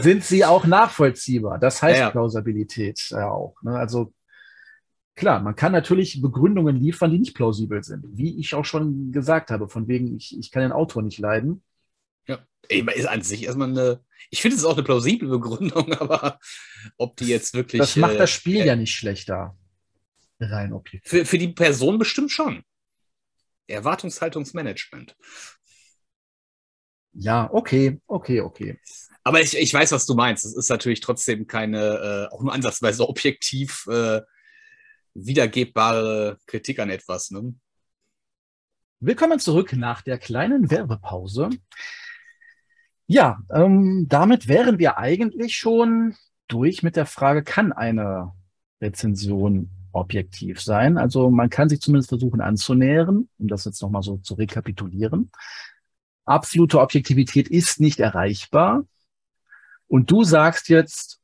sind 0.02 0.24
sie 0.24 0.46
auch 0.46 0.66
nachvollziehbar? 0.66 1.60
Das 1.60 1.82
heißt 1.82 2.00
ja, 2.00 2.06
ja. 2.06 2.12
Plausibilität 2.12 3.10
ja 3.10 3.30
auch. 3.30 3.62
Ne? 3.64 3.78
Also 3.78 4.14
Klar, 5.18 5.42
man 5.42 5.56
kann 5.56 5.72
natürlich 5.72 6.22
Begründungen 6.22 6.76
liefern, 6.76 7.10
die 7.10 7.18
nicht 7.18 7.34
plausibel 7.34 7.84
sind. 7.84 8.06
Wie 8.16 8.40
ich 8.40 8.54
auch 8.54 8.66
schon 8.66 9.12
gesagt 9.12 9.50
habe, 9.50 9.68
von 9.68 9.88
wegen, 9.88 10.16
ich, 10.16 10.38
ich 10.38 10.52
kann 10.52 10.62
den 10.62 10.72
Autor 10.72 11.02
nicht 11.02 11.18
leiden. 11.18 11.64
Ja, 12.28 12.46
ist 12.70 13.08
an 13.08 13.24
sich 13.24 13.44
erstmal 13.44 13.70
eine, 13.70 14.06
ich 14.30 14.44
finde 14.44 14.58
es 14.58 14.64
auch 14.64 14.76
eine 14.76 14.84
plausible 14.84 15.28
Begründung, 15.28 15.92
aber 16.00 16.40
ob 16.98 17.18
die 17.18 17.26
jetzt 17.26 17.56
wirklich. 17.56 17.80
Das 17.80 17.96
macht 17.96 18.20
das 18.20 18.30
Spiel 18.30 18.62
äh, 18.62 18.68
ja 18.68 18.76
nicht 18.76 18.94
schlechter. 18.94 19.58
Rein 20.40 20.72
objektiv. 20.72 21.10
Für, 21.10 21.26
für 21.26 21.40
die 21.40 21.48
Person 21.48 21.98
bestimmt 21.98 22.32
schon. 22.32 22.62
Erwartungshaltungsmanagement. 23.66 25.18
Ja, 27.14 27.50
okay, 27.52 28.00
okay, 28.06 28.42
okay. 28.42 28.80
Aber 29.24 29.42
ich, 29.42 29.58
ich 29.58 29.74
weiß, 29.74 29.94
was 29.94 30.06
du 30.06 30.14
meinst. 30.14 30.46
Es 30.46 30.56
ist 30.56 30.70
natürlich 30.70 31.02
trotzdem 31.02 31.48
keine, 31.48 32.28
äh, 32.30 32.36
auch 32.36 32.44
nur 32.44 32.54
ansatzweise 32.54 33.10
objektiv 33.10 33.88
äh, 33.90 34.22
wiedergebbare 35.18 36.38
Kritik 36.46 36.80
an 36.80 36.90
etwas. 36.90 37.32
Ne? 37.32 37.56
Willkommen 39.00 39.40
zurück 39.40 39.74
nach 39.74 40.02
der 40.02 40.20
kleinen 40.20 40.70
Werbepause. 40.70 41.50
Ja, 43.08 43.40
ähm, 43.52 44.06
damit 44.08 44.48
wären 44.48 44.80
wir 44.80 44.98
eigentlich 44.98 45.56
schon 45.56 46.16
durch 46.48 46.84
mit 46.84 46.96
der 46.96 47.06
Frage, 47.06 47.44
kann 47.44 47.74
eine 47.74 48.32
Rezension 48.80 49.72
objektiv 49.92 50.62
sein? 50.62 50.98
Also 50.98 51.32
man 51.32 51.50
kann 51.50 51.70
sich 51.70 51.82
zumindest 51.82 52.10
versuchen 52.10 52.42
anzunähern, 52.42 53.28
um 53.40 53.48
das 53.48 53.66
jetzt 53.66 53.82
nochmal 53.82 54.04
so 54.04 54.18
zu 54.18 54.36
rekapitulieren. 54.36 55.32
Absolute 56.26 56.80
Objektivität 56.80 57.48
ist 57.48 57.80
nicht 57.80 58.00
erreichbar. 58.00 58.86
Und 59.88 60.12
du 60.12 60.24
sagst 60.24 60.70
jetzt, 60.70 61.22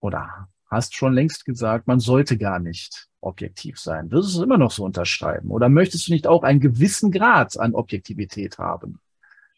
oder 0.00 0.48
hast 0.70 0.94
schon 0.94 1.14
längst 1.14 1.44
gesagt, 1.44 1.86
man 1.86 1.98
sollte 1.98 2.36
gar 2.36 2.58
nicht 2.58 3.08
objektiv 3.26 3.78
sein. 3.78 4.10
Wirst 4.10 4.34
du 4.34 4.38
es 4.38 4.44
immer 4.44 4.58
noch 4.58 4.70
so 4.70 4.84
unterschreiben? 4.84 5.50
Oder 5.50 5.68
möchtest 5.68 6.08
du 6.08 6.12
nicht 6.12 6.26
auch 6.26 6.42
einen 6.42 6.60
gewissen 6.60 7.10
Grad 7.10 7.58
an 7.58 7.74
Objektivität 7.74 8.58
haben? 8.58 9.00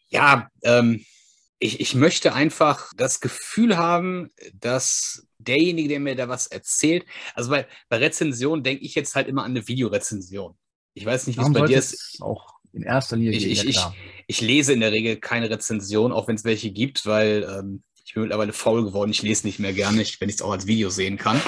Ja, 0.09 0.49
ähm, 0.63 1.05
ich, 1.59 1.79
ich 1.79 1.93
möchte 1.93 2.33
einfach 2.33 2.91
das 2.95 3.19
Gefühl 3.19 3.77
haben, 3.77 4.31
dass 4.53 5.27
derjenige, 5.37 5.89
der 5.89 5.99
mir 5.99 6.15
da 6.15 6.29
was 6.29 6.47
erzählt, 6.47 7.05
also 7.35 7.49
bei, 7.51 7.67
bei 7.89 7.97
Rezensionen 7.97 8.63
denke 8.63 8.83
ich 8.83 8.95
jetzt 8.95 9.15
halt 9.15 9.27
immer 9.27 9.43
an 9.43 9.51
eine 9.51 9.67
Videorezension. 9.67 10.57
Ich 10.93 11.05
weiß 11.05 11.27
nicht, 11.27 11.37
wie 11.37 11.43
es 11.43 11.53
bei 11.53 11.67
dir 11.67 11.77
ist. 11.77 12.17
Auch 12.21 12.59
in 12.73 12.83
erster 12.83 13.17
Linie. 13.17 13.31
Ich, 13.33 13.47
ich, 13.47 13.67
ich, 13.67 13.79
ich, 14.27 14.41
lese 14.41 14.73
in 14.73 14.79
der 14.79 14.91
Regel 14.91 15.17
keine 15.17 15.49
Rezension, 15.49 16.11
auch 16.11 16.27
wenn 16.27 16.35
es 16.35 16.43
welche 16.43 16.71
gibt, 16.71 17.05
weil 17.05 17.47
ähm, 17.49 17.83
ich 18.05 18.13
bin 18.13 18.23
mittlerweile 18.23 18.53
faul 18.53 18.83
geworden. 18.83 19.11
Ich 19.11 19.21
lese 19.21 19.45
nicht 19.45 19.59
mehr 19.59 19.73
gerne, 19.73 19.97
wenn 19.97 20.29
ich 20.29 20.35
es 20.35 20.41
auch 20.41 20.51
als 20.51 20.67
Video 20.67 20.89
sehen 20.89 21.17
kann. 21.17 21.39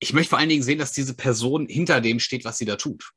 Ich 0.00 0.12
möchte 0.12 0.30
vor 0.30 0.38
allen 0.38 0.48
Dingen 0.48 0.62
sehen, 0.62 0.78
dass 0.78 0.92
diese 0.92 1.14
Person 1.14 1.66
hinter 1.68 2.00
dem 2.00 2.20
steht, 2.20 2.44
was 2.44 2.58
sie 2.58 2.64
da 2.64 2.76
tut. 2.76 3.10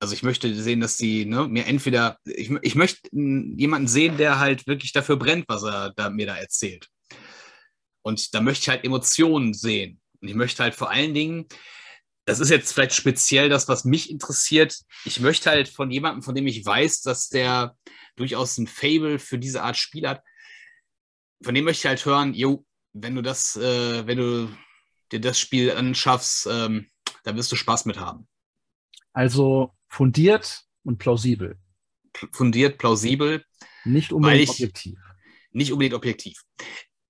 Also 0.00 0.14
ich 0.14 0.22
möchte 0.22 0.54
sehen, 0.54 0.80
dass 0.80 0.98
sie 0.98 1.24
ne, 1.24 1.48
mir 1.48 1.66
entweder, 1.66 2.18
ich, 2.24 2.50
ich 2.62 2.74
möchte 2.74 3.08
jemanden 3.12 3.88
sehen, 3.88 4.16
der 4.16 4.38
halt 4.38 4.66
wirklich 4.66 4.92
dafür 4.92 5.16
brennt, 5.16 5.44
was 5.48 5.62
er 5.62 5.92
da, 5.94 6.10
mir 6.10 6.26
da 6.26 6.36
erzählt. 6.36 6.88
Und 8.02 8.34
da 8.34 8.40
möchte 8.40 8.62
ich 8.62 8.68
halt 8.68 8.84
Emotionen 8.84 9.54
sehen. 9.54 10.00
Und 10.20 10.28
ich 10.28 10.34
möchte 10.34 10.62
halt 10.62 10.74
vor 10.74 10.90
allen 10.90 11.14
Dingen, 11.14 11.46
das 12.24 12.40
ist 12.40 12.50
jetzt 12.50 12.72
vielleicht 12.72 12.94
speziell 12.94 13.48
das, 13.48 13.68
was 13.68 13.84
mich 13.84 14.10
interessiert. 14.10 14.76
Ich 15.04 15.20
möchte 15.20 15.50
halt 15.50 15.68
von 15.68 15.90
jemandem, 15.90 16.22
von 16.22 16.34
dem 16.34 16.46
ich 16.46 16.64
weiß, 16.64 17.02
dass 17.02 17.28
der 17.28 17.76
durchaus 18.16 18.58
ein 18.58 18.66
Fable 18.66 19.18
für 19.18 19.38
diese 19.38 19.62
Art 19.62 19.76
Spiel 19.76 20.08
hat, 20.08 20.22
von 21.42 21.54
dem 21.54 21.64
möchte 21.64 21.80
ich 21.80 21.86
halt 21.86 22.04
hören, 22.04 22.34
jo, 22.34 22.64
wenn 22.92 23.14
du 23.14 23.22
das, 23.22 23.56
äh, 23.56 24.06
wenn 24.06 24.18
du 24.18 24.48
dir 25.12 25.20
das 25.20 25.38
Spiel 25.38 25.70
anschaffst, 25.72 26.48
ähm, 26.50 26.86
da 27.24 27.36
wirst 27.36 27.52
du 27.52 27.56
Spaß 27.56 27.84
mit 27.84 28.00
haben. 28.00 28.26
Also 29.12 29.72
fundiert 29.88 30.64
und 30.84 30.98
plausibel. 30.98 31.58
Fundiert, 32.32 32.78
plausibel. 32.78 33.44
Nicht 33.84 34.12
unbedingt 34.12 34.42
ich, 34.42 34.50
objektiv. 34.50 34.98
Nicht 35.52 35.72
unbedingt 35.72 35.94
objektiv. 35.94 36.40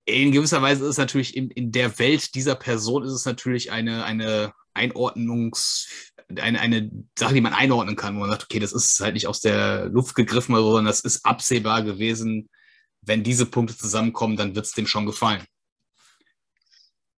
In 0.05 0.31
gewisser 0.31 0.61
Weise 0.61 0.83
ist 0.83 0.91
es 0.91 0.97
natürlich 0.97 1.35
in, 1.37 1.49
in 1.49 1.71
der 1.71 1.97
Welt 1.97 2.35
dieser 2.35 2.55
Person 2.55 3.03
ist 3.03 3.13
es 3.13 3.25
natürlich 3.25 3.71
eine, 3.71 4.03
eine 4.03 4.53
Einordnungs, 4.73 5.87
eine, 6.35 6.59
eine 6.59 6.91
Sache, 7.17 7.33
die 7.33 7.41
man 7.41 7.53
einordnen 7.53 7.95
kann, 7.95 8.15
wo 8.15 8.19
man 8.19 8.29
sagt, 8.29 8.43
okay, 8.43 8.59
das 8.59 8.73
ist 8.73 8.99
halt 8.99 9.13
nicht 9.13 9.27
aus 9.27 9.39
der 9.39 9.85
Luft 9.85 10.15
gegriffen, 10.15 10.55
sondern 10.55 10.85
das 10.85 11.01
ist 11.01 11.25
absehbar 11.25 11.83
gewesen. 11.83 12.49
Wenn 13.01 13.23
diese 13.23 13.45
Punkte 13.45 13.77
zusammenkommen, 13.77 14.35
dann 14.35 14.55
wird 14.55 14.65
es 14.65 14.73
dem 14.73 14.87
schon 14.87 15.05
gefallen. 15.05 15.43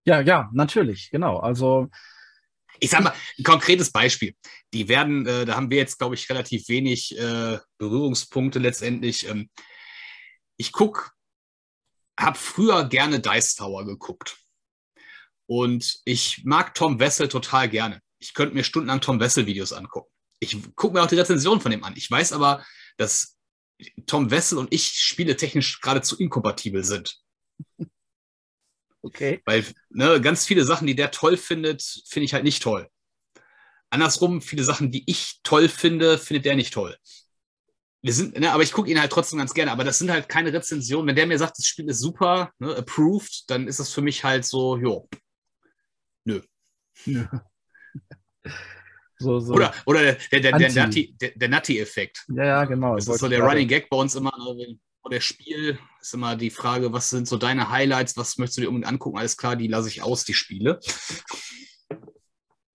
Ja, 0.05 0.21
ja, 0.21 0.49
natürlich, 0.53 1.09
genau. 1.11 1.37
Also 1.37 1.89
ich 2.79 2.89
sage 2.89 3.05
mal, 3.05 3.13
ein 3.37 3.43
konkretes 3.43 3.91
Beispiel. 3.91 4.35
Die 4.73 4.89
werden, 4.89 5.25
äh, 5.25 5.45
da 5.45 5.55
haben 5.55 5.69
wir 5.69 5.77
jetzt, 5.77 5.99
glaube 5.99 6.15
ich, 6.15 6.29
relativ 6.29 6.67
wenig 6.67 7.17
äh, 7.17 7.59
Berührungspunkte 7.77 8.59
letztendlich. 8.59 9.27
Ähm, 9.27 9.49
ich 10.57 10.71
gucke, 10.71 11.11
habe 12.19 12.37
früher 12.37 12.85
gerne 12.85 13.19
Dice 13.19 13.55
Tower 13.55 13.85
geguckt. 13.85 14.37
Und 15.45 16.01
ich 16.05 16.43
mag 16.45 16.73
Tom 16.73 16.99
Wessel 16.99 17.27
total 17.27 17.69
gerne. 17.69 18.01
Ich 18.19 18.33
könnte 18.33 18.55
mir 18.55 18.63
stundenlang 18.63 19.01
Tom 19.01 19.19
Wessel-Videos 19.19 19.73
angucken. 19.73 20.09
Ich 20.39 20.57
gucke 20.75 20.93
mir 20.93 21.03
auch 21.03 21.07
die 21.07 21.15
Rezension 21.15 21.61
von 21.61 21.71
dem 21.71 21.83
an. 21.83 21.93
Ich 21.95 22.09
weiß 22.09 22.33
aber, 22.33 22.65
dass 22.97 23.37
Tom 24.05 24.31
Wessel 24.31 24.57
und 24.57 24.73
ich 24.73 24.87
spieletechnisch 24.87 25.81
geradezu 25.81 26.17
inkompatibel 26.17 26.83
sind. 26.83 27.22
Okay. 29.03 29.41
Weil 29.45 29.65
ne, 29.89 30.19
ganz 30.21 30.45
viele 30.45 30.63
Sachen, 30.63 30.87
die 30.87 30.95
der 30.95 31.11
toll 31.11 31.37
findet, 31.37 31.83
finde 32.07 32.25
ich 32.25 32.33
halt 32.33 32.45
nicht 32.45 32.63
toll. 32.63 32.87
Andersrum, 33.89 34.41
viele 34.41 34.63
Sachen, 34.63 34.91
die 34.91 35.03
ich 35.05 35.41
toll 35.43 35.69
finde, 35.69 36.17
findet 36.17 36.45
der 36.45 36.55
nicht 36.55 36.73
toll. 36.73 36.97
Wir 38.01 38.13
sind, 38.13 38.39
ne, 38.39 38.51
aber 38.51 38.63
ich 38.63 38.71
gucke 38.71 38.89
ihn 38.89 38.99
halt 38.99 39.11
trotzdem 39.11 39.39
ganz 39.39 39.53
gerne. 39.53 39.71
Aber 39.71 39.83
das 39.83 39.99
sind 39.99 40.09
halt 40.09 40.27
keine 40.29 40.51
Rezensionen. 40.51 41.07
Wenn 41.07 41.15
der 41.15 41.27
mir 41.27 41.37
sagt, 41.37 41.57
das 41.57 41.65
Spiel 41.65 41.87
ist 41.89 41.99
super, 41.99 42.51
ne, 42.59 42.75
approved, 42.75 43.43
dann 43.49 43.67
ist 43.67 43.79
das 43.79 43.91
für 43.91 44.01
mich 44.01 44.23
halt 44.23 44.45
so, 44.45 44.77
jo, 44.77 45.07
nö. 46.25 46.41
nö. 47.05 47.25
So, 49.19 49.39
so. 49.39 49.53
Oder, 49.53 49.73
oder 49.85 50.01
der, 50.01 50.17
der, 50.31 50.39
der, 50.41 50.69
der, 50.69 50.85
Nutty, 50.85 51.15
der, 51.21 51.31
der 51.35 51.49
Nutty-Effekt. 51.49 52.25
Ja, 52.35 52.45
ja, 52.45 52.65
genau. 52.65 52.95
Das 52.95 53.07
ist 53.07 53.19
so 53.19 53.29
der 53.29 53.41
Running 53.41 53.67
Gag 53.67 53.89
bei 53.89 53.95
uns 53.95 54.15
immer. 54.15 54.33
Ne, 54.37 54.77
vor 55.01 55.11
der 55.11 55.21
Spiel 55.21 55.77
ist 56.03 56.13
immer 56.13 56.35
die 56.35 56.49
Frage, 56.49 56.91
was 56.91 57.09
sind 57.09 57.27
so 57.27 57.37
deine 57.37 57.69
Highlights, 57.69 58.17
was 58.17 58.37
möchtest 58.37 58.57
du 58.57 58.61
dir 58.61 58.67
unbedingt 58.67 58.91
angucken? 58.91 59.17
Alles 59.17 59.37
klar, 59.37 59.55
die 59.55 59.67
lasse 59.67 59.87
ich 59.87 60.03
aus, 60.03 60.25
die 60.25 60.33
Spiele. 60.33 60.79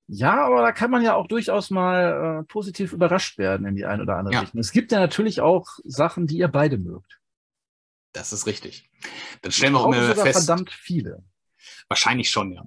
Ja, 0.06 0.46
aber 0.46 0.62
da 0.62 0.72
kann 0.72 0.90
man 0.90 1.02
ja 1.02 1.14
auch 1.14 1.26
durchaus 1.26 1.68
mal 1.68 2.40
äh, 2.40 2.44
positiv 2.44 2.94
überrascht 2.94 3.36
werden 3.36 3.66
in 3.66 3.76
die 3.76 3.84
eine 3.84 4.02
oder 4.02 4.16
andere 4.16 4.34
ja. 4.34 4.40
Richtung. 4.40 4.60
Es 4.60 4.72
gibt 4.72 4.92
ja 4.92 4.98
natürlich 4.98 5.42
auch 5.42 5.68
Sachen, 5.84 6.26
die 6.26 6.38
ihr 6.38 6.48
beide 6.48 6.78
mögt. 6.78 7.20
Das 8.12 8.32
ist 8.32 8.46
richtig. 8.46 8.88
Dann 9.42 9.52
stellen 9.52 9.74
wir 9.74 9.80
auch, 9.80 9.92
immer 9.92 10.14
fest. 10.14 10.46
verdammt 10.46 10.70
viele. 10.70 11.22
Wahrscheinlich 11.88 12.30
schon, 12.30 12.52
ja. 12.52 12.64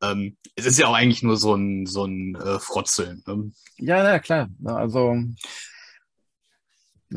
Ähm, 0.00 0.36
es 0.54 0.66
ist 0.66 0.78
ja 0.78 0.86
auch 0.86 0.94
eigentlich 0.94 1.24
nur 1.24 1.36
so 1.36 1.56
ein, 1.56 1.86
so 1.86 2.04
ein 2.04 2.36
äh, 2.36 2.60
Frotzeln. 2.60 3.24
Ne? 3.26 3.50
Ja, 3.78 4.04
ja, 4.04 4.20
klar. 4.20 4.48
Also 4.64 5.16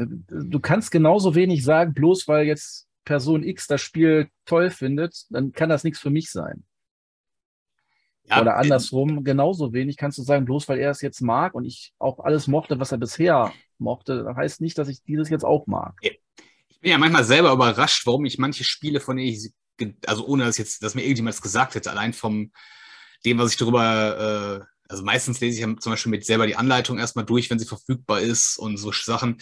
du 0.06 0.60
kannst 0.60 0.92
genauso 0.92 1.36
wenig 1.36 1.64
sagen, 1.64 1.94
bloß 1.94 2.28
weil 2.28 2.46
jetzt 2.46 2.88
Person 3.04 3.44
X 3.44 3.68
das 3.68 3.82
Spiel 3.82 4.30
toll 4.46 4.70
findet, 4.70 5.26
dann 5.30 5.54
kann 5.54 5.70
das 5.70 5.84
nichts 5.84 6.00
für 6.00 6.10
mich 6.10 6.30
sein. 6.30 6.64
Ja, 8.30 8.42
Oder 8.42 8.58
andersrum, 8.58 9.24
genauso 9.24 9.72
wenig 9.72 9.96
kannst 9.96 10.18
du 10.18 10.24
sagen, 10.24 10.44
bloß 10.44 10.68
weil 10.68 10.80
er 10.80 10.92
es 10.92 11.02
jetzt 11.02 11.22
mag 11.22 11.54
und 11.54 11.64
ich 11.64 11.94
auch 11.98 12.20
alles 12.20 12.48
mochte, 12.48 12.80
was 12.80 12.92
er 12.92 12.98
bisher 12.98 13.54
mochte, 13.78 14.34
heißt 14.36 14.60
nicht, 14.60 14.78
dass 14.78 14.90
ich 14.90 15.02
dieses 15.04 15.30
jetzt 15.30 15.46
auch 15.46 15.66
mag. 15.66 15.98
Ich 16.02 16.80
bin 16.82 16.92
ja 16.92 16.98
manchmal 16.98 17.24
selber 17.24 17.54
überrascht, 17.54 18.06
warum 18.06 18.26
ich 18.26 18.38
manche 18.38 18.66
Spiele, 18.66 19.00
von 19.00 19.16
denen 19.16 19.30
ich, 19.30 19.54
also 20.06 20.28
ohne 20.28 20.44
dass 20.44 20.58
jetzt, 20.58 20.84
dass 20.84 20.94
mir 20.94 21.04
irgendjemand 21.04 21.36
das 21.36 21.42
gesagt 21.42 21.76
hätte, 21.76 21.90
allein 21.90 22.12
vom 22.12 22.52
dem, 23.26 23.40
was 23.40 23.52
ich 23.52 23.58
darüber, 23.58 24.60
äh, 24.60 24.66
also 24.90 25.04
meistens 25.04 25.40
lese 25.40 25.56
ich 25.56 25.66
ja 25.66 25.78
zum 25.78 25.94
Beispiel 25.94 26.12
mit 26.12 26.26
selber 26.26 26.48
die 26.48 26.58
Anleitung 26.58 26.98
erstmal 27.00 27.26
durch, 27.26 27.50
wenn 27.50 27.60
sie 27.60 27.66
verfügbar 27.66 28.20
ist 28.20 28.58
und 28.58 28.76
so 28.76 28.92
Sachen 28.92 29.38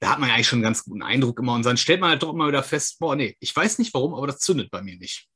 da 0.00 0.10
hat 0.10 0.18
man 0.18 0.30
eigentlich 0.30 0.48
schon 0.48 0.58
einen 0.58 0.64
ganz 0.64 0.84
guten 0.84 1.02
Eindruck 1.02 1.40
immer. 1.40 1.54
Und 1.54 1.66
dann 1.66 1.76
stellt 1.76 2.00
man 2.00 2.10
halt 2.10 2.22
doch 2.22 2.32
immer 2.32 2.48
wieder 2.48 2.62
fest, 2.62 2.98
boah, 2.98 3.16
nee, 3.16 3.36
ich 3.40 3.54
weiß 3.54 3.78
nicht 3.78 3.92
warum, 3.94 4.14
aber 4.14 4.26
das 4.26 4.38
zündet 4.38 4.70
bei 4.70 4.82
mir 4.82 4.96
nicht. 4.96 5.28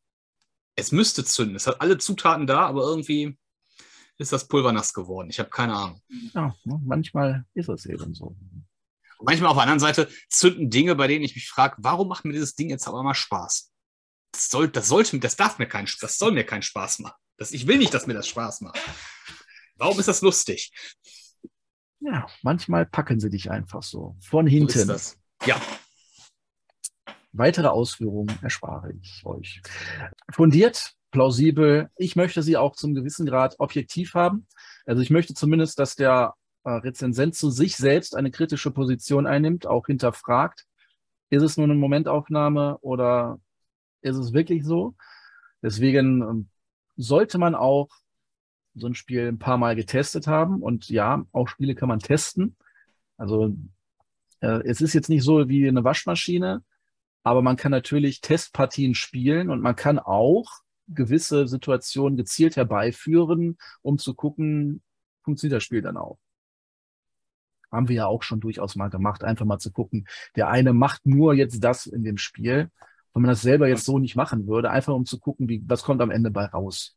Es 0.77 0.93
müsste 0.93 1.25
zünden. 1.25 1.57
Es 1.57 1.67
hat 1.67 1.81
alle 1.81 1.99
Zutaten 1.99 2.47
da, 2.47 2.67
aber 2.67 2.83
irgendwie 2.83 3.37
ist 4.19 4.33
das 4.33 4.47
Pulver 4.47 4.73
nass 4.73 4.93
geworden. 4.93 5.31
Ich 5.31 5.39
habe 5.39 5.51
keine 5.51 5.75
Ahnung. 5.75 6.03
Ja, 6.35 6.55
ne, 6.65 6.81
manchmal 6.85 7.45
ist 7.55 7.69
es 7.69 7.87
eben 7.87 8.15
so. 8.15 8.37
Und 9.19 9.27
manchmal 9.27 9.51
auf 9.51 9.57
der 9.57 9.63
anderen 9.63 9.81
Seite 9.81 10.09
zünden 10.29 10.71
Dinge, 10.71 10.95
bei 10.95 11.09
denen 11.09 11.25
ich 11.25 11.35
mich 11.35 11.49
frage, 11.49 11.77
warum 11.79 12.09
macht 12.09 12.25
mir 12.25 12.33
dieses 12.33 12.55
Ding 12.55 12.71
jetzt 12.71 12.87
aber 12.87 13.03
mal 13.03 13.15
Spaß? 13.15 13.73
Das, 14.33 14.51
soll, 14.51 14.69
das 14.69 14.89
sollte, 14.89 15.19
das 15.19 15.37
darf 15.37 15.59
mir 15.59 15.67
keinen, 15.67 15.89
das 16.01 16.19
soll 16.19 16.33
mir 16.33 16.45
keinen 16.45 16.63
Spaß 16.63 17.01
machen. 17.01 17.17
Das, 17.37 17.53
ich 17.53 17.67
will 17.67 17.79
nicht, 17.79 17.93
dass 17.93 18.07
mir 18.07 18.15
das 18.15 18.29
Spaß 18.29 18.63
macht. 18.63 18.79
Warum 19.77 19.99
ist 19.99 20.09
das 20.09 20.23
lustig? 20.23 20.73
Ja, 22.05 22.27
manchmal 22.43 22.85
packen 22.85 23.21
sie 23.21 23.31
dich 23.31 23.51
einfach 23.51 23.83
so. 23.83 24.17
Von 24.21 24.47
hinten. 24.47 24.73
So 24.73 24.81
ist 24.81 24.89
das. 24.89 25.19
Ja. 25.47 25.61
Weitere 27.33 27.69
Ausführungen 27.69 28.37
erspare 28.43 28.93
ich 28.93 29.23
euch. 29.25 29.63
Fundiert, 30.31 30.95
plausibel. 31.13 31.91
Ich 31.97 32.17
möchte 32.17 32.43
sie 32.43 32.57
auch 32.57 32.75
zum 32.75 32.95
gewissen 32.95 33.25
Grad 33.25 33.59
objektiv 33.59 34.15
haben. 34.15 34.47
Also 34.85 35.01
ich 35.01 35.11
möchte 35.11 35.33
zumindest, 35.35 35.79
dass 35.79 35.95
der 35.95 36.35
äh, 36.65 36.71
Rezensent 36.71 37.37
zu 37.37 37.51
sich 37.51 37.77
selbst 37.77 38.17
eine 38.17 38.31
kritische 38.31 38.71
Position 38.71 39.27
einnimmt, 39.27 39.67
auch 39.67 39.87
hinterfragt. 39.87 40.67
Ist 41.31 41.43
es 41.43 41.57
nur 41.57 41.65
eine 41.65 41.75
Momentaufnahme 41.75 42.79
oder 42.81 43.41
ist 44.03 44.17
es 44.17 44.33
wirklich 44.33 44.65
so? 44.65 44.95
Deswegen 45.63 46.23
ähm, 46.23 46.49
sollte 46.97 47.39
man 47.39 47.55
auch 47.55 47.89
so 48.75 48.87
ein 48.87 48.95
Spiel 48.95 49.29
ein 49.29 49.39
paar 49.39 49.59
Mal 49.59 49.77
getestet 49.77 50.27
haben. 50.27 50.63
Und 50.63 50.89
ja, 50.89 51.25
auch 51.33 51.49
Spiele 51.49 51.75
kann 51.75 51.89
man 51.89 52.01
testen. 52.01 52.57
Also 53.17 53.55
Äh, 54.41 54.63
es 54.69 54.81
ist 54.81 54.95
jetzt 54.95 55.09
nicht 55.09 55.25
so 55.25 55.49
wie 55.49 55.69
eine 55.69 55.85
Waschmaschine, 55.85 56.65
aber 57.23 57.43
man 57.43 57.57
kann 57.57 57.71
natürlich 57.71 58.21
Testpartien 58.21 58.95
spielen 58.95 59.51
und 59.51 59.61
man 59.63 59.77
kann 59.77 59.99
auch 59.99 60.51
gewisse 60.89 61.47
Situationen 61.49 62.17
gezielt 62.17 62.57
herbeiführen, 62.57 63.57
um 63.83 63.99
zu 63.99 64.15
gucken, 64.15 64.83
funktioniert 65.23 65.57
das 65.59 65.65
Spiel 65.65 65.83
dann 65.83 65.97
auch. 65.97 66.19
Haben 67.71 67.89
wir 67.89 67.97
ja 67.97 68.07
auch 68.07 68.23
schon 68.23 68.41
durchaus 68.41 68.77
mal 68.77 68.89
gemacht, 68.91 69.25
einfach 69.25 69.47
mal 69.47 69.59
zu 69.59 69.73
gucken, 69.73 70.07
der 70.37 70.49
eine 70.49 70.73
macht 70.73 71.07
nur 71.07 71.35
jetzt 71.35 71.63
das 71.65 71.87
in 71.87 72.05
dem 72.05 72.19
Spiel. 72.19 72.71
Wenn 73.15 73.23
man 73.23 73.31
das 73.31 73.43
selber 73.43 73.69
jetzt 73.69 73.85
so 73.85 73.99
nicht 73.99 74.17
machen 74.17 74.47
würde, 74.47 74.71
einfach 74.71 74.95
um 74.95 75.07
zu 75.07 75.19
gucken, 75.19 75.49
wie, 75.49 75.63
was 75.67 75.83
kommt 75.85 76.03
am 76.03 76.11
Ende 76.11 76.31
bei 76.31 76.47
raus. 76.47 76.97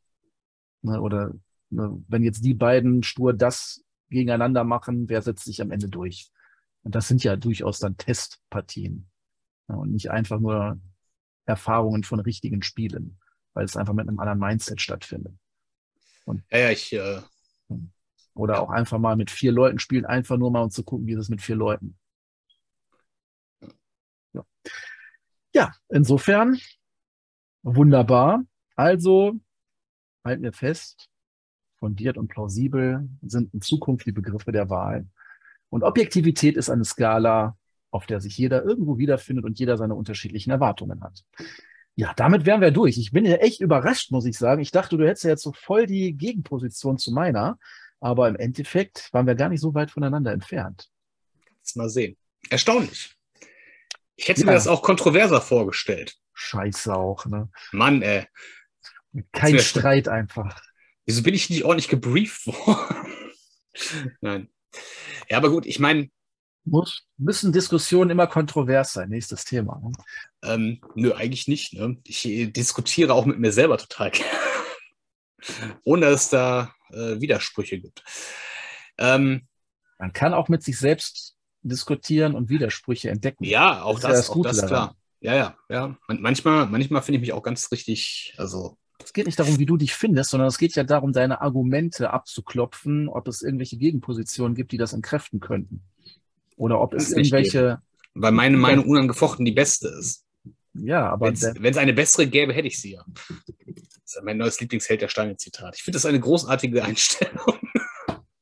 Ne, 0.81 0.99
oder 0.99 1.33
wenn 1.69 2.23
jetzt 2.23 2.43
die 2.43 2.53
beiden 2.53 3.03
stur 3.03 3.33
das 3.33 3.83
gegeneinander 4.09 4.63
machen, 4.63 5.09
wer 5.09 5.21
setzt 5.21 5.45
sich 5.45 5.61
am 5.61 5.71
Ende 5.71 5.89
durch? 5.89 6.31
Und 6.83 6.95
das 6.95 7.07
sind 7.07 7.23
ja 7.23 7.35
durchaus 7.35 7.79
dann 7.79 7.97
Testpartien. 7.97 9.09
Ja, 9.67 9.75
und 9.75 9.91
nicht 9.91 10.11
einfach 10.11 10.39
nur 10.39 10.79
Erfahrungen 11.45 12.03
von 12.03 12.19
richtigen 12.19 12.61
Spielen, 12.61 13.19
weil 13.53 13.65
es 13.65 13.75
einfach 13.75 13.93
mit 13.93 14.07
einem 14.07 14.19
anderen 14.19 14.39
Mindset 14.39 14.81
stattfindet. 14.81 15.33
Und 16.25 16.43
ja, 16.51 16.59
ja, 16.59 16.69
ich. 16.71 16.93
Äh, 16.93 17.21
oder 18.35 18.61
auch 18.61 18.69
einfach 18.69 18.99
mal 18.99 19.15
mit 19.15 19.31
vier 19.31 19.51
Leuten 19.51 19.79
spielen, 19.79 20.05
einfach 20.05 20.37
nur 20.37 20.51
mal 20.51 20.63
um 20.63 20.69
zu 20.69 20.83
gucken, 20.83 21.07
wie 21.07 21.13
ist 21.13 21.19
es 21.19 21.29
mit 21.29 21.41
vier 21.41 21.55
Leuten. 21.55 21.97
Ja. 24.33 24.43
ja, 25.53 25.73
insofern 25.87 26.59
wunderbar. 27.63 28.43
Also 28.75 29.39
halten 30.25 30.43
wir 30.43 30.51
fest, 30.51 31.09
fundiert 31.85 32.17
und 32.17 32.29
plausibel 32.29 33.07
sind 33.21 33.53
in 33.53 33.61
Zukunft 33.61 34.07
die 34.07 34.11
Begriffe 34.11 34.51
der 34.51 34.71
Wahl. 34.71 35.05
Und 35.69 35.83
Objektivität 35.83 36.57
ist 36.57 36.71
eine 36.71 36.83
Skala, 36.83 37.55
auf 37.91 38.07
der 38.07 38.19
sich 38.21 38.39
jeder 38.39 38.63
irgendwo 38.63 38.97
wiederfindet 38.97 39.45
und 39.45 39.59
jeder 39.59 39.77
seine 39.77 39.93
unterschiedlichen 39.93 40.49
Erwartungen 40.49 41.03
hat. 41.03 41.23
Ja, 41.93 42.11
damit 42.15 42.47
wären 42.47 42.61
wir 42.61 42.71
durch. 42.71 42.97
Ich 42.97 43.11
bin 43.11 43.23
ja 43.23 43.35
echt 43.35 43.61
überrascht, 43.61 44.09
muss 44.09 44.25
ich 44.25 44.35
sagen. 44.35 44.63
Ich 44.63 44.71
dachte, 44.71 44.97
du 44.97 45.05
hättest 45.05 45.25
ja 45.25 45.29
jetzt 45.29 45.43
so 45.43 45.53
voll 45.53 45.85
die 45.85 46.13
Gegenposition 46.13 46.97
zu 46.97 47.11
meiner, 47.11 47.59
aber 47.99 48.27
im 48.29 48.35
Endeffekt 48.35 49.13
waren 49.13 49.27
wir 49.27 49.35
gar 49.35 49.49
nicht 49.49 49.61
so 49.61 49.75
weit 49.75 49.91
voneinander 49.91 50.31
entfernt. 50.31 50.89
Kannst 51.55 51.77
mal 51.77 51.89
sehen. 51.89 52.17
Erstaunlich. 52.49 53.15
Ich 54.15 54.27
hätte 54.27 54.41
ja. 54.41 54.47
mir 54.47 54.53
das 54.53 54.67
auch 54.67 54.81
kontroverser 54.81 55.39
vorgestellt. 55.39 56.15
Scheiße 56.33 56.95
auch, 56.95 57.27
ne? 57.27 57.49
Mann, 57.71 58.01
ey. 58.01 58.25
Kein 59.31 59.59
Streit 59.59 60.07
einfach. 60.07 60.59
Wieso 61.05 61.23
bin 61.23 61.33
ich 61.33 61.49
nicht 61.49 61.63
ordentlich 61.63 61.87
gebrieft 61.87 62.47
worden? 62.47 63.07
Nein. 64.21 64.49
Ja, 65.29 65.37
aber 65.37 65.49
gut, 65.49 65.65
ich 65.65 65.79
meine. 65.79 66.09
Muss, 66.67 67.05
müssen 67.17 67.53
Diskussionen 67.53 68.09
immer 68.09 68.25
kontrovers 68.25 68.93
sein? 68.93 69.09
Nächstes 69.09 69.45
Thema. 69.45 69.79
Ne? 69.83 69.91
Ähm, 70.43 70.81
nö, 70.95 71.13
eigentlich 71.13 71.47
nicht. 71.47 71.73
Ne? 71.73 71.97
Ich 72.07 72.25
äh, 72.25 72.47
diskutiere 72.47 73.13
auch 73.13 73.25
mit 73.25 73.37
mir 73.37 73.51
selber 73.51 73.77
total 73.77 74.09
gerne. 74.11 74.31
Ohne 75.83 76.07
dass 76.07 76.23
es 76.23 76.29
da 76.29 76.73
äh, 76.89 77.21
Widersprüche 77.21 77.79
gibt. 77.79 78.03
Ähm, 78.97 79.47
Man 79.99 80.11
kann 80.11 80.33
auch 80.33 80.49
mit 80.49 80.63
sich 80.63 80.79
selbst 80.79 81.35
diskutieren 81.61 82.33
und 82.33 82.49
Widersprüche 82.49 83.11
entdecken. 83.11 83.43
Ja, 83.43 83.83
auch 83.83 83.99
das, 83.99 84.01
das, 84.01 84.11
ja 84.11 84.17
das, 84.17 84.29
auch 84.29 84.43
das 84.43 84.67
klar. 84.67 84.95
Ja, 85.21 85.35
ja, 85.35 85.57
ja. 85.69 85.97
manchmal, 86.07 86.67
manchmal 86.67 87.01
finde 87.01 87.17
ich 87.17 87.21
mich 87.21 87.33
auch 87.33 87.43
ganz 87.43 87.71
richtig, 87.71 88.33
also 88.37 88.77
geht 89.15 89.25
nicht 89.25 89.39
darum, 89.39 89.57
wie 89.57 89.65
du 89.65 89.77
dich 89.77 89.95
findest, 89.95 90.29
sondern 90.29 90.47
es 90.47 90.59
geht 90.59 90.75
ja 90.75 90.83
darum, 90.83 91.11
deine 91.11 91.41
Argumente 91.41 92.11
abzuklopfen, 92.11 93.09
ob 93.09 93.27
es 93.27 93.41
irgendwelche 93.41 93.77
Gegenpositionen 93.77 94.53
gibt, 94.53 94.71
die 94.71 94.77
das 94.77 94.93
entkräften 94.93 95.39
könnten. 95.39 95.81
Oder 96.57 96.79
ob 96.79 96.91
das 96.91 97.07
es 97.07 97.11
irgendwelche. 97.13 97.79
Weil 98.13 98.31
meine 98.31 98.57
Meinung 98.57 98.85
unangefochten 98.85 99.43
die 99.43 99.51
beste 99.51 99.87
ist. 99.87 100.23
Ja, 100.73 101.09
aber. 101.09 101.27
Wenn 101.27 101.71
es 101.71 101.77
eine 101.77 101.93
bessere 101.93 102.27
gäbe, 102.27 102.53
hätte 102.53 102.67
ich 102.67 102.79
sie 102.79 102.93
ja. 102.93 103.05
Das 104.03 104.15
ist 104.15 104.23
mein 104.23 104.37
neues 104.37 104.59
Lieblingsheld 104.59 105.01
der 105.01 105.07
Steine-Zitat. 105.07 105.75
Ich 105.75 105.83
finde 105.83 105.95
das 105.95 106.05
eine 106.05 106.19
großartige 106.19 106.83
Einstellung. 106.83 107.59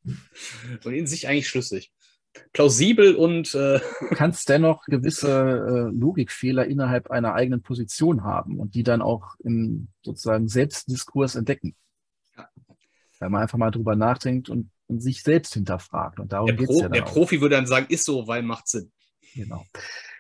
und 0.84 0.94
in 0.94 1.08
sich 1.08 1.28
eigentlich 1.28 1.48
schlüssig 1.48 1.92
plausibel 2.54 3.16
und. 3.16 3.54
Äh 3.56 3.80
du 4.14 4.16
kannst 4.16 4.50
dennoch 4.50 4.86
gewisse 4.86 5.30
äh, 5.32 5.96
Logikfehler 5.96 6.66
innerhalb 6.66 7.12
einer 7.12 7.34
eigenen 7.34 7.62
Position 7.62 8.24
haben 8.24 8.60
und 8.60 8.76
die 8.76 8.84
dann 8.84 9.02
auch 9.02 9.36
im 9.44 9.88
sozusagen 10.02 10.48
Selbstdiskurs 10.48 11.36
entdecken. 11.36 11.76
Ja. 12.38 12.50
Weil 13.20 13.30
man 13.30 13.42
einfach 13.42 13.58
mal 13.58 13.72
drüber 13.72 13.96
nachdenkt 13.96 14.50
und, 14.50 14.70
und 14.88 15.02
sich 15.02 15.24
selbst 15.24 15.54
hinterfragt. 15.54 16.20
Und 16.20 16.34
darum 16.34 16.48
der, 16.48 16.66
Pro, 16.66 16.82
ja 16.82 16.90
der 16.90 17.02
Profi 17.04 17.42
würde 17.42 17.56
dann 17.56 17.68
sagen, 17.68 17.88
ist 17.90 18.06
so, 18.06 18.28
weil 18.28 18.44
macht 18.44 18.68
Sinn. 18.68 18.92
Genau. 19.36 19.66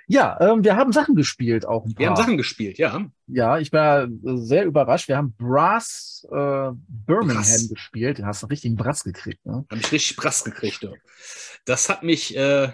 Ja, 0.07 0.37
ähm, 0.41 0.63
wir 0.63 0.75
haben 0.75 0.91
Sachen 0.91 1.15
gespielt 1.15 1.65
auch. 1.65 1.85
Wir 1.95 2.09
haben 2.09 2.15
Sachen 2.15 2.37
gespielt, 2.37 2.77
ja. 2.77 3.05
Ja, 3.27 3.57
ich 3.57 3.71
war 3.71 4.07
sehr 4.23 4.65
überrascht. 4.65 5.07
Wir 5.07 5.17
haben 5.17 5.33
Brass 5.37 6.27
äh, 6.29 6.71
Birmingham 6.87 7.37
Brass. 7.37 7.69
gespielt. 7.69 8.19
Du 8.19 8.25
hast 8.25 8.43
einen 8.43 8.49
richtigen 8.49 8.75
Brass 8.75 9.03
gekriegt. 9.03 9.45
Ne? 9.45 9.65
Habe 9.69 9.79
ich 9.79 9.91
richtig 9.91 10.17
Brass 10.17 10.43
gekriegt. 10.43 10.83
Ja. 10.83 10.91
Das 11.65 11.87
hat 11.89 12.03
mich 12.03 12.35
äh, 12.35 12.69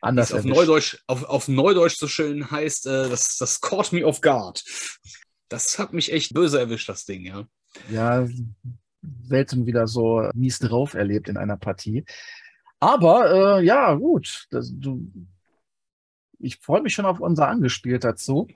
anders 0.00 0.32
auf 0.32 0.44
Neudeutsch, 0.44 0.98
auf, 1.06 1.24
auf 1.24 1.48
Neudeutsch 1.48 1.96
so 1.98 2.08
schön 2.08 2.50
heißt, 2.50 2.86
äh, 2.86 3.08
das, 3.10 3.36
das 3.36 3.60
caught 3.60 3.92
me 3.92 4.06
off 4.06 4.20
guard. 4.20 4.64
Das 5.48 5.78
hat 5.78 5.92
mich 5.92 6.12
echt 6.12 6.32
böse 6.32 6.58
erwischt, 6.58 6.88
das 6.88 7.04
Ding, 7.04 7.26
ja. 7.26 7.44
Ja, 7.90 8.26
selten 9.22 9.66
wieder 9.66 9.86
so 9.86 10.28
mies 10.34 10.58
drauf 10.58 10.94
erlebt 10.94 11.28
in 11.28 11.36
einer 11.36 11.56
Partie. 11.56 12.04
Aber 12.78 13.58
äh, 13.60 13.64
ja, 13.64 13.94
gut. 13.94 14.46
Das, 14.50 14.70
du, 14.72 15.10
ich 16.40 16.58
freue 16.58 16.82
mich 16.82 16.94
schon 16.94 17.06
auf 17.06 17.20
unser 17.20 17.48
Angespielt 17.48 18.04
dazu. 18.04 18.48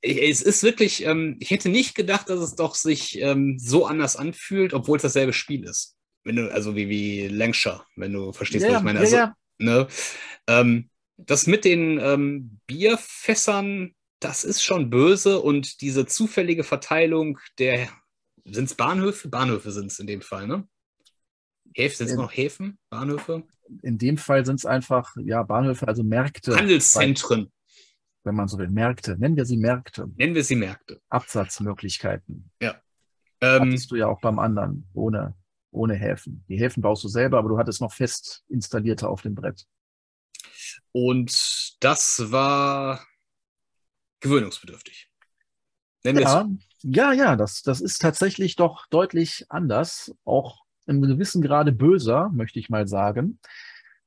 Es 0.00 0.42
ist 0.42 0.62
wirklich, 0.62 1.04
ähm, 1.06 1.36
ich 1.40 1.50
hätte 1.50 1.70
nicht 1.70 1.94
gedacht, 1.94 2.28
dass 2.28 2.40
es 2.40 2.56
doch 2.56 2.74
sich 2.74 3.20
ähm, 3.20 3.58
so 3.58 3.86
anders 3.86 4.16
anfühlt, 4.16 4.74
obwohl 4.74 4.96
es 4.96 5.02
dasselbe 5.02 5.32
Spiel 5.32 5.64
ist. 5.64 5.96
Wenn 6.24 6.36
du, 6.36 6.52
also 6.52 6.76
wie, 6.76 6.88
wie 6.88 7.28
Lancashire, 7.28 7.84
wenn 7.96 8.12
du 8.12 8.32
verstehst, 8.32 8.64
ja, 8.66 8.72
was 8.72 8.78
ich 8.78 8.84
meine. 8.84 9.00
Also, 9.00 9.16
ja, 9.16 9.34
Ne, 9.58 9.86
ähm, 10.48 10.90
das 11.16 11.46
mit 11.46 11.64
den 11.64 11.98
ähm, 12.00 12.60
Bierfässern, 12.66 13.94
das 14.20 14.42
ist 14.42 14.62
schon 14.62 14.90
böse 14.90 15.40
und 15.40 15.80
diese 15.80 16.06
zufällige 16.06 16.64
Verteilung 16.64 17.38
der, 17.58 17.88
sind 18.44 18.64
es 18.64 18.74
Bahnhöfe? 18.74 19.28
Bahnhöfe 19.28 19.70
sind 19.70 19.92
es 19.92 20.00
in 20.00 20.06
dem 20.06 20.22
Fall, 20.22 20.46
ne? 20.46 20.66
Häfen, 21.74 21.96
sind 21.96 22.08
es 22.08 22.16
noch 22.16 22.32
Häfen, 22.32 22.78
Bahnhöfe? 22.88 23.44
in 23.82 23.98
dem 23.98 24.18
Fall 24.18 24.44
sind 24.44 24.56
es 24.56 24.66
einfach 24.66 25.14
ja, 25.16 25.42
Bahnhöfe, 25.42 25.88
also 25.88 26.02
Märkte. 26.02 26.56
Handelszentren. 26.56 27.52
Wenn 28.22 28.34
man 28.34 28.48
so 28.48 28.58
will, 28.58 28.70
Märkte. 28.70 29.18
Nennen 29.18 29.36
wir 29.36 29.44
sie 29.44 29.56
Märkte. 29.56 30.06
Nennen 30.16 30.34
wir 30.34 30.44
sie 30.44 30.56
Märkte. 30.56 31.00
Absatzmöglichkeiten. 31.08 32.50
Ja. 32.60 32.80
Ähm, 33.40 33.62
Hattest 33.62 33.90
du 33.90 33.96
ja 33.96 34.06
auch 34.06 34.20
beim 34.20 34.38
anderen, 34.38 34.88
ohne, 34.94 35.34
ohne 35.70 35.94
Häfen. 35.94 36.44
Die 36.48 36.56
Häfen 36.56 36.82
baust 36.82 37.04
du 37.04 37.08
selber, 37.08 37.38
aber 37.38 37.50
du 37.50 37.58
hattest 37.58 37.80
noch 37.80 37.92
fest 37.92 38.44
installierte 38.48 39.08
auf 39.08 39.22
dem 39.22 39.34
Brett. 39.34 39.66
Und 40.92 41.76
das 41.80 42.30
war 42.30 43.04
gewöhnungsbedürftig. 44.20 45.10
Nennen 46.02 46.20
ja, 46.20 46.48
ja, 46.82 47.12
ja, 47.12 47.36
das, 47.36 47.62
das 47.62 47.80
ist 47.80 48.00
tatsächlich 48.00 48.56
doch 48.56 48.86
deutlich 48.86 49.46
anders. 49.48 50.14
Auch 50.24 50.63
in 50.86 51.00
gewissem 51.02 51.42
Grade 51.42 51.72
böser, 51.72 52.30
möchte 52.34 52.58
ich 52.58 52.70
mal 52.70 52.86
sagen. 52.86 53.38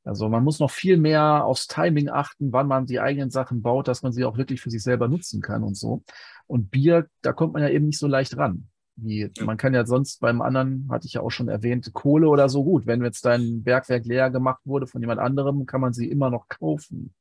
Also 0.03 0.29
man 0.29 0.43
muss 0.43 0.59
noch 0.59 0.71
viel 0.71 0.97
mehr 0.97 1.43
aufs 1.43 1.67
Timing 1.67 2.09
achten, 2.09 2.53
wann 2.53 2.67
man 2.67 2.85
die 2.85 3.01
eigenen 3.01 3.29
Sachen 3.29 3.61
baut, 3.61 3.89
dass 3.89 4.03
man 4.03 4.13
sie 4.13 4.23
auch 4.23 4.37
wirklich 4.37 4.61
für 4.61 4.69
sich 4.69 4.81
selber 4.81 5.09
nutzen 5.09 5.41
kann 5.41 5.63
und 5.63 5.75
so. 5.75 6.03
Und 6.47 6.71
Bier, 6.71 7.09
da 7.21 7.33
kommt 7.33 7.53
man 7.53 7.61
ja 7.61 7.69
eben 7.69 7.87
nicht 7.87 7.99
so 7.99 8.07
leicht 8.07 8.37
ran. 8.37 8.69
Wie, 8.95 9.29
man 9.41 9.57
kann 9.57 9.73
ja 9.73 9.85
sonst 9.85 10.21
beim 10.21 10.41
anderen, 10.41 10.87
hatte 10.89 11.05
ich 11.05 11.13
ja 11.13 11.21
auch 11.21 11.29
schon 11.29 11.49
erwähnt, 11.49 11.91
Kohle 11.93 12.29
oder 12.29 12.47
so 12.49 12.63
gut. 12.63 12.87
Wenn 12.87 13.03
jetzt 13.03 13.25
dein 13.25 13.63
Bergwerk 13.63 14.05
leer 14.05 14.31
gemacht 14.31 14.61
wurde 14.65 14.87
von 14.87 15.01
jemand 15.01 15.19
anderem, 15.19 15.65
kann 15.65 15.81
man 15.81 15.93
sie 15.93 16.09
immer 16.09 16.31
noch 16.31 16.47
kaufen. 16.47 17.13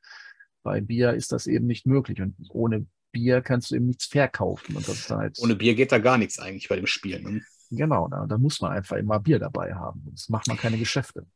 Bei 0.63 0.81
Bier 0.81 1.13
ist 1.15 1.33
das 1.33 1.47
eben 1.47 1.67
nicht 1.67 1.87
möglich. 1.87 2.23
Und 2.23 2.35
ohne 2.51 2.87
Bier 3.13 3.43
kannst 3.43 3.71
du 3.71 3.75
eben 3.75 3.87
nichts 3.87 4.07
verkaufen. 4.07 4.77
Und 4.77 4.89
das 4.89 5.01
ist 5.01 5.11
halt 5.11 5.39
ohne 5.41 5.57
Bier 5.57 5.75
geht 5.75 5.93
da 5.93 5.99
gar 5.99 6.19
nichts 6.19 6.39
eigentlich 6.39 6.69
bei 6.69 6.77
dem 6.77 6.87
Spiel. 6.87 7.21
Ne? 7.21 7.43
Genau, 7.71 8.09
da, 8.09 8.27
da 8.27 8.39
muss 8.39 8.61
man 8.61 8.73
einfach 8.73 8.97
immer 8.97 9.19
Bier 9.21 9.39
dabei 9.39 9.75
haben. 9.75 10.03
Sonst 10.07 10.31
macht 10.31 10.47
man 10.49 10.57
keine 10.57 10.79
Geschäfte. 10.79 11.27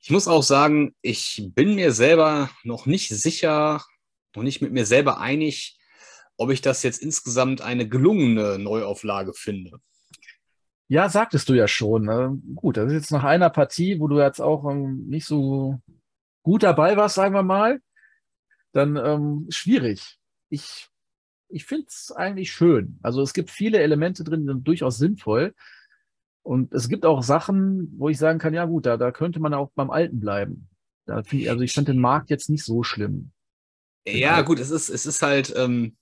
Ich 0.00 0.10
muss 0.10 0.28
auch 0.28 0.42
sagen, 0.42 0.94
ich 1.00 1.50
bin 1.54 1.74
mir 1.74 1.92
selber 1.92 2.50
noch 2.62 2.84
nicht 2.84 3.08
sicher, 3.08 3.82
noch 4.36 4.42
nicht 4.42 4.60
mit 4.60 4.72
mir 4.72 4.84
selber 4.84 5.18
einig, 5.18 5.78
ob 6.36 6.50
ich 6.50 6.60
das 6.60 6.82
jetzt 6.82 7.00
insgesamt 7.00 7.62
eine 7.62 7.88
gelungene 7.88 8.58
Neuauflage 8.58 9.32
finde. 9.32 9.80
Ja, 10.88 11.08
sagtest 11.08 11.48
du 11.48 11.54
ja 11.54 11.66
schon. 11.66 12.04
Ne? 12.04 12.38
Gut, 12.54 12.76
das 12.76 12.88
ist 12.88 12.92
jetzt 12.92 13.10
nach 13.12 13.24
einer 13.24 13.48
Partie, 13.48 13.98
wo 13.98 14.08
du 14.08 14.20
jetzt 14.20 14.40
auch 14.40 14.70
ähm, 14.70 15.06
nicht 15.08 15.24
so 15.24 15.80
gut 16.42 16.62
dabei 16.62 16.96
warst, 16.96 17.14
sagen 17.14 17.34
wir 17.34 17.42
mal, 17.42 17.80
dann 18.72 18.96
ähm, 18.96 19.46
schwierig. 19.48 20.18
Ich 20.50 20.88
ich 21.48 21.64
finde 21.64 21.86
es 21.88 22.12
eigentlich 22.12 22.52
schön. 22.52 22.98
Also 23.02 23.22
es 23.22 23.32
gibt 23.32 23.50
viele 23.50 23.78
Elemente 23.78 24.24
drin, 24.24 24.40
die 24.42 24.52
sind 24.52 24.66
durchaus 24.66 24.98
sinnvoll. 24.98 25.54
Und 26.42 26.74
es 26.74 26.88
gibt 26.88 27.06
auch 27.06 27.22
Sachen, 27.22 27.94
wo 27.96 28.08
ich 28.08 28.18
sagen 28.18 28.38
kann, 28.38 28.52
ja 28.52 28.66
gut, 28.66 28.86
da, 28.86 28.96
da 28.96 29.12
könnte 29.12 29.40
man 29.40 29.54
auch 29.54 29.70
beim 29.74 29.90
Alten 29.90 30.20
bleiben. 30.20 30.68
Ich, 31.30 31.50
also 31.50 31.62
ich 31.62 31.72
fand 31.72 31.88
den 31.88 32.00
Markt 32.00 32.30
jetzt 32.30 32.50
nicht 32.50 32.64
so 32.64 32.82
schlimm. 32.82 33.32
Ja, 34.06 34.42
gut, 34.42 34.60
es 34.60 34.70
ist, 34.70 34.90
es 34.90 35.06
ist 35.06 35.22
halt, 35.22 35.54
ähm, 35.56 35.96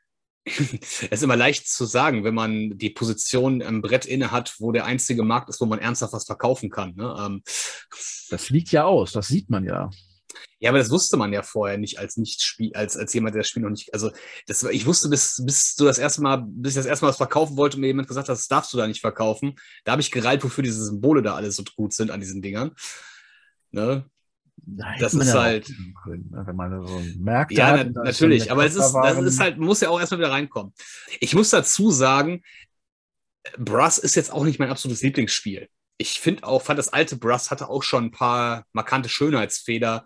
es 0.46 1.02
ist 1.02 1.22
immer 1.22 1.36
leicht 1.36 1.68
zu 1.68 1.84
sagen, 1.84 2.24
wenn 2.24 2.34
man 2.34 2.78
die 2.78 2.90
Position 2.90 3.62
am 3.62 3.82
Brett 3.82 4.06
inne 4.06 4.30
hat, 4.30 4.54
wo 4.58 4.72
der 4.72 4.86
einzige 4.86 5.22
Markt 5.22 5.50
ist, 5.50 5.60
wo 5.60 5.66
man 5.66 5.78
ernsthaft 5.78 6.12
was 6.12 6.24
verkaufen 6.24 6.70
kann. 6.70 6.94
Ne? 6.94 7.14
Ähm, 7.18 7.42
das 8.30 8.48
liegt 8.50 8.72
ja 8.72 8.84
aus, 8.84 9.12
das 9.12 9.28
sieht 9.28 9.50
man 9.50 9.64
ja. 9.64 9.90
Ja, 10.58 10.70
aber 10.70 10.78
das 10.78 10.90
wusste 10.90 11.16
man 11.16 11.32
ja 11.32 11.42
vorher 11.42 11.78
nicht 11.78 11.98
als 11.98 12.16
nicht 12.16 12.56
als, 12.74 12.96
als 12.96 13.12
jemand, 13.12 13.34
der 13.34 13.42
das 13.42 13.48
Spiel 13.48 13.62
noch 13.62 13.70
nicht. 13.70 13.92
Also 13.92 14.10
das, 14.46 14.62
ich 14.62 14.86
wusste, 14.86 15.08
bis, 15.08 15.42
bis 15.44 15.74
du 15.76 15.84
das 15.84 15.98
erste 15.98 16.22
Mal, 16.22 16.44
bis 16.48 16.72
ich 16.72 16.76
das 16.76 16.86
erste 16.86 17.04
Mal 17.04 17.10
was 17.10 17.16
verkaufen 17.16 17.56
wollte 17.56 17.76
und 17.76 17.82
mir 17.82 17.88
jemand 17.88 18.08
gesagt 18.08 18.28
hat, 18.28 18.36
das 18.36 18.48
darfst 18.48 18.72
du 18.72 18.76
da 18.76 18.86
nicht 18.86 19.00
verkaufen. 19.00 19.56
Da 19.84 19.92
habe 19.92 20.02
ich 20.02 20.10
gereilt, 20.10 20.42
wofür 20.44 20.64
diese 20.64 20.84
Symbole 20.84 21.22
da 21.22 21.34
alles 21.34 21.56
so 21.56 21.64
gut 21.76 21.92
sind 21.92 22.10
an 22.10 22.20
diesen 22.20 22.42
Dingern. 22.42 22.72
Ne? 23.70 24.08
Da 24.56 24.94
das 24.98 25.14
ist 25.14 25.28
ja 25.28 25.42
halt. 25.42 25.68
Ne, 26.06 26.42
wenn 26.46 26.56
man 26.56 26.86
so 26.86 27.00
merkt. 27.18 27.52
Ja, 27.52 27.84
na, 27.84 28.02
natürlich. 28.04 28.50
Aber 28.50 28.64
es 28.64 28.74
ist, 28.74 28.92
das 28.92 29.18
ist 29.18 29.40
halt, 29.40 29.58
muss 29.58 29.80
ja 29.80 29.90
auch 29.90 30.00
erstmal 30.00 30.20
wieder 30.20 30.30
reinkommen. 30.30 30.72
Ich 31.20 31.34
muss 31.34 31.50
dazu 31.50 31.90
sagen, 31.90 32.42
Brass 33.58 33.98
ist 33.98 34.16
jetzt 34.16 34.32
auch 34.32 34.44
nicht 34.44 34.58
mein 34.58 34.70
absolutes 34.70 35.02
Lieblingsspiel. 35.02 35.68
Ich 35.98 36.20
finde 36.20 36.44
auch, 36.44 36.62
fand 36.62 36.78
das 36.78 36.92
alte 36.92 37.16
Brass 37.16 37.50
hatte 37.50 37.68
auch 37.68 37.82
schon 37.82 38.06
ein 38.06 38.10
paar 38.10 38.66
markante 38.72 39.08
Schönheitsfehler, 39.08 40.04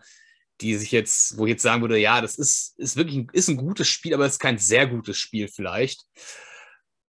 die 0.61 0.75
sich 0.77 0.93
jetzt, 0.93 1.39
wo 1.39 1.47
ich 1.47 1.51
jetzt 1.51 1.63
sagen 1.63 1.83
würde, 1.83 1.99
ja, 1.99 2.21
das 2.21 2.37
ist, 2.37 2.79
ist 2.79 2.97
wirklich 2.97 3.17
ein, 3.17 3.29
ist 3.33 3.49
ein 3.49 3.57
gutes 3.57 3.89
Spiel, 3.89 4.15
aber 4.15 4.27
es 4.27 4.35
ist 4.35 4.39
kein 4.39 4.59
sehr 4.59 4.87
gutes 4.87 5.17
Spiel 5.17 5.49
vielleicht. 5.49 6.05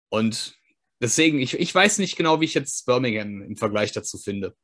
Und 0.08 0.56
deswegen, 1.00 1.38
ich, 1.38 1.54
ich 1.54 1.74
weiß 1.74 1.98
nicht 1.98 2.16
genau, 2.16 2.40
wie 2.40 2.46
ich 2.46 2.54
jetzt 2.54 2.86
Birmingham 2.86 3.42
im 3.42 3.56
Vergleich 3.56 3.92
dazu 3.92 4.18
finde. 4.18 4.54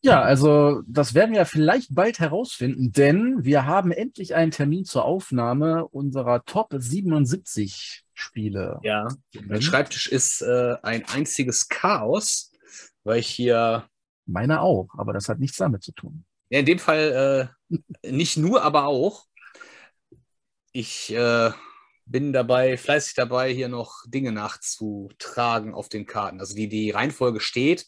Ja, 0.00 0.22
also 0.22 0.82
das 0.86 1.14
werden 1.14 1.34
wir 1.34 1.44
vielleicht 1.44 1.92
bald 1.92 2.20
herausfinden, 2.20 2.92
denn 2.92 3.44
wir 3.44 3.66
haben 3.66 3.90
endlich 3.90 4.34
einen 4.34 4.52
Termin 4.52 4.84
zur 4.84 5.04
Aufnahme 5.04 5.88
unserer 5.88 6.44
Top 6.44 6.72
77 6.76 8.04
Spiele. 8.14 8.78
Ja, 8.84 9.08
mein 9.46 9.60
Schreibtisch 9.60 10.06
ist 10.06 10.40
äh, 10.42 10.76
ein 10.82 11.04
einziges 11.06 11.68
Chaos, 11.68 12.52
weil 13.04 13.18
ich 13.18 13.28
hier. 13.28 13.88
Meiner 14.30 14.60
auch, 14.60 14.90
aber 14.98 15.14
das 15.14 15.30
hat 15.30 15.38
nichts 15.38 15.56
damit 15.56 15.82
zu 15.82 15.92
tun. 15.92 16.26
Ja, 16.50 16.60
in 16.60 16.66
dem 16.66 16.78
Fall 16.78 17.52
äh, 17.70 18.10
nicht 18.10 18.36
nur, 18.36 18.62
aber 18.62 18.86
auch. 18.86 19.24
Ich 20.72 21.12
äh, 21.12 21.50
bin 22.06 22.32
dabei, 22.32 22.76
fleißig 22.76 23.14
dabei, 23.14 23.52
hier 23.52 23.68
noch 23.68 24.02
Dinge 24.06 24.32
nachzutragen 24.32 25.74
auf 25.74 25.88
den 25.88 26.06
Karten. 26.06 26.40
Also 26.40 26.54
die, 26.54 26.68
die 26.68 26.90
Reihenfolge 26.90 27.40
steht. 27.40 27.86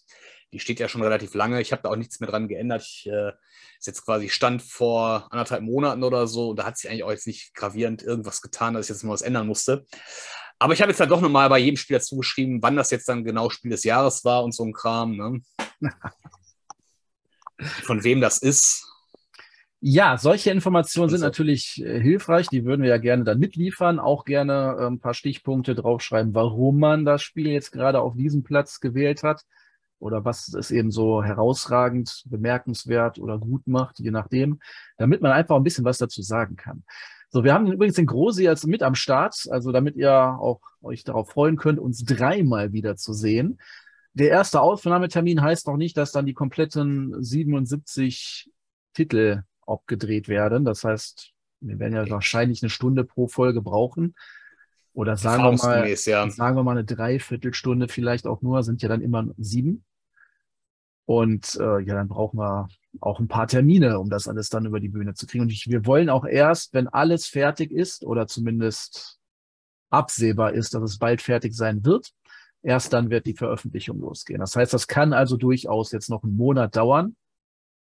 Die 0.52 0.58
steht 0.58 0.80
ja 0.80 0.88
schon 0.88 1.02
relativ 1.02 1.34
lange. 1.34 1.60
Ich 1.60 1.72
habe 1.72 1.82
da 1.82 1.90
auch 1.90 1.96
nichts 1.96 2.20
mehr 2.20 2.28
dran 2.28 2.48
geändert. 2.48 2.82
Ich 2.82 3.06
äh, 3.06 3.32
ist 3.78 3.86
jetzt 3.86 4.04
quasi 4.04 4.28
Stand 4.28 4.62
vor 4.62 5.28
anderthalb 5.30 5.62
Monaten 5.62 6.02
oder 6.02 6.26
so. 6.26 6.50
Und 6.50 6.58
da 6.58 6.66
hat 6.66 6.76
sich 6.76 6.90
eigentlich 6.90 7.04
auch 7.04 7.10
jetzt 7.10 7.26
nicht 7.26 7.54
gravierend 7.54 8.02
irgendwas 8.02 8.42
getan, 8.42 8.74
dass 8.74 8.86
ich 8.86 8.90
jetzt 8.90 9.04
mal 9.04 9.12
was 9.12 9.22
ändern 9.22 9.46
musste. 9.46 9.86
Aber 10.58 10.74
ich 10.74 10.82
habe 10.82 10.90
jetzt 10.90 11.00
dann 11.00 11.08
doch 11.08 11.22
nochmal 11.22 11.48
bei 11.48 11.58
jedem 11.58 11.78
Spiel 11.78 11.96
dazu 11.96 12.18
geschrieben, 12.18 12.58
wann 12.60 12.76
das 12.76 12.90
jetzt 12.90 13.08
dann 13.08 13.24
genau 13.24 13.48
Spiel 13.48 13.70
des 13.70 13.84
Jahres 13.84 14.24
war 14.24 14.44
und 14.44 14.52
so 14.52 14.64
ein 14.64 14.74
Kram. 14.74 15.16
Ne? 15.16 15.40
Von 17.82 18.04
wem 18.04 18.20
das 18.20 18.38
ist. 18.38 18.86
Ja, 19.82 20.18
solche 20.18 20.50
Informationen 20.50 21.08
sind 21.08 21.22
natürlich 21.22 21.82
äh, 21.82 22.00
hilfreich. 22.00 22.48
Die 22.48 22.66
würden 22.66 22.82
wir 22.82 22.90
ja 22.90 22.98
gerne 22.98 23.24
dann 23.24 23.38
mitliefern. 23.38 23.98
Auch 23.98 24.24
gerne 24.24 24.76
äh, 24.78 24.86
ein 24.86 25.00
paar 25.00 25.14
Stichpunkte 25.14 25.74
draufschreiben, 25.74 26.34
warum 26.34 26.78
man 26.78 27.04
das 27.06 27.22
Spiel 27.22 27.48
jetzt 27.48 27.72
gerade 27.72 28.00
auf 28.00 28.14
diesem 28.14 28.42
Platz 28.42 28.80
gewählt 28.80 29.22
hat 29.22 29.44
oder 29.98 30.24
was 30.24 30.52
es 30.54 30.70
eben 30.70 30.90
so 30.90 31.22
herausragend, 31.22 32.24
bemerkenswert 32.26 33.18
oder 33.18 33.38
gut 33.38 33.66
macht, 33.66 34.00
je 34.00 34.10
nachdem, 34.10 34.60
damit 34.96 35.22
man 35.22 35.32
einfach 35.32 35.56
ein 35.56 35.62
bisschen 35.62 35.84
was 35.84 35.98
dazu 35.98 36.22
sagen 36.22 36.56
kann. 36.56 36.84
So, 37.28 37.44
wir 37.44 37.54
haben 37.54 37.70
übrigens 37.70 37.96
den 37.96 38.06
Grosi 38.06 38.42
jetzt 38.42 38.66
mit 38.66 38.82
am 38.82 38.96
Start, 38.96 39.46
also 39.50 39.70
damit 39.70 39.96
ihr 39.96 40.12
auch 40.12 40.60
euch 40.82 41.04
darauf 41.04 41.30
freuen 41.30 41.56
könnt, 41.56 41.78
uns 41.78 42.04
dreimal 42.04 42.72
wieder 42.72 42.96
zu 42.96 43.12
sehen. 43.12 43.60
Der 44.14 44.28
erste 44.28 44.60
Aufnahmetermin 44.60 45.40
heißt 45.40 45.66
noch 45.66 45.76
nicht, 45.76 45.96
dass 45.96 46.12
dann 46.12 46.26
die 46.26 46.34
kompletten 46.34 47.22
77 47.22 48.50
Titel 48.92 49.42
abgedreht 49.66 50.28
werden. 50.28 50.64
Das 50.64 50.84
heißt, 50.84 51.32
wir 51.60 51.78
werden 51.78 51.94
ja 51.94 52.10
wahrscheinlich 52.10 52.62
eine 52.62 52.70
Stunde 52.70 53.04
pro 53.04 53.28
Folge 53.28 53.62
brauchen. 53.62 54.14
Oder 54.92 55.16
sagen 55.16 55.44
wir 55.44 55.52
mal, 55.52 55.88
ja. 55.88 56.30
sagen 56.30 56.56
wir 56.56 56.64
mal 56.64 56.72
eine 56.72 56.84
Dreiviertelstunde 56.84 57.88
vielleicht 57.88 58.26
auch 58.26 58.42
nur, 58.42 58.62
sind 58.64 58.82
ja 58.82 58.88
dann 58.88 59.02
immer 59.02 59.28
sieben. 59.38 59.84
Und 61.06 61.56
äh, 61.60 61.80
ja, 61.80 61.94
dann 61.94 62.08
brauchen 62.08 62.38
wir 62.38 62.68
auch 63.00 63.20
ein 63.20 63.28
paar 63.28 63.46
Termine, 63.46 63.98
um 63.98 64.10
das 64.10 64.26
alles 64.26 64.48
dann 64.48 64.66
über 64.66 64.80
die 64.80 64.88
Bühne 64.88 65.14
zu 65.14 65.26
kriegen. 65.26 65.42
Und 65.42 65.52
ich, 65.52 65.68
wir 65.68 65.86
wollen 65.86 66.08
auch 66.08 66.24
erst, 66.24 66.74
wenn 66.74 66.88
alles 66.88 67.26
fertig 67.26 67.70
ist 67.70 68.04
oder 68.04 68.26
zumindest 68.26 69.18
absehbar 69.90 70.52
ist, 70.52 70.74
dass 70.74 70.82
es 70.82 70.98
bald 70.98 71.22
fertig 71.22 71.54
sein 71.54 71.84
wird, 71.84 72.12
erst 72.62 72.92
dann 72.92 73.10
wird 73.10 73.26
die 73.26 73.34
Veröffentlichung 73.34 74.00
losgehen. 74.00 74.40
Das 74.40 74.56
heißt, 74.56 74.72
das 74.72 74.86
kann 74.86 75.12
also 75.12 75.36
durchaus 75.36 75.92
jetzt 75.92 76.10
noch 76.10 76.22
einen 76.22 76.36
Monat 76.36 76.76
dauern. 76.76 77.16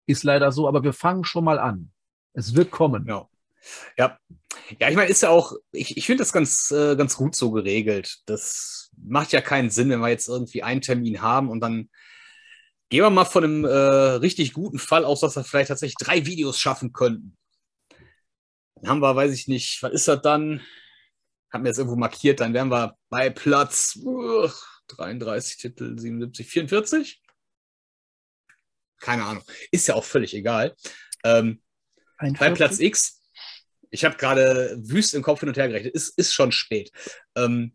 Ist 0.06 0.24
leider 0.24 0.52
so, 0.52 0.68
aber 0.68 0.82
wir 0.82 0.92
fangen 0.92 1.24
schon 1.24 1.44
mal 1.44 1.58
an. 1.58 1.92
Es 2.32 2.54
wird 2.54 2.70
kommen. 2.70 3.06
Ja. 3.06 3.28
Ja, 3.96 4.18
ja 4.78 4.88
ich 4.88 4.96
meine, 4.96 5.10
ist 5.10 5.22
ja 5.22 5.28
auch, 5.30 5.52
ich, 5.72 5.96
ich 5.96 6.06
finde 6.06 6.22
das 6.22 6.32
ganz, 6.32 6.70
äh, 6.70 6.96
ganz 6.96 7.16
gut 7.16 7.34
so 7.34 7.50
geregelt. 7.50 8.18
Das 8.26 8.90
macht 8.96 9.32
ja 9.32 9.40
keinen 9.40 9.70
Sinn, 9.70 9.90
wenn 9.90 10.00
wir 10.00 10.08
jetzt 10.08 10.28
irgendwie 10.28 10.62
einen 10.62 10.80
Termin 10.80 11.22
haben 11.22 11.50
und 11.50 11.60
dann 11.60 11.88
Gehen 12.90 13.04
wir 13.04 13.10
mal 13.10 13.24
von 13.24 13.44
einem 13.44 13.64
äh, 13.64 13.68
richtig 13.68 14.52
guten 14.52 14.80
Fall 14.80 15.04
aus, 15.04 15.20
dass 15.20 15.36
wir 15.36 15.44
vielleicht 15.44 15.68
tatsächlich 15.68 15.94
drei 15.96 16.26
Videos 16.26 16.58
schaffen 16.58 16.92
könnten. 16.92 17.36
Dann 18.74 18.90
haben 18.90 19.00
wir, 19.00 19.14
weiß 19.14 19.32
ich 19.32 19.46
nicht, 19.46 19.80
was 19.80 19.92
ist 19.92 20.08
das 20.08 20.20
dann? 20.22 20.60
Haben 21.52 21.64
wir 21.64 21.70
jetzt 21.70 21.78
irgendwo 21.78 21.96
markiert, 21.96 22.40
dann 22.40 22.54
wären 22.54 22.70
wir 22.70 22.96
bei 23.08 23.30
Platz 23.30 23.96
uh, 23.96 24.48
33 24.88 25.56
Titel, 25.56 25.98
77, 25.98 26.46
44? 26.46 27.22
Keine 29.00 29.24
Ahnung. 29.24 29.42
Ist 29.70 29.88
ja 29.88 29.94
auch 29.94 30.04
völlig 30.04 30.34
egal. 30.34 30.76
Ähm, 31.24 31.62
bei 32.38 32.50
Platz 32.50 32.78
X, 32.78 33.20
ich 33.90 34.04
habe 34.04 34.16
gerade 34.16 34.76
wüst 34.78 35.14
im 35.14 35.22
Kopf 35.22 35.40
hin 35.40 35.48
und 35.48 35.56
her 35.56 35.68
gerechnet, 35.68 35.94
ist, 35.94 36.16
ist 36.18 36.32
schon 36.32 36.52
spät. 36.52 36.92
Ähm, 37.34 37.74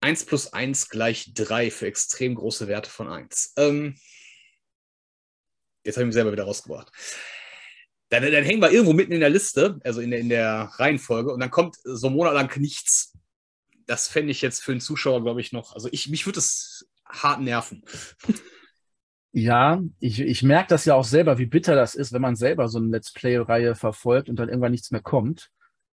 1 0.00 0.26
plus 0.26 0.52
1 0.52 0.88
gleich 0.88 1.32
3 1.34 1.70
für 1.70 1.86
extrem 1.86 2.36
große 2.36 2.68
Werte 2.68 2.88
von 2.88 3.08
1. 3.08 3.54
Ähm, 3.56 3.98
jetzt 5.84 5.96
habe 5.96 6.04
ich 6.04 6.06
mich 6.06 6.14
selber 6.14 6.32
wieder 6.32 6.44
rausgebracht. 6.44 6.92
Dann, 8.08 8.22
dann, 8.22 8.44
hängen 8.44 8.62
wir 8.62 8.70
irgendwo 8.70 8.92
mitten 8.92 9.12
in 9.12 9.20
der 9.20 9.30
Liste, 9.30 9.80
also 9.82 10.00
in 10.00 10.10
der, 10.10 10.20
in 10.20 10.28
der 10.28 10.70
Reihenfolge, 10.74 11.32
und 11.32 11.40
dann 11.40 11.50
kommt 11.50 11.76
so 11.82 12.08
monatelang 12.08 12.50
nichts. 12.58 13.14
Das 13.86 14.08
fände 14.08 14.30
ich 14.30 14.42
jetzt 14.42 14.62
für 14.62 14.72
einen 14.72 14.80
Zuschauer, 14.80 15.22
glaube 15.22 15.40
ich, 15.40 15.52
noch. 15.52 15.74
Also 15.74 15.88
ich, 15.90 16.08
mich 16.08 16.26
würde 16.26 16.38
es 16.38 16.88
hart 17.04 17.40
nerven. 17.40 17.82
Ja, 19.32 19.82
ich, 20.00 20.20
ich 20.20 20.42
merke 20.42 20.68
das 20.70 20.86
ja 20.86 20.94
auch 20.94 21.04
selber, 21.04 21.36
wie 21.36 21.44
bitter 21.44 21.74
das 21.74 21.94
ist, 21.94 22.12
wenn 22.12 22.22
man 22.22 22.36
selber 22.36 22.68
so 22.68 22.78
eine 22.78 22.88
Let's 22.88 23.12
Play-Reihe 23.12 23.74
verfolgt 23.74 24.30
und 24.30 24.36
dann 24.36 24.48
irgendwann 24.48 24.72
nichts 24.72 24.90
mehr 24.90 25.02
kommt. 25.02 25.50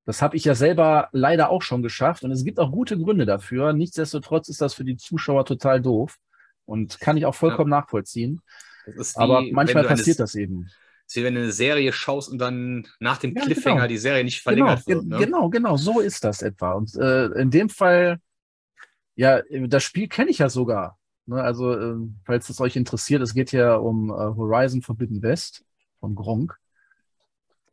Das 0.06 0.22
habe 0.22 0.36
ich 0.36 0.46
ja 0.46 0.54
selber 0.54 1.10
leider 1.12 1.50
auch 1.50 1.62
schon 1.62 1.82
geschafft 1.82 2.24
und 2.24 2.32
es 2.32 2.44
gibt 2.44 2.60
auch 2.60 2.72
gute 2.72 3.00
Gründe 3.00 3.26
dafür. 3.26 3.74
Nichtsdestotrotz 3.74 4.48
ist 4.48 4.62
das 4.62 4.74
für 4.74 4.84
die 4.84 4.98
Zuschauer 4.98 5.46
total 5.46 5.82
doof 5.82 6.18
und 6.66 7.00
kann 7.00 7.18
ich 7.18 7.26
auch 7.26 7.36
vollkommen 7.36 7.72
ja. 7.72 7.80
nachvollziehen. 7.80 8.42
Wie, 8.86 9.02
Aber 9.16 9.44
manchmal 9.52 9.86
passiert 9.86 10.20
das 10.20 10.36
eben. 10.36 10.70
Ist 11.12 11.18
wie 11.18 11.24
wenn 11.24 11.36
du 11.36 11.42
eine 11.42 11.52
Serie 11.52 11.92
schaust 11.92 12.30
und 12.30 12.38
dann 12.38 12.88
nach 13.00 13.18
dem 13.18 13.36
ja, 13.36 13.44
Cliffhanger 13.44 13.76
genau. 13.76 13.88
die 13.88 13.98
Serie 13.98 14.24
nicht 14.24 14.42
verlängert 14.42 14.86
genau, 14.86 15.02
wird. 15.02 15.10
Ne? 15.10 15.18
Genau, 15.26 15.50
genau, 15.50 15.78
so 15.78 16.00
ist 16.00 16.24
das 16.24 16.42
etwa. 16.42 16.74
Und 16.74 16.96
äh, 16.96 17.26
in 17.40 17.52
dem 17.52 17.70
Fall, 17.70 18.20
ja, 19.16 19.42
das 19.68 19.84
Spiel 19.84 20.08
kenne 20.08 20.32
ich 20.32 20.40
ja 20.40 20.50
sogar. 20.50 20.98
Ne? 21.26 21.42
Also, 21.42 21.78
äh, 21.78 21.96
falls 22.26 22.50
es 22.50 22.62
euch 22.62 22.76
interessiert, 22.76 23.22
es 23.22 23.34
geht 23.34 23.52
ja 23.52 23.76
um 23.76 24.10
äh, 24.10 24.14
Horizon 24.14 24.82
Forbidden 24.82 25.22
West 25.22 25.66
von 26.00 26.16
Gronk 26.16 26.58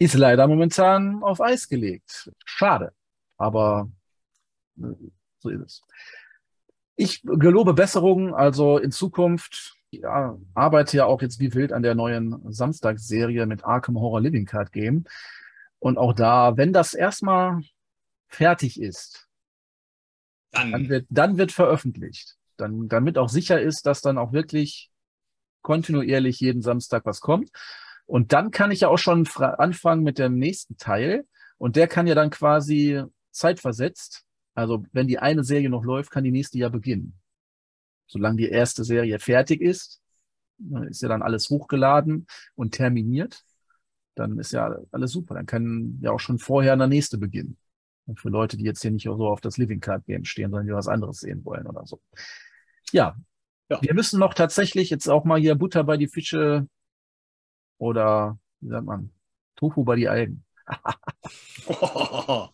ist 0.01 0.14
leider 0.14 0.47
momentan 0.47 1.22
auf 1.22 1.41
Eis 1.41 1.68
gelegt. 1.68 2.30
Schade, 2.45 2.93
aber 3.36 3.91
äh, 4.78 4.95
so 5.39 5.51
ist 5.51 5.61
es. 5.61 5.82
Ich 6.97 7.22
gelobe 7.22 7.74
Besserungen, 7.74 8.34
also 8.34 8.78
in 8.78 8.91
Zukunft 8.91 9.77
ja, 9.91 10.39
arbeite 10.55 10.97
ja 10.99 11.05
auch 11.07 11.22
jetzt 11.22 11.41
wie 11.41 11.55
wild 11.55 11.72
an 11.72 11.82
der 11.82 11.95
neuen 11.95 12.53
Samstagsserie 12.53 13.47
mit 13.47 13.64
Arkham 13.64 13.99
Horror 13.99 14.20
Living 14.20 14.47
Card 14.47 14.72
Game. 14.72 15.05
Und 15.78 15.99
auch 15.99 16.12
da, 16.12 16.57
wenn 16.57 16.72
das 16.72 16.95
erstmal 16.95 17.61
fertig 18.28 18.80
ist, 18.80 19.28
dann, 20.51 20.72
dann, 20.72 20.89
wird, 20.89 21.07
dann 21.09 21.39
wird 21.39 21.53
veröffentlicht. 21.53 22.36
Dann, 22.57 22.89
damit 22.89 23.18
auch 23.18 23.28
sicher 23.28 23.61
ist, 23.61 23.86
dass 23.86 24.01
dann 24.01 24.18
auch 24.18 24.32
wirklich 24.32 24.91
kontinuierlich 25.62 26.41
jeden 26.41 26.62
Samstag 26.62 27.05
was 27.05 27.20
kommt. 27.20 27.51
Und 28.07 28.32
dann 28.32 28.51
kann 28.51 28.70
ich 28.70 28.80
ja 28.80 28.89
auch 28.89 28.99
schon 28.99 29.28
anfangen 29.36 30.03
mit 30.03 30.18
dem 30.18 30.39
nächsten 30.39 30.76
Teil. 30.76 31.26
Und 31.59 31.76
der 31.76 31.89
kann 31.89 32.07
ja 32.07 32.14
dann 32.14 32.30
quasi 32.30 33.03
zeitversetzt, 33.30 34.24
also 34.55 34.84
wenn 34.93 35.07
die 35.07 35.18
eine 35.18 35.45
Serie 35.45 35.70
noch 35.70 35.84
läuft, 35.84 36.11
kann 36.11 36.24
die 36.24 36.32
nächste 36.32 36.59
ja 36.59 36.68
beginnen. 36.68 37.18
Solange 38.09 38.38
die 38.38 38.48
erste 38.48 38.84
Serie 38.84 39.18
fertig 39.18 39.61
ist, 39.61 40.00
ist 40.88 41.02
ja 41.02 41.09
dann 41.09 41.22
alles 41.22 41.50
hochgeladen 41.50 42.26
und 42.56 42.74
terminiert. 42.74 43.44
Dann 44.14 44.38
ist 44.38 44.52
ja 44.52 44.76
alles 44.90 45.12
super. 45.12 45.34
Dann 45.34 45.46
kann 45.46 45.98
ja 46.02 46.11
auch 46.11 46.18
schon 46.18 46.38
vorher 46.38 46.76
der 46.76 46.88
nächste 46.88 47.18
beginnen. 47.18 47.56
Und 48.06 48.18
für 48.18 48.30
Leute, 48.30 48.56
die 48.56 48.64
jetzt 48.64 48.82
hier 48.82 48.90
nicht 48.90 49.04
so 49.04 49.28
auf 49.28 49.40
das 49.40 49.59
Living 49.59 49.80
Card 49.80 50.06
Game 50.06 50.24
stehen, 50.24 50.50
sondern 50.50 50.66
die 50.66 50.72
was 50.72 50.88
anderes 50.88 51.18
sehen 51.18 51.44
wollen 51.44 51.66
oder 51.66 51.86
so. 51.86 52.00
Ja. 52.90 53.16
ja. 53.68 53.78
Wir 53.82 53.94
müssen 53.94 54.18
noch 54.18 54.34
tatsächlich 54.34 54.90
jetzt 54.90 55.09
auch 55.09 55.24
mal 55.24 55.38
hier 55.38 55.54
Butter 55.54 55.84
bei 55.84 55.98
die 55.98 56.09
Fische 56.09 56.66
oder, 57.76 58.38
wie 58.61 58.70
sagt 58.70 58.86
man, 58.86 59.12
Tofu 59.56 59.84
bei 59.84 59.96
die 59.96 60.09
Algen. 60.09 60.44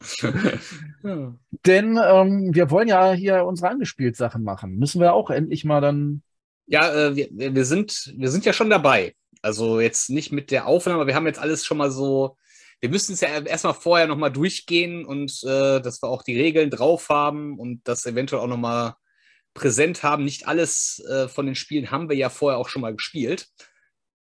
Denn 1.66 1.98
ähm, 2.02 2.54
wir 2.54 2.70
wollen 2.70 2.88
ja 2.88 3.12
hier 3.12 3.44
unsere 3.44 3.68
angespielt 3.68 4.16
Sachen 4.16 4.42
machen. 4.42 4.76
Müssen 4.76 5.00
wir 5.00 5.12
auch 5.14 5.30
endlich 5.30 5.64
mal 5.64 5.80
dann. 5.80 6.22
Ja, 6.66 6.92
äh, 6.92 7.14
wir, 7.16 7.28
wir, 7.30 7.64
sind, 7.64 8.12
wir 8.16 8.30
sind 8.30 8.44
ja 8.44 8.52
schon 8.52 8.70
dabei. 8.70 9.14
Also 9.42 9.80
jetzt 9.80 10.10
nicht 10.10 10.32
mit 10.32 10.50
der 10.50 10.66
Aufnahme, 10.66 11.00
aber 11.00 11.06
wir 11.06 11.14
haben 11.14 11.26
jetzt 11.26 11.38
alles 11.38 11.64
schon 11.64 11.78
mal 11.78 11.90
so. 11.90 12.36
Wir 12.80 12.88
müssen 12.88 13.12
es 13.12 13.20
ja 13.20 13.28
erstmal 13.40 13.74
vorher 13.74 14.06
nochmal 14.06 14.32
durchgehen 14.32 15.04
und 15.04 15.30
äh, 15.44 15.80
dass 15.80 16.02
wir 16.02 16.08
auch 16.08 16.22
die 16.22 16.40
Regeln 16.40 16.70
drauf 16.70 17.08
haben 17.08 17.58
und 17.58 17.82
das 17.84 18.04
eventuell 18.06 18.42
auch 18.42 18.48
nochmal 18.48 18.94
präsent 19.54 20.02
haben. 20.02 20.24
Nicht 20.24 20.48
alles 20.48 21.02
äh, 21.08 21.28
von 21.28 21.46
den 21.46 21.54
Spielen 21.54 21.90
haben 21.90 22.08
wir 22.08 22.16
ja 22.16 22.30
vorher 22.30 22.58
auch 22.58 22.68
schon 22.68 22.82
mal 22.82 22.94
gespielt 22.94 23.48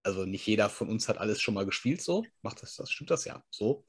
also 0.04 0.26
nicht 0.26 0.46
jeder 0.46 0.70
von 0.70 0.90
uns 0.90 1.08
hat 1.08 1.18
alles 1.18 1.42
schon 1.42 1.54
mal 1.54 1.66
gespielt, 1.66 2.02
so. 2.02 2.24
Macht 2.42 2.62
das, 2.62 2.76
das 2.76 2.92
stimmt 2.92 3.12
das 3.12 3.26
ja, 3.26 3.44
so. 3.50 3.86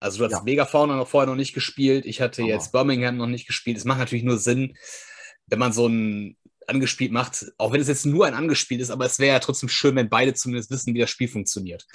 Also 0.00 0.18
du 0.18 0.24
hast 0.24 0.32
ja. 0.32 0.42
Megafauna 0.42 0.96
noch 0.96 1.08
vorher 1.08 1.26
noch 1.26 1.36
nicht 1.36 1.54
gespielt, 1.54 2.06
ich 2.06 2.20
hatte 2.20 2.42
Aha. 2.42 2.48
jetzt 2.48 2.72
Birmingham 2.72 3.16
noch 3.16 3.26
nicht 3.26 3.46
gespielt. 3.46 3.76
Es 3.76 3.84
macht 3.84 3.98
natürlich 3.98 4.24
nur 4.24 4.38
Sinn, 4.38 4.76
wenn 5.46 5.58
man 5.58 5.72
so 5.72 5.88
ein 5.88 6.36
angespielt 6.68 7.12
macht, 7.12 7.46
auch 7.56 7.72
wenn 7.72 7.80
es 7.80 7.88
jetzt 7.88 8.06
nur 8.06 8.26
ein 8.26 8.34
angespielt 8.34 8.80
ist, 8.80 8.90
aber 8.90 9.06
es 9.06 9.18
wäre 9.18 9.34
ja 9.34 9.40
trotzdem 9.40 9.68
schön, 9.68 9.96
wenn 9.96 10.10
beide 10.10 10.34
zumindest 10.34 10.70
wissen, 10.70 10.94
wie 10.94 10.98
das 11.00 11.10
Spiel 11.10 11.28
funktioniert. 11.28 11.86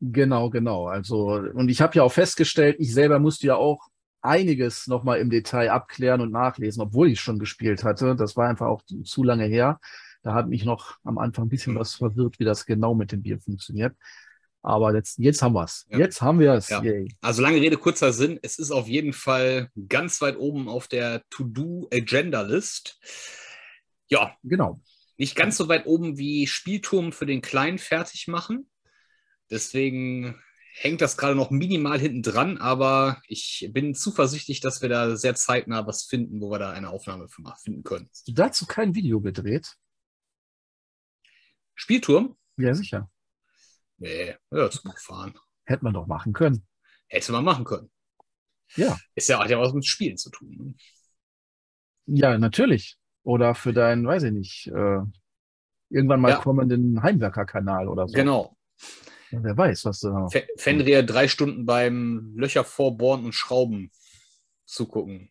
Genau, 0.00 0.50
genau. 0.50 0.86
Also, 0.86 1.40
und 1.54 1.68
ich 1.68 1.80
habe 1.80 1.94
ja 1.94 2.02
auch 2.02 2.12
festgestellt, 2.12 2.76
ich 2.78 2.92
selber 2.92 3.18
musste 3.18 3.46
ja 3.46 3.54
auch 3.56 3.88
einiges 4.20 4.86
nochmal 4.86 5.20
im 5.20 5.30
Detail 5.30 5.70
abklären 5.70 6.20
und 6.20 6.32
nachlesen, 6.32 6.82
obwohl 6.82 7.10
ich 7.10 7.20
schon 7.20 7.38
gespielt 7.38 7.84
hatte. 7.84 8.16
Das 8.16 8.36
war 8.36 8.48
einfach 8.48 8.66
auch 8.66 8.82
zu 9.04 9.22
lange 9.22 9.46
her. 9.46 9.80
Da 10.22 10.34
hat 10.34 10.48
mich 10.48 10.64
noch 10.64 10.98
am 11.04 11.18
Anfang 11.18 11.46
ein 11.46 11.48
bisschen 11.48 11.76
was 11.76 11.94
verwirrt, 11.94 12.38
wie 12.38 12.44
das 12.44 12.66
genau 12.66 12.94
mit 12.94 13.12
dem 13.12 13.22
Bier 13.22 13.40
funktioniert. 13.40 13.96
Aber 14.62 14.94
jetzt, 14.94 15.18
jetzt 15.18 15.40
haben 15.40 15.54
wir 15.54 15.64
es. 15.64 15.86
Ja. 15.90 15.98
Jetzt 15.98 16.20
haben 16.20 16.40
wir 16.40 16.54
es. 16.54 16.68
Ja. 16.68 16.82
Also 17.20 17.42
lange 17.42 17.60
Rede, 17.60 17.76
kurzer 17.76 18.12
Sinn. 18.12 18.38
Es 18.42 18.58
ist 18.58 18.70
auf 18.70 18.88
jeden 18.88 19.12
Fall 19.12 19.70
ganz 19.88 20.20
weit 20.20 20.36
oben 20.36 20.68
auf 20.68 20.88
der 20.88 21.22
To-Do-Agenda-List. 21.30 22.98
Ja. 24.08 24.36
Genau. 24.42 24.80
Nicht 25.16 25.36
ganz 25.36 25.56
so 25.56 25.68
weit 25.68 25.86
oben 25.86 26.18
wie 26.18 26.46
Spielturm 26.46 27.12
für 27.12 27.26
den 27.26 27.40
Kleinen 27.40 27.78
fertig 27.78 28.28
machen. 28.28 28.68
Deswegen 29.50 30.38
hängt 30.74 31.00
das 31.00 31.16
gerade 31.16 31.34
noch 31.34 31.50
minimal 31.50 31.98
hinten 31.98 32.22
dran, 32.22 32.58
aber 32.58 33.20
ich 33.26 33.68
bin 33.72 33.94
zuversichtlich, 33.94 34.60
dass 34.60 34.80
wir 34.82 34.88
da 34.88 35.16
sehr 35.16 35.34
zeitnah 35.34 35.86
was 35.86 36.04
finden, 36.04 36.40
wo 36.40 36.50
wir 36.50 36.58
da 36.58 36.70
eine 36.70 36.90
Aufnahme 36.90 37.28
für 37.28 37.42
finden 37.62 37.82
können. 37.82 38.08
Hast 38.10 38.28
du 38.28 38.32
dazu 38.32 38.66
kein 38.66 38.94
Video 38.94 39.20
gedreht? 39.20 39.76
Spielturm? 41.78 42.36
Ja, 42.56 42.74
sicher. 42.74 43.08
Nee, 43.98 44.34
ja, 44.50 44.70
zu 44.70 44.82
gefahren. 44.82 45.34
Hätte 45.64 45.84
man 45.84 45.94
doch 45.94 46.06
machen 46.06 46.32
können. 46.32 46.66
Hätte 47.06 47.32
man 47.32 47.44
machen 47.44 47.64
können. 47.64 47.90
Ja. 48.74 48.98
Ist 49.14 49.28
ja, 49.28 49.44
ja 49.46 49.58
was 49.60 49.72
mit 49.72 49.86
Spielen 49.86 50.16
zu 50.16 50.30
tun. 50.30 50.56
Ne? 50.58 50.74
Ja, 52.06 52.36
natürlich. 52.36 52.98
Oder 53.22 53.54
für 53.54 53.72
deinen, 53.72 54.06
weiß 54.06 54.24
ich 54.24 54.32
nicht, 54.32 54.66
äh, 54.68 55.00
irgendwann 55.88 56.20
mal 56.20 56.30
ja. 56.30 56.36
kommenden 56.40 57.02
Heimwerker-Kanal 57.02 57.88
oder 57.88 58.08
so. 58.08 58.14
Genau. 58.14 58.56
Ja, 59.30 59.42
wer 59.42 59.56
weiß, 59.56 59.84
was 59.84 60.00
du 60.00 60.08
noch. 60.08 60.32
Fenrir 60.56 61.02
drei 61.04 61.28
Stunden 61.28 61.64
beim 61.64 62.34
Löcher 62.34 62.64
vorbohren 62.64 63.24
und 63.24 63.34
Schrauben 63.34 63.92
zugucken. 64.64 65.30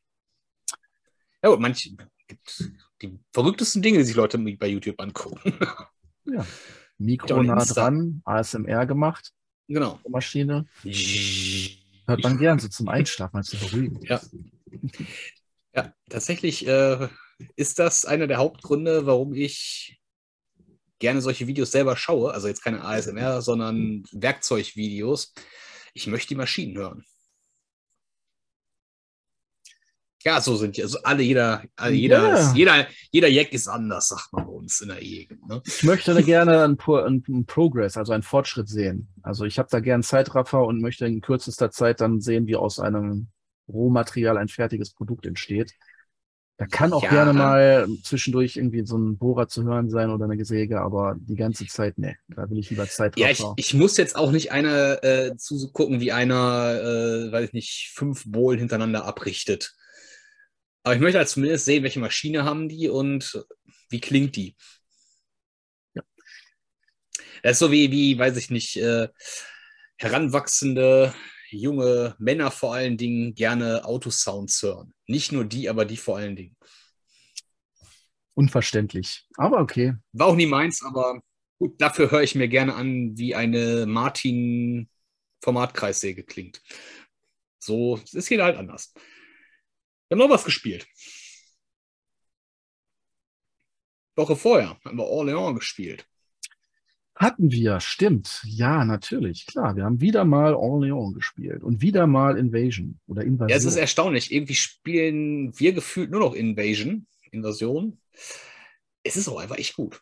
Ja, 1.43 1.49
gut, 1.49 1.59
manche 1.59 1.95
gibt 2.27 2.71
die 3.01 3.19
verrücktesten 3.33 3.81
Dinge, 3.81 3.97
die 3.99 4.03
sich 4.05 4.15
Leute 4.15 4.37
bei 4.37 4.67
YouTube 4.67 4.99
angucken. 5.01 5.41
Ja. 6.27 6.45
Mikro 6.97 7.43
nah 7.43 7.63
dran, 7.63 8.21
ASMR 8.25 8.85
gemacht. 8.85 9.31
Genau. 9.67 9.99
Maschine. 10.07 10.65
Hört 12.05 12.23
man 12.23 12.37
gern 12.37 12.59
so 12.59 12.67
zum 12.67 12.87
Einschlafen, 12.87 13.37
als 13.37 13.47
zu 13.47 13.57
beruhigen. 13.57 13.99
Ja. 14.03 14.21
Ja, 15.75 15.93
tatsächlich 16.09 16.65
äh, 16.65 17.07
ist 17.55 17.77
das 17.77 18.05
einer 18.05 18.25
der 18.25 18.37
Hauptgründe, 18.37 19.05
warum 19.05 19.33
ich 19.35 19.99
gerne 20.97 21.21
solche 21.21 21.45
Videos 21.45 21.71
selber 21.71 21.95
schaue. 21.95 22.33
Also 22.33 22.47
jetzt 22.47 22.63
keine 22.63 22.83
ASMR, 22.83 23.41
sondern 23.41 24.03
Werkzeugvideos. 24.11 25.33
Ich 25.93 26.07
möchte 26.07 26.29
die 26.29 26.35
Maschinen 26.35 26.75
hören. 26.77 27.05
Ja, 30.23 30.41
so 30.41 30.55
sind 30.55 30.77
die. 30.77 30.83
Also 30.83 30.97
alle, 31.03 31.23
jeder, 31.23 31.63
alle, 31.75 31.93
jeder, 31.93 32.23
ja. 32.23 32.33
ist, 32.35 32.55
jeder, 32.55 32.87
jeder 33.11 33.27
Jack 33.29 33.53
ist 33.53 33.67
anders, 33.67 34.09
sagt 34.09 34.33
man 34.33 34.45
bei 34.45 34.51
uns 34.51 34.81
in 34.81 34.89
der 34.89 35.01
Ehe. 35.01 35.27
Ne? 35.47 35.61
Ich 35.65 35.83
möchte 35.83 36.13
da 36.13 36.21
gerne 36.21 36.63
einen, 36.63 36.77
einen, 36.81 37.45
Progress, 37.45 37.97
also 37.97 38.13
einen 38.13 38.23
Fortschritt 38.23 38.67
sehen. 38.67 39.07
Also 39.21 39.45
ich 39.45 39.59
habe 39.59 39.69
da 39.71 39.79
gerne 39.79 40.03
Zeitraffer 40.03 40.65
und 40.65 40.81
möchte 40.81 41.05
in 41.05 41.21
kürzester 41.21 41.71
Zeit 41.71 42.01
dann 42.01 42.19
sehen, 42.19 42.47
wie 42.47 42.55
aus 42.55 42.79
einem 42.79 43.27
Rohmaterial 43.69 44.37
ein 44.37 44.47
fertiges 44.47 44.91
Produkt 44.91 45.25
entsteht. 45.25 45.73
Da 46.57 46.65
kann 46.65 46.91
auch 46.91 47.03
ja. 47.03 47.09
gerne 47.11 47.33
mal 47.33 47.87
zwischendurch 48.03 48.57
irgendwie 48.57 48.83
so 48.83 48.97
ein 48.97 49.19
Bohrer 49.19 49.47
zu 49.47 49.63
hören 49.63 49.91
sein 49.91 50.09
oder 50.09 50.25
eine 50.25 50.37
Gesäge, 50.37 50.81
aber 50.81 51.15
die 51.19 51.35
ganze 51.35 51.67
Zeit, 51.67 51.99
ne, 51.99 52.15
da 52.29 52.49
will 52.49 52.57
ich 52.57 52.71
lieber 52.71 52.87
Zeit 52.87 53.17
Ja, 53.19 53.29
ich, 53.29 53.43
ich, 53.57 53.75
muss 53.75 53.95
jetzt 53.97 54.15
auch 54.15 54.31
nicht 54.31 54.51
einer 54.51 55.03
äh, 55.03 55.37
zugucken, 55.37 55.99
wie 55.99 56.11
einer, 56.11 56.73
äh, 56.81 57.31
weiß 57.31 57.45
ich 57.49 57.53
nicht, 57.53 57.91
fünf 57.93 58.23
Bohlen 58.25 58.57
hintereinander 58.57 59.05
abrichtet. 59.05 59.75
Aber 60.87 60.95
ich 60.95 61.01
möchte 61.01 61.17
halt 61.17 61.27
zumindest 61.27 61.65
sehen, 61.65 61.83
welche 61.83 61.99
Maschine 61.99 62.45
haben 62.45 62.69
die 62.69 62.87
und 62.87 63.45
wie 63.89 63.99
klingt 63.99 64.37
die. 64.37 64.55
Ja. 65.93 66.01
Das 67.43 67.51
ist 67.51 67.59
so 67.59 67.73
wie, 67.73 67.91
wie 67.91 68.17
weiß 68.17 68.37
ich 68.37 68.49
nicht, 68.49 68.77
äh, 68.77 69.09
heranwachsende 69.97 71.13
junge 71.49 72.15
Männer 72.19 72.51
vor 72.51 72.73
allen 72.73 72.95
Dingen 72.95 73.35
gerne 73.35 73.83
Autosounds 73.83 74.63
hören. 74.63 74.93
Nicht 75.07 75.33
nur 75.33 75.43
die, 75.43 75.67
aber 75.67 75.83
die 75.83 75.97
vor 75.97 76.19
allen 76.19 76.37
Dingen. 76.37 76.55
Unverständlich, 78.33 79.27
aber 79.35 79.59
okay. 79.59 79.95
War 80.13 80.27
auch 80.27 80.37
nie 80.37 80.45
meins, 80.45 80.85
aber 80.85 81.19
gut, 81.59 81.81
dafür 81.81 82.11
höre 82.11 82.23
ich 82.23 82.35
mir 82.35 82.47
gerne 82.47 82.75
an, 82.75 83.17
wie 83.17 83.35
eine 83.35 83.85
Martin-Formatkreissäge 83.87 86.23
klingt. 86.23 86.61
So, 87.59 87.99
es 88.13 88.29
geht 88.29 88.39
halt 88.39 88.55
anders. 88.55 88.93
Wir 90.07 90.15
haben 90.15 90.19
noch 90.19 90.33
was 90.33 90.45
gespielt. 90.45 90.87
Woche 94.15 94.35
vorher 94.35 94.79
haben 94.83 94.97
wir 94.97 95.05
Orléans 95.05 95.55
gespielt. 95.55 96.07
Hatten 97.15 97.51
wir, 97.51 97.79
stimmt. 97.79 98.41
Ja, 98.45 98.85
natürlich, 98.85 99.47
klar. 99.47 99.75
Wir 99.75 99.85
haben 99.85 100.01
wieder 100.01 100.23
mal 100.23 100.53
Orléans 100.53 101.13
gespielt 101.13 101.63
und 101.63 101.81
wieder 101.81 102.05
mal 102.07 102.37
Invasion 102.37 102.99
oder 103.07 103.23
Invasion. 103.23 103.49
Ja, 103.49 103.55
es 103.55 103.65
ist 103.65 103.75
erstaunlich. 103.75 104.31
Irgendwie 104.31 104.55
spielen 104.55 105.57
wir 105.59 105.73
gefühlt 105.73 106.11
nur 106.11 106.19
noch 106.19 106.33
Invasion, 106.33 107.07
Invasion. 107.31 107.99
Es 109.03 109.15
ist 109.15 109.27
auch 109.27 109.39
einfach 109.39 109.57
echt 109.57 109.75
gut. 109.75 110.01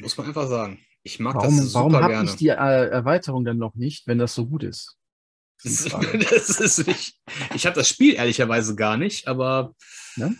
Muss 0.00 0.16
man 0.16 0.26
einfach 0.26 0.48
sagen. 0.48 0.80
Ich 1.02 1.20
mag 1.20 1.36
warum, 1.36 1.56
das 1.56 1.66
super 1.66 1.78
warum 1.78 1.92
gerne. 1.92 2.04
Warum 2.04 2.16
habe 2.16 2.28
ich 2.28 2.36
die 2.36 2.48
äh, 2.48 2.88
Erweiterung 2.90 3.44
denn 3.44 3.58
noch 3.58 3.76
nicht, 3.76 4.08
wenn 4.08 4.18
das 4.18 4.34
so 4.34 4.46
gut 4.46 4.64
ist? 4.64 4.96
Das, 5.62 5.84
das 6.30 6.60
ist 6.60 6.86
nicht. 6.86 7.18
Ich 7.54 7.66
habe 7.66 7.76
das 7.76 7.88
Spiel 7.88 8.14
ehrlicherweise 8.14 8.74
gar 8.74 8.96
nicht, 8.96 9.28
aber. 9.28 9.74
Ja, 10.16 10.30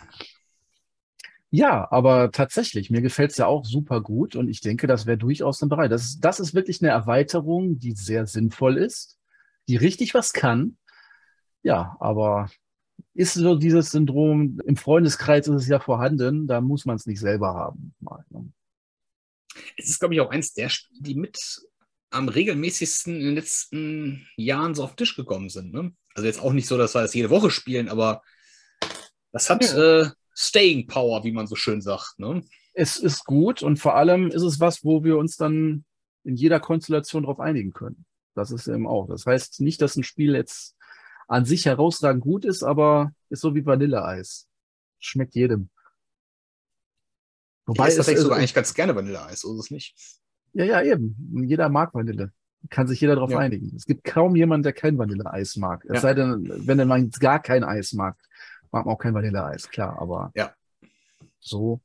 ja 1.50 1.88
aber 1.90 2.30
tatsächlich, 2.30 2.90
mir 2.90 3.02
gefällt 3.02 3.30
es 3.30 3.38
ja 3.38 3.46
auch 3.46 3.64
super 3.64 4.00
gut 4.00 4.36
und 4.36 4.48
ich 4.48 4.60
denke, 4.60 4.86
das 4.86 5.06
wäre 5.06 5.18
durchaus 5.18 5.62
ein 5.62 5.68
Bereich. 5.68 5.90
Das 5.90 6.04
ist, 6.04 6.20
das 6.20 6.40
ist 6.40 6.54
wirklich 6.54 6.82
eine 6.82 6.90
Erweiterung, 6.90 7.78
die 7.78 7.92
sehr 7.92 8.26
sinnvoll 8.26 8.76
ist, 8.76 9.18
die 9.68 9.76
richtig 9.76 10.14
was 10.14 10.32
kann. 10.32 10.76
Ja, 11.62 11.96
aber 12.00 12.48
ist 13.14 13.34
so 13.34 13.56
dieses 13.56 13.90
Syndrom, 13.90 14.60
im 14.66 14.76
Freundeskreis 14.76 15.48
ist 15.48 15.62
es 15.62 15.68
ja 15.68 15.80
vorhanden, 15.80 16.46
da 16.46 16.60
muss 16.60 16.84
man 16.84 16.96
es 16.96 17.06
nicht 17.06 17.18
selber 17.18 17.54
haben. 17.54 17.94
Ne? 18.30 18.52
Es 19.76 19.88
ist, 19.88 19.98
glaube 19.98 20.14
ich, 20.14 20.20
auch 20.20 20.30
eins 20.30 20.52
der 20.52 20.68
Spiele, 20.68 21.00
die 21.02 21.14
mit 21.14 21.38
am 22.10 22.28
regelmäßigsten 22.28 23.14
in 23.14 23.20
den 23.20 23.34
letzten 23.34 24.28
Jahren 24.36 24.74
so 24.74 24.84
auf 24.84 24.92
den 24.92 24.98
Tisch 24.98 25.16
gekommen 25.16 25.48
sind. 25.48 25.72
Ne? 25.72 25.92
Also 26.14 26.26
jetzt 26.26 26.40
auch 26.40 26.52
nicht 26.52 26.68
so, 26.68 26.78
dass 26.78 26.94
wir 26.94 27.02
das 27.02 27.14
jede 27.14 27.30
Woche 27.30 27.50
spielen, 27.50 27.88
aber 27.88 28.22
das 29.32 29.50
hat 29.50 29.64
ja. 29.64 30.02
äh, 30.02 30.10
Staying 30.34 30.86
Power, 30.86 31.24
wie 31.24 31.32
man 31.32 31.46
so 31.46 31.56
schön 31.56 31.80
sagt. 31.80 32.18
Ne? 32.18 32.42
Es 32.72 32.96
ist 32.96 33.24
gut 33.24 33.62
und 33.62 33.78
vor 33.78 33.96
allem 33.96 34.28
ist 34.28 34.42
es 34.42 34.60
was, 34.60 34.84
wo 34.84 35.04
wir 35.04 35.18
uns 35.18 35.36
dann 35.36 35.84
in 36.24 36.36
jeder 36.36 36.60
Konstellation 36.60 37.22
darauf 37.22 37.40
einigen 37.40 37.72
können. 37.72 38.04
Das 38.34 38.50
ist 38.50 38.68
eben 38.68 38.86
auch. 38.86 39.08
Das 39.08 39.26
heißt 39.26 39.60
nicht, 39.60 39.80
dass 39.80 39.96
ein 39.96 40.04
Spiel 40.04 40.34
jetzt 40.34 40.76
an 41.28 41.44
sich 41.44 41.66
herausragend 41.66 42.22
gut 42.22 42.44
ist, 42.44 42.62
aber 42.62 43.12
ist 43.30 43.40
so 43.40 43.54
wie 43.54 43.64
Vanilleeis. 43.64 44.46
Schmeckt 44.98 45.34
jedem. 45.34 45.70
Wobei 47.66 47.88
ich 47.88 47.98
esse 47.98 48.16
sogar 48.18 48.38
eigentlich 48.38 48.54
ganz 48.54 48.74
gerne 48.74 48.94
Vanilleeis, 48.94 49.42
ist 49.42 49.58
es 49.58 49.70
nicht. 49.70 49.94
Ja, 50.56 50.64
ja, 50.64 50.82
eben. 50.82 51.44
Jeder 51.44 51.68
mag 51.68 51.92
Vanille. 51.92 52.32
Kann 52.70 52.88
sich 52.88 53.00
jeder 53.00 53.14
darauf 53.14 53.30
ja. 53.30 53.38
einigen. 53.38 53.76
Es 53.76 53.84
gibt 53.84 54.04
kaum 54.04 54.34
jemanden, 54.36 54.62
der 54.62 54.72
kein 54.72 54.96
Vanilleeis 54.96 55.56
mag. 55.56 55.84
Es 55.84 55.96
ja. 55.96 56.00
sei 56.00 56.14
denn, 56.14 56.50
wenn 56.66 56.88
man 56.88 57.10
gar 57.10 57.40
kein 57.40 57.62
Eis 57.62 57.92
mag, 57.92 58.16
mag 58.72 58.86
man 58.86 58.94
auch 58.94 58.98
kein 58.98 59.12
Vanilleeis, 59.12 59.68
klar, 59.68 60.00
aber 60.00 60.32
ja. 60.34 60.52
so. 61.38 61.82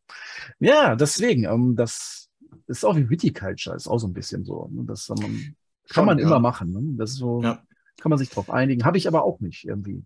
Ja, 0.60 0.96
deswegen, 0.96 1.44
ähm, 1.44 1.76
das 1.76 2.30
ist 2.68 2.86
auch 2.86 2.96
wie 2.96 3.10
Viticulture, 3.10 3.76
ist 3.76 3.88
auch 3.88 4.00
so 4.00 4.08
ein 4.08 4.14
bisschen 4.14 4.46
so. 4.46 4.70
Ne? 4.72 4.86
Das 4.86 5.10
um, 5.10 5.18
kann 5.18 5.56
Schon, 5.88 6.06
man 6.06 6.18
ja. 6.18 6.26
immer 6.26 6.40
machen. 6.40 6.72
Ne? 6.72 6.82
Das 6.98 7.12
ist 7.12 7.18
so, 7.18 7.42
kann 7.42 8.10
man 8.10 8.18
sich 8.18 8.30
drauf 8.30 8.50
einigen. 8.50 8.86
Habe 8.86 8.98
ich 8.98 9.08
aber 9.08 9.24
auch 9.24 9.42
nicht 9.42 9.66
irgendwie. 9.66 10.06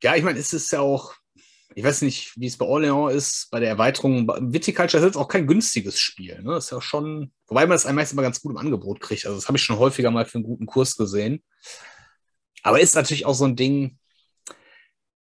Ja, 0.00 0.14
ich 0.14 0.22
meine, 0.22 0.38
es 0.38 0.52
ist 0.52 0.70
ja 0.70 0.78
auch, 0.78 1.14
ich 1.78 1.84
weiß 1.84 2.02
nicht, 2.02 2.32
wie 2.34 2.48
es 2.48 2.56
bei 2.56 2.66
Orléans 2.66 3.12
ist, 3.12 3.52
bei 3.52 3.60
der 3.60 3.68
Erweiterung. 3.68 4.26
Viticulture 4.52 5.00
ist 5.00 5.06
jetzt 5.06 5.16
auch 5.16 5.28
kein 5.28 5.46
günstiges 5.46 6.00
Spiel. 6.00 6.42
Ne? 6.42 6.54
Das 6.54 6.64
ist 6.64 6.70
ja 6.72 6.80
schon, 6.80 7.30
wobei 7.46 7.60
man 7.60 7.76
das 7.76 7.84
meistens 7.84 8.14
immer 8.14 8.22
ganz 8.22 8.42
gut 8.42 8.50
im 8.50 8.58
Angebot 8.58 8.98
kriegt. 8.98 9.24
Also, 9.26 9.38
das 9.38 9.46
habe 9.46 9.58
ich 9.58 9.62
schon 9.62 9.78
häufiger 9.78 10.10
mal 10.10 10.24
für 10.24 10.38
einen 10.38 10.44
guten 10.44 10.66
Kurs 10.66 10.96
gesehen. 10.96 11.44
Aber 12.64 12.80
ist 12.80 12.96
natürlich 12.96 13.26
auch 13.26 13.34
so 13.36 13.44
ein 13.44 13.54
Ding, 13.54 13.96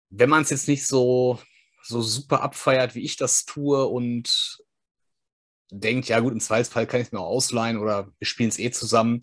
wenn 0.09 0.31
man 0.31 0.45
es 0.45 0.51
jetzt 0.51 0.67
nicht 0.67 0.87
so, 0.87 1.39
so 1.83 2.01
super 2.01 2.41
abfeiert, 2.41 2.95
wie 2.95 3.05
ich 3.05 3.19
das 3.19 3.45
tue 3.45 3.85
und 3.85 4.57
denkt, 5.71 6.09
ja 6.09 6.21
gut, 6.21 6.33
im 6.33 6.41
Zweifelsfall 6.41 6.87
kann 6.87 7.03
ich 7.03 7.09
es 7.09 7.13
mir 7.13 7.21
auch 7.21 7.29
ausleihen 7.29 7.77
oder 7.77 8.11
wir 8.19 8.27
spielen 8.27 8.49
es 8.49 8.59
eh 8.59 8.71
zusammen, 8.71 9.21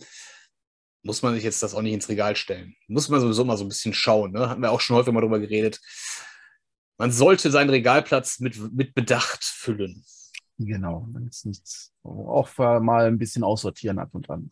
muss 1.02 1.24
man 1.24 1.34
sich 1.34 1.44
jetzt 1.44 1.64
das 1.64 1.74
auch 1.74 1.82
nicht 1.82 1.94
ins 1.94 2.10
Regal 2.10 2.36
stellen. 2.36 2.76
Muss 2.88 3.10
man 3.10 3.22
sowieso 3.22 3.44
mal 3.44 3.58
so 3.58 3.66
ein 3.66 3.70
bisschen 3.70 3.96
schauen. 3.96 4.34
Ne? 4.34 4.50
Hatten 4.50 4.62
wir 4.62 4.70
auch 4.70 4.82
schon 4.82 4.98
häufig 4.98 5.12
mal 5.12 5.22
drüber 5.22 5.40
geredet 5.40 5.80
man 7.04 7.12
sollte 7.12 7.52
seinen 7.52 7.70
Regalplatz 7.70 8.40
mit, 8.40 8.58
mit 8.72 8.96
Bedacht 8.96 9.44
füllen. 9.44 10.06
Genau, 10.58 11.06
wenn 11.12 11.28
es 11.28 11.44
nichts 11.44 11.92
auch 12.02 12.58
mal 12.58 13.08
ein 13.08 13.18
bisschen 13.18 13.44
aussortieren 13.44 14.00
ab 14.00 14.12
und 14.14 14.30
an. 14.30 14.50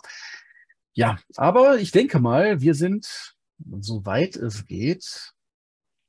Ja, 0.92 1.18
aber 1.38 1.78
ich 1.78 1.92
denke 1.92 2.20
mal, 2.20 2.60
wir 2.60 2.74
sind, 2.74 3.38
soweit 3.80 4.36
es 4.36 4.66
geht, 4.66 5.32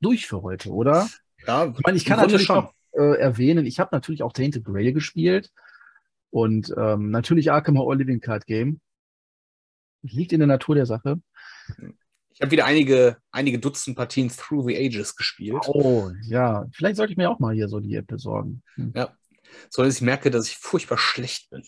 durch 0.00 0.26
für 0.26 0.42
heute, 0.42 0.70
oder? 0.70 1.08
Ja, 1.46 1.66
ich 1.66 1.86
meine, 1.86 1.96
ich 1.96 2.04
kann 2.04 2.18
natürlich 2.18 2.46
schon. 2.46 2.56
auch 2.56 2.74
äh, 2.90 3.20
erwähnen, 3.20 3.64
ich 3.64 3.78
habe 3.78 3.90
natürlich 3.92 4.24
auch 4.24 4.32
Tainted 4.32 4.64
Grail 4.64 4.92
gespielt 4.92 5.52
und 6.30 6.74
ähm, 6.76 7.10
natürlich 7.10 7.52
Arkham 7.52 7.78
Horror 7.78 7.94
Living 7.94 8.20
Card 8.20 8.46
Game. 8.46 8.80
Liegt 10.02 10.32
in 10.32 10.40
der 10.40 10.48
Natur 10.48 10.74
der 10.74 10.86
Sache. 10.86 11.20
Ich 12.34 12.40
habe 12.40 12.50
wieder 12.50 12.64
einige, 12.64 13.18
einige 13.30 13.58
Dutzend 13.58 13.96
Partien 13.96 14.30
Through 14.30 14.68
the 14.68 14.76
Ages 14.76 15.16
gespielt. 15.16 15.62
Oh, 15.66 16.10
ja. 16.22 16.66
Vielleicht 16.72 16.96
sollte 16.96 17.12
ich 17.12 17.16
mir 17.16 17.30
auch 17.30 17.38
mal 17.38 17.54
hier 17.54 17.68
so 17.68 17.80
die 17.80 17.94
App 17.94 18.06
besorgen. 18.06 18.62
Hm. 18.74 18.92
Ja. 18.96 19.16
So 19.68 19.82
dass 19.82 19.96
ich 19.96 20.02
merke, 20.02 20.30
dass 20.30 20.48
ich 20.48 20.56
furchtbar 20.56 20.98
schlecht 20.98 21.50
bin. 21.50 21.62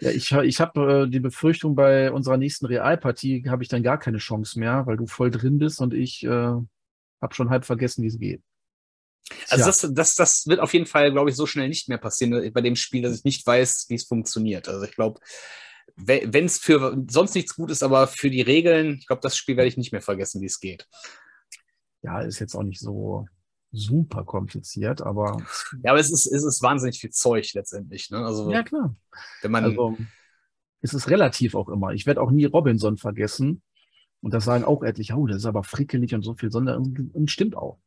Ja, 0.00 0.10
ich, 0.10 0.30
ich 0.30 0.60
habe 0.60 1.04
äh, 1.06 1.10
die 1.10 1.20
Befürchtung, 1.20 1.74
bei 1.74 2.12
unserer 2.12 2.36
nächsten 2.36 2.66
Realpartie 2.66 3.44
habe 3.48 3.62
ich 3.62 3.68
dann 3.68 3.82
gar 3.82 3.98
keine 3.98 4.18
Chance 4.18 4.58
mehr, 4.58 4.86
weil 4.86 4.96
du 4.96 5.06
voll 5.06 5.30
drin 5.30 5.58
bist 5.58 5.80
und 5.80 5.92
ich 5.92 6.24
äh, 6.24 6.28
habe 6.28 7.34
schon 7.34 7.50
halb 7.50 7.64
vergessen, 7.64 8.02
wie 8.02 8.08
es 8.08 8.18
geht. 8.18 8.42
Also 9.50 9.66
das, 9.66 9.86
das, 9.92 10.14
das 10.14 10.46
wird 10.46 10.60
auf 10.60 10.72
jeden 10.72 10.86
Fall, 10.86 11.12
glaube 11.12 11.30
ich, 11.30 11.36
so 11.36 11.46
schnell 11.46 11.68
nicht 11.68 11.88
mehr 11.88 11.98
passieren 11.98 12.52
bei 12.52 12.60
dem 12.60 12.76
Spiel, 12.76 13.02
dass 13.02 13.16
ich 13.16 13.24
nicht 13.24 13.46
weiß, 13.46 13.86
wie 13.88 13.94
es 13.94 14.04
funktioniert. 14.04 14.68
Also 14.68 14.84
ich 14.84 14.94
glaube, 14.94 15.20
wenn 15.98 16.44
es 16.44 16.58
für 16.58 16.96
sonst 17.08 17.34
nichts 17.34 17.54
gut 17.54 17.70
ist, 17.70 17.82
aber 17.82 18.06
für 18.06 18.30
die 18.30 18.42
Regeln, 18.42 18.98
ich 19.00 19.06
glaube, 19.06 19.22
das 19.22 19.36
Spiel 19.36 19.56
werde 19.56 19.68
ich 19.68 19.76
nicht 19.76 19.92
mehr 19.92 20.00
vergessen, 20.00 20.40
wie 20.40 20.46
es 20.46 20.60
geht. 20.60 20.86
Ja, 22.02 22.20
ist 22.20 22.38
jetzt 22.38 22.54
auch 22.54 22.62
nicht 22.62 22.80
so 22.80 23.26
super 23.72 24.24
kompliziert, 24.24 25.02
aber. 25.02 25.36
Ja, 25.82 25.90
aber 25.90 26.00
es 26.00 26.10
ist, 26.10 26.26
es 26.26 26.44
ist 26.44 26.62
wahnsinnig 26.62 27.00
viel 27.00 27.10
Zeug 27.10 27.52
letztendlich. 27.54 28.10
Ne? 28.10 28.24
Also, 28.24 28.50
ja, 28.50 28.62
klar. 28.62 28.94
Wenn 29.42 29.50
man, 29.50 29.64
also, 29.64 29.96
es 30.80 30.94
ist 30.94 31.10
relativ 31.10 31.54
auch 31.54 31.68
immer. 31.68 31.92
Ich 31.92 32.06
werde 32.06 32.20
auch 32.20 32.30
nie 32.30 32.44
Robinson 32.44 32.96
vergessen. 32.96 33.62
Und 34.20 34.34
das 34.34 34.44
sagen 34.44 34.64
auch 34.64 34.82
etliche, 34.82 35.14
oh, 35.14 35.26
das 35.26 35.38
ist 35.38 35.46
aber 35.46 35.62
frickelig 35.62 36.14
und 36.14 36.22
so 36.22 36.34
viel, 36.34 36.50
sondern 36.50 37.10
und 37.12 37.30
stimmt 37.30 37.56
auch. 37.56 37.78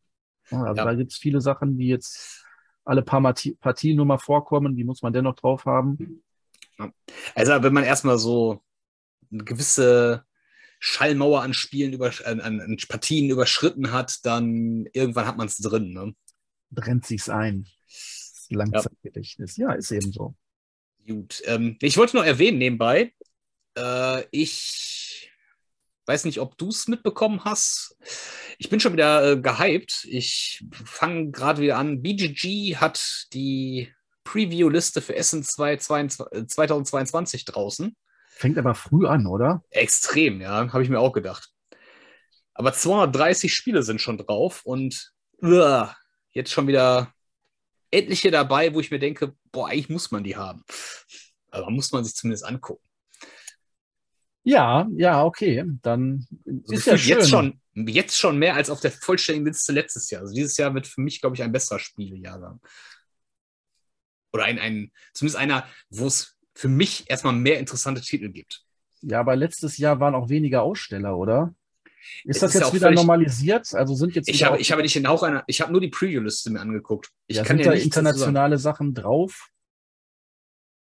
Also 0.50 0.66
ja. 0.78 0.86
da 0.86 0.94
gibt 0.94 1.12
es 1.12 1.18
viele 1.18 1.42
Sachen, 1.42 1.78
die 1.78 1.88
jetzt 1.88 2.46
alle 2.86 3.02
paar 3.02 3.22
Partien 3.60 3.98
nur 3.98 4.06
mal 4.06 4.18
vorkommen, 4.18 4.76
die 4.76 4.84
muss 4.84 5.02
man 5.02 5.14
dennoch 5.14 5.36
drauf 5.36 5.66
haben. 5.66 6.24
Also, 7.36 7.64
wenn 7.64 7.74
man 7.74 7.84
erstmal 7.84 8.18
so 8.18 8.64
eine 9.32 9.44
gewisse 9.44 10.26
Schallmauer 10.80 11.42
an 11.42 11.54
Spielen, 11.54 11.94
über, 11.94 12.12
an, 12.26 12.42
an 12.42 12.78
Partien 12.88 13.30
überschritten 13.30 13.92
hat, 13.92 14.26
dann 14.26 14.88
irgendwann 14.94 15.28
hat 15.28 15.38
man 15.38 15.48
es 15.48 15.58
drin. 15.58 15.94
Ne? 15.94 16.16
Brennt 16.72 17.06
sich's 17.06 17.30
ein. 17.30 17.68
Langzeitgedächtnis. 18.50 19.58
Ja. 19.58 19.70
ja, 19.70 19.76
ist 19.76 19.92
eben 19.92 20.12
so. 20.12 20.36
Gut. 21.08 21.42
Ähm, 21.46 21.78
ich 21.82 21.98
wollte 21.98 22.18
noch 22.18 22.26
erwähnen 22.26 22.58
nebenbei, 22.58 23.14
äh, 23.78 24.24
ich 24.32 25.32
weiß 26.06 26.26
nicht, 26.26 26.40
ob 26.40 26.58
du 26.58 26.70
es 26.70 26.88
mitbekommen 26.88 27.44
hast. 27.46 27.98
Ich 28.58 28.70
bin 28.70 28.80
schon 28.80 28.94
wieder 28.94 29.32
äh, 29.32 29.40
gehypt. 29.40 30.06
Ich 30.10 30.66
fange 30.84 31.32
gerade 31.32 31.62
wieder 31.62 31.78
an. 31.78 32.02
BGG 32.02 32.78
hat 32.78 33.28
die 33.34 33.94
Preview-Liste 34.24 35.02
für 35.02 35.16
Essen 35.16 35.44
2022 35.44 37.46
draußen. 37.46 37.96
Fängt 38.30 38.58
aber 38.58 38.76
früh 38.76 39.08
an, 39.08 39.28
oder? 39.28 39.64
Extrem, 39.70 40.42
ja, 40.42 40.72
habe 40.72 40.84
ich 40.84 40.90
mir 40.90 41.00
auch 41.00 41.14
gedacht. 41.14 41.50
Aber 42.54 42.74
230 42.74 43.54
Spiele 43.54 43.84
sind 43.84 44.02
schon 44.02 44.18
drauf 44.18 44.62
und 44.66 45.14
uh, 45.42 45.86
jetzt 46.32 46.52
schon 46.52 46.68
wieder 46.68 47.14
etliche 47.92 48.32
dabei, 48.32 48.74
wo 48.74 48.80
ich 48.80 48.92
mir 48.92 49.00
denke, 49.00 49.36
boah, 49.52 49.70
eigentlich 49.70 49.90
muss 49.90 50.12
man 50.12 50.24
die 50.24 50.36
haben. 50.36 50.64
Aber 51.50 51.70
muss 51.70 51.92
man 51.92 52.04
sich 52.04 52.16
zumindest 52.16 52.46
angucken. 52.46 52.84
Ja, 54.44 54.88
ja, 54.96 55.24
okay. 55.24 55.64
Dann 55.82 56.26
so 56.64 56.74
ist 56.74 56.88
ja 56.88 56.98
schön. 56.98 57.10
Jetzt 57.10 57.30
schon, 57.30 57.62
jetzt 57.76 58.18
schon 58.18 58.38
mehr 58.38 58.56
als 58.56 58.70
auf 58.70 58.80
der 58.80 58.92
vollständigen 58.92 59.48
Liste 59.48 59.72
letztes 59.72 60.10
Jahr. 60.10 60.22
Also 60.22 60.34
dieses 60.34 60.58
Jahr 60.58 60.74
wird 60.74 60.88
für 60.88 61.02
mich, 61.02 61.22
glaube 61.22 61.36
ich, 61.36 61.44
ein 61.44 61.52
besserer 61.52 61.80
Spielejahrgang. 61.80 62.60
Oder 64.34 64.46
ein, 64.46 64.60
ein 64.60 64.92
zumindest 65.14 65.38
einer, 65.38 65.66
wo 65.90 66.08
es 66.08 66.38
für 66.54 66.68
mich 66.68 67.10
erstmal 67.10 67.34
mehr 67.34 67.60
interessante 67.60 68.02
Titel 68.02 68.30
gibt. 68.30 68.64
Ja, 69.02 69.20
aber 69.20 69.36
letztes 69.36 69.78
Jahr 69.78 70.00
waren 70.00 70.16
auch 70.16 70.30
weniger 70.30 70.62
Aussteller, 70.62 71.18
oder? 71.18 71.56
Ist 72.24 72.38
es 72.38 72.40
das 72.40 72.56
ist 72.56 72.62
jetzt 72.62 72.74
wieder 72.74 72.92
normalisiert? 72.92 73.74
Also 73.74 73.96
sind 73.96 74.16
jetzt 74.16 74.28
ich 74.28 74.44
habe 74.44 74.60
ich 74.60 74.72
habe 74.72 74.82
nicht 74.82 75.08
auch 75.08 75.24
eine, 75.24 75.44
ich 75.48 75.62
habe 75.62 75.72
nur 75.72 75.82
die 75.82 75.90
Preview-Liste 75.90 76.50
mir 76.50 76.60
angeguckt. 76.60 77.10
Ich 77.28 77.38
ja, 77.38 77.44
kann 77.44 77.58
sind 77.58 77.66
ja 77.66 77.72
da 77.74 77.78
internationale 77.78 78.58
Sachen 78.58 78.94
drauf? 78.94 79.50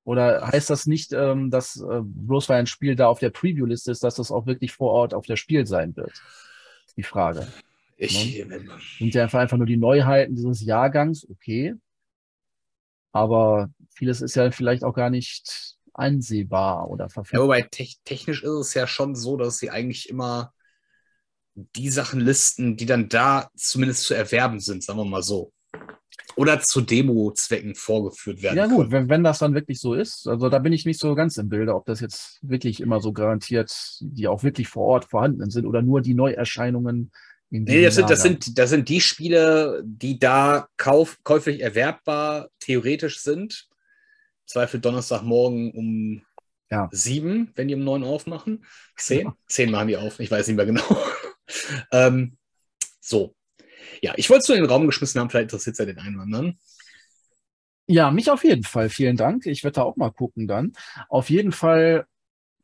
Oder 0.04 0.48
heißt 0.48 0.70
das 0.70 0.86
nicht, 0.86 1.14
ähm, 1.14 1.52
dass 1.52 1.76
äh, 1.78 2.02
bloß 2.02 2.50
weil 2.50 2.60
ein 2.60 2.68
Spiel 2.68 2.96
da 2.96 3.08
auf 3.08 3.20
der 3.20 3.30
Preview-Liste 3.30 3.92
ist, 3.92 4.04
dass 4.04 4.16
das 4.16 4.32
auch 4.32 4.46
wirklich 4.46 4.72
vor 4.72 4.92
Ort 4.92 5.14
auf 5.14 5.26
der 5.26 5.36
Spiel 5.36 5.68
sein 5.68 5.96
wird? 5.96 6.14
Die 6.98 7.04
Frage. 7.04 7.48
Ich, 7.98 8.46
ne? 8.46 8.60
Sind 8.98 9.14
ja 9.14 9.24
einfach 9.24 9.58
nur 9.58 9.68
die 9.68 9.78
Neuheiten 9.78 10.36
dieses 10.36 10.64
Jahrgangs, 10.64 11.30
okay. 11.30 11.76
Aber 13.12 13.70
vieles 13.96 14.22
ist 14.22 14.36
ja 14.36 14.52
vielleicht 14.52 14.84
auch 14.84 14.94
gar 14.94 15.10
nicht 15.10 15.76
einsehbar 15.94 16.90
oder 16.90 17.10
verfügbar. 17.10 17.42
Ja, 17.42 17.46
wobei 17.46 17.62
te 17.64 17.88
technisch 18.06 18.44
ist 18.44 18.50
es 18.50 18.74
ja 18.74 18.88
schon 18.88 19.16
so, 19.16 19.38
dass 19.38 19.58
sie 19.58 19.70
eigentlich 19.70 20.10
immer 20.10 20.54
die 21.56 21.90
Sachen 21.90 22.22
listen, 22.22 22.78
die 22.78 22.86
dann 22.86 23.10
da 23.10 23.50
zumindest 23.56 24.04
zu 24.04 24.14
erwerben 24.14 24.60
sind, 24.60 24.84
sagen 24.84 25.00
wir 25.00 25.06
mal 25.06 25.24
so. 25.24 25.52
Oder 26.36 26.62
zu 26.62 26.82
Demo-Zwecken 26.82 27.76
vorgeführt 27.76 28.42
werden. 28.42 28.58
Ja, 28.58 28.68
gut, 28.68 28.92
wenn, 28.92 29.10
wenn 29.10 29.24
das 29.24 29.40
dann 29.40 29.56
wirklich 29.56 29.80
so 29.80 29.94
ist. 29.94 30.28
Also 30.28 30.48
da 30.48 30.60
bin 30.60 30.72
ich 30.72 30.86
nicht 30.86 31.00
so 31.00 31.14
ganz 31.16 31.38
im 31.38 31.50
Bilde, 31.50 31.76
ob 31.76 31.86
das 31.86 32.00
jetzt 32.00 32.40
wirklich 32.42 32.80
immer 32.80 33.02
so 33.02 33.12
garantiert, 33.12 33.74
die 34.00 34.28
auch 34.28 34.44
wirklich 34.44 34.70
vor 34.70 34.86
Ort 34.86 35.06
vorhanden 35.06 35.50
sind 35.50 35.66
oder 35.66 35.82
nur 35.82 36.02
die 36.02 36.14
Neuerscheinungen 36.14 37.12
Nee, 37.52 37.84
das 37.84 37.96
sind, 37.96 38.10
das, 38.10 38.22
sind, 38.22 38.60
das 38.60 38.70
sind 38.70 38.90
die 38.90 39.02
Spiele, 39.02 39.82
die 39.84 40.20
da 40.20 40.68
kauf, 40.78 41.18
käuflich 41.24 41.62
erwerbbar 41.62 42.50
theoretisch 42.60 43.22
sind. 43.22 43.68
Zweifel 44.46 44.80
Donnerstagmorgen 44.80 45.72
um 45.72 46.22
ja. 46.70 46.90
sieben, 46.92 47.52
wenn 47.56 47.68
die 47.68 47.76
um 47.76 47.84
neun 47.84 48.04
aufmachen. 48.04 48.66
Zehn? 48.96 49.28
Ja. 49.28 49.36
Zehn 49.48 49.72
machen 49.72 49.88
die 49.88 49.98
auf, 49.98 50.20
ich 50.20 50.30
weiß 50.30 50.48
nicht 50.48 50.58
mehr 50.58 50.68
genau. 50.68 50.84
ähm, 51.92 52.38
so. 53.00 53.36
Ja, 54.02 54.14
ich 54.16 54.30
wollte 54.30 54.44
es 54.44 54.48
nur 54.48 54.58
in 54.58 54.64
den 54.64 54.70
Raum 54.70 54.86
geschmissen 54.86 55.20
haben, 55.20 55.30
vielleicht 55.30 55.46
interessiert 55.46 55.74
es 55.74 55.80
ja 55.80 55.86
den 55.86 56.00
einen 56.00 56.16
oder 56.16 56.24
anderen. 56.24 56.60
Ja, 57.88 58.12
mich 58.12 58.30
auf 58.30 58.44
jeden 58.44 58.64
Fall. 58.64 58.90
Vielen 58.90 59.18
Dank. 59.18 59.48
Ich 59.48 59.64
werde 59.64 59.76
da 59.76 59.82
auch 59.82 59.98
mal 59.98 60.12
gucken 60.12 60.48
dann. 60.48 60.74
Auf 61.10 61.32
jeden 61.32 61.52
Fall 61.52 62.06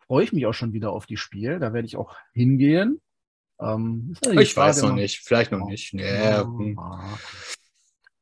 freue 0.06 0.24
ich 0.24 0.34
mich 0.34 0.46
auch 0.46 0.54
schon 0.54 0.72
wieder 0.74 0.92
auf 0.92 1.08
die 1.08 1.18
Spiel. 1.18 1.58
Da 1.58 1.74
werde 1.74 1.88
ich 1.88 1.98
auch 1.98 2.16
hingehen. 2.32 3.02
Ähm, 3.60 4.16
ich 4.34 4.54
Frage 4.54 4.70
weiß 4.70 4.82
noch 4.84 4.94
nicht, 4.94 5.20
vielleicht 5.20 5.52
noch 5.52 5.68
nicht. 5.68 5.94
Ja, 5.94 6.44
hm. 6.44 6.78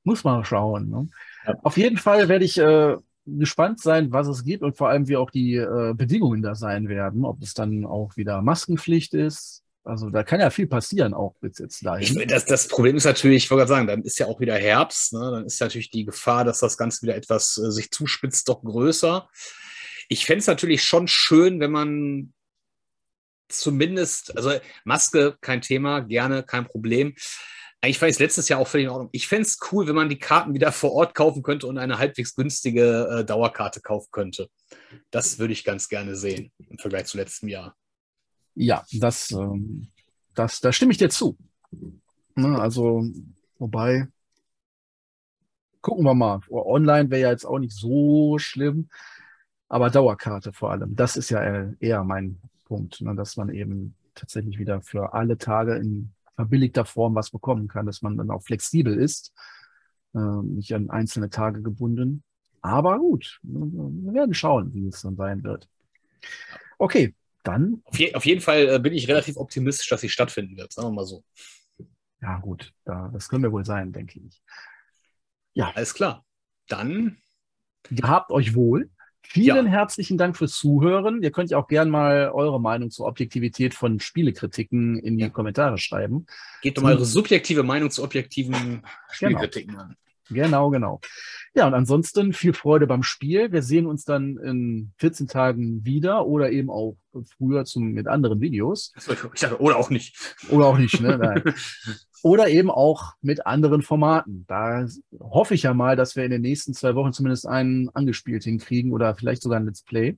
Muss 0.03 0.23
man 0.23 0.43
schauen. 0.43 0.89
Ne? 0.89 1.09
Ja. 1.45 1.55
Auf 1.63 1.77
jeden 1.77 1.97
Fall 1.97 2.27
werde 2.27 2.45
ich 2.45 2.57
äh, 2.57 2.97
gespannt 3.25 3.79
sein, 3.79 4.11
was 4.11 4.27
es 4.27 4.43
gibt 4.43 4.63
und 4.63 4.77
vor 4.77 4.89
allem, 4.89 5.07
wie 5.07 5.17
auch 5.17 5.31
die 5.31 5.55
äh, 5.55 5.93
Bedingungen 5.95 6.41
da 6.41 6.55
sein 6.55 6.89
werden. 6.89 7.25
Ob 7.25 7.41
es 7.41 7.53
dann 7.53 7.85
auch 7.85 8.17
wieder 8.17 8.41
Maskenpflicht 8.41 9.13
ist 9.13 9.63
Also 9.85 10.09
da 10.09 10.23
kann 10.23 10.41
ja 10.41 10.49
viel 10.49 10.67
passieren 10.67 11.13
auch 11.13 11.35
bis 11.39 11.57
jetzt 11.59 11.85
dahin. 11.85 12.19
Ich, 12.19 12.27
das, 12.27 12.45
das 12.45 12.67
Problem 12.67 12.97
ist 12.97 13.05
natürlich, 13.05 13.45
ich 13.45 13.51
wollte 13.51 13.61
gerade 13.61 13.69
sagen, 13.69 13.87
dann 13.87 14.03
ist 14.03 14.19
ja 14.19 14.27
auch 14.27 14.39
wieder 14.39 14.55
Herbst, 14.55 15.13
ne? 15.13 15.31
dann 15.31 15.45
ist 15.45 15.59
natürlich 15.61 15.89
die 15.89 16.05
Gefahr, 16.05 16.43
dass 16.43 16.59
das 16.59 16.77
Ganze 16.77 17.01
wieder 17.01 17.15
etwas 17.15 17.57
äh, 17.57 17.71
sich 17.71 17.91
zuspitzt, 17.91 18.49
doch 18.49 18.61
größer. 18.61 19.29
Ich 20.09 20.25
fände 20.25 20.39
es 20.39 20.47
natürlich 20.47 20.83
schon 20.83 21.07
schön, 21.07 21.61
wenn 21.61 21.71
man 21.71 22.33
zumindest, 23.49 24.35
also 24.37 24.51
Maske 24.83 25.37
kein 25.41 25.61
Thema, 25.61 26.01
gerne, 26.01 26.43
kein 26.43 26.65
Problem. 26.65 27.15
Eigentlich 27.81 27.99
fand 27.99 28.11
ich 28.11 28.15
es 28.15 28.19
letztes 28.19 28.47
Jahr 28.47 28.61
auch 28.61 28.67
völlig 28.67 28.85
in 28.85 28.91
Ordnung. 28.91 29.09
Ich 29.11 29.27
fände 29.27 29.43
es 29.43 29.59
cool, 29.71 29.87
wenn 29.87 29.95
man 29.95 30.07
die 30.07 30.17
Karten 30.17 30.53
wieder 30.53 30.71
vor 30.71 30.93
Ort 30.93 31.13
kaufen 31.15 31.43
könnte 31.43 31.67
und 31.67 31.77
eine 31.77 31.97
halbwegs 31.97 32.33
günstige 32.33 33.09
äh, 33.09 33.25
Dauerkarte 33.25 33.81
kaufen 33.81 34.07
könnte. 34.11 34.49
Das 35.11 35.37
würde 35.37 35.51
ich 35.51 35.65
ganz 35.65 35.89
gerne 35.89 36.15
sehen 36.15 36.51
im 36.69 36.77
Vergleich 36.77 37.07
zu 37.07 37.17
letztem 37.17 37.49
Jahr. 37.49 37.75
Ja, 38.55 38.85
das, 38.93 39.31
ähm, 39.31 39.89
das, 40.33 40.61
da 40.61 40.71
stimme 40.71 40.93
ich 40.93 40.97
dir 40.97 41.09
zu. 41.09 41.37
Ne, 42.35 42.57
also, 42.57 43.05
wobei, 43.57 44.07
gucken 45.81 46.05
wir 46.05 46.13
mal. 46.13 46.39
Online 46.49 47.09
wäre 47.09 47.21
ja 47.21 47.31
jetzt 47.31 47.45
auch 47.45 47.59
nicht 47.59 47.75
so 47.75 48.37
schlimm, 48.39 48.89
aber 49.67 49.89
Dauerkarte 49.89 50.53
vor 50.53 50.71
allem. 50.71 50.95
Das 50.95 51.17
ist 51.17 51.29
ja 51.29 51.73
eher 51.79 52.03
mein 52.03 52.39
Punkt, 52.73 53.01
ne, 53.01 53.13
dass 53.13 53.37
man 53.37 53.49
eben 53.53 53.95
tatsächlich 54.15 54.57
wieder 54.57 54.81
für 54.81 55.13
alle 55.13 55.37
Tage 55.37 55.75
in 55.75 56.11
verbilligter 56.35 56.85
Form 56.85 57.13
was 57.13 57.29
bekommen 57.29 57.67
kann, 57.67 57.85
dass 57.85 58.01
man 58.01 58.17
dann 58.17 58.31
auch 58.31 58.41
flexibel 58.41 58.97
ist, 58.97 59.31
äh, 60.15 60.19
nicht 60.19 60.73
an 60.73 60.89
einzelne 60.89 61.29
Tage 61.29 61.61
gebunden. 61.61 62.23
Aber 62.61 62.97
gut, 62.97 63.39
wir 63.43 64.13
werden 64.15 64.33
schauen, 64.33 64.73
wie 64.73 64.87
es 64.87 65.01
dann 65.03 65.15
sein 65.15 65.43
wird. 65.43 65.69
Okay, 66.79 67.13
dann. 67.43 67.83
Auf, 67.85 67.99
je, 67.99 68.15
auf 68.15 68.25
jeden 68.25 68.41
Fall 68.41 68.67
äh, 68.67 68.79
bin 68.79 68.93
ich 68.93 69.07
relativ 69.07 69.37
optimistisch, 69.37 69.89
dass 69.89 70.01
sie 70.01 70.09
stattfinden 70.09 70.57
wird, 70.57 70.73
sagen 70.73 70.87
wir 70.87 70.93
mal 70.93 71.05
so. 71.05 71.23
Ja, 72.23 72.39
gut, 72.39 72.73
da, 72.85 73.11
das 73.13 73.29
können 73.29 73.43
wir 73.43 73.51
wohl 73.51 73.65
sein, 73.65 73.91
denke 73.91 74.19
ich. 74.19 74.41
Ja. 75.53 75.71
Alles 75.75 75.93
klar. 75.93 76.25
Dann. 76.67 77.17
Gehabt 77.91 78.31
euch 78.31 78.55
wohl. 78.55 78.89
Vielen 79.25 79.65
ja. 79.65 79.71
herzlichen 79.71 80.17
Dank 80.17 80.37
fürs 80.37 80.53
Zuhören. 80.57 81.23
Ihr 81.23 81.31
könnt 81.31 81.49
ja 81.49 81.57
auch 81.57 81.67
gerne 81.67 81.89
mal 81.89 82.29
eure 82.33 82.59
Meinung 82.61 82.91
zur 82.91 83.07
Objektivität 83.07 83.73
von 83.73 83.99
Spielekritiken 83.99 84.99
in 84.99 85.17
die 85.17 85.23
ja. 85.23 85.29
Kommentare 85.29 85.77
schreiben. 85.77 86.27
Gebt 86.61 86.77
doch 86.77 86.83
mal 86.83 86.93
eure 86.93 87.05
subjektive 87.05 87.63
Meinung 87.63 87.89
zu 87.89 88.03
objektiven. 88.03 88.83
Spielkritiken 89.11 89.71
genau. 89.71 89.83
an. 89.83 89.95
Genau, 90.29 90.69
genau. 90.69 90.99
Ja, 91.53 91.67
und 91.67 91.73
ansonsten 91.73 92.33
viel 92.33 92.53
Freude 92.53 92.87
beim 92.87 93.03
Spiel. 93.03 93.51
Wir 93.51 93.61
sehen 93.61 93.85
uns 93.85 94.05
dann 94.05 94.37
in 94.37 94.91
14 94.97 95.27
Tagen 95.27 95.85
wieder 95.85 96.25
oder 96.25 96.51
eben 96.51 96.69
auch 96.69 96.95
früher 97.37 97.65
zum, 97.65 97.91
mit 97.91 98.07
anderen 98.07 98.41
Videos. 98.41 98.93
Oder 99.59 99.77
auch 99.77 99.89
nicht. 99.89 100.35
Oder 100.49 100.65
auch 100.65 100.77
nicht, 100.77 100.99
ne? 101.01 101.17
Nein. 101.17 101.43
oder 102.23 102.47
eben 102.47 102.71
auch 102.71 103.13
mit 103.21 103.45
anderen 103.45 103.81
Formaten. 103.81 104.45
Da 104.47 104.87
hoffe 105.19 105.53
ich 105.53 105.63
ja 105.63 105.73
mal, 105.73 105.95
dass 105.95 106.15
wir 106.15 106.23
in 106.23 106.31
den 106.31 106.41
nächsten 106.41 106.73
zwei 106.73 106.95
Wochen 106.95 107.13
zumindest 107.13 107.45
einen 107.45 107.89
angespielt 107.89 108.43
hinkriegen 108.43 108.91
oder 108.91 109.13
vielleicht 109.15 109.43
sogar 109.43 109.59
ein 109.59 109.65
Let's 109.65 109.83
Play. 109.83 110.17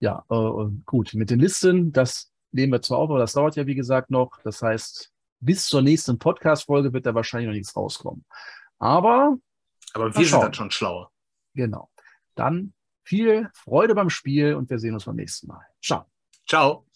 Ja, 0.00 0.24
äh, 0.30 0.70
gut. 0.86 1.14
Mit 1.14 1.30
den 1.30 1.38
Listen, 1.38 1.92
das 1.92 2.32
nehmen 2.50 2.72
wir 2.72 2.82
zwar 2.82 2.98
auf, 2.98 3.10
aber 3.10 3.18
das 3.18 3.34
dauert 3.34 3.56
ja 3.56 3.66
wie 3.66 3.74
gesagt 3.74 4.10
noch. 4.10 4.40
Das 4.42 4.62
heißt, 4.62 5.12
bis 5.40 5.66
zur 5.66 5.82
nächsten 5.82 6.18
Podcast-Folge 6.18 6.92
wird 6.92 7.06
da 7.06 7.14
wahrscheinlich 7.14 7.48
noch 7.48 7.54
nichts 7.54 7.76
rauskommen. 7.76 8.24
Aber. 8.78 9.36
Aber 9.94 10.14
wir 10.14 10.26
sind 10.26 10.42
dann 10.42 10.54
schon 10.54 10.70
schlauer. 10.70 11.10
Genau. 11.54 11.90
Dann 12.34 12.72
viel 13.02 13.50
Freude 13.54 13.94
beim 13.94 14.10
Spiel 14.10 14.54
und 14.54 14.70
wir 14.70 14.78
sehen 14.78 14.94
uns 14.94 15.04
beim 15.04 15.16
nächsten 15.16 15.46
Mal. 15.46 15.64
Ciao. 15.82 16.06
Ciao. 16.46 16.87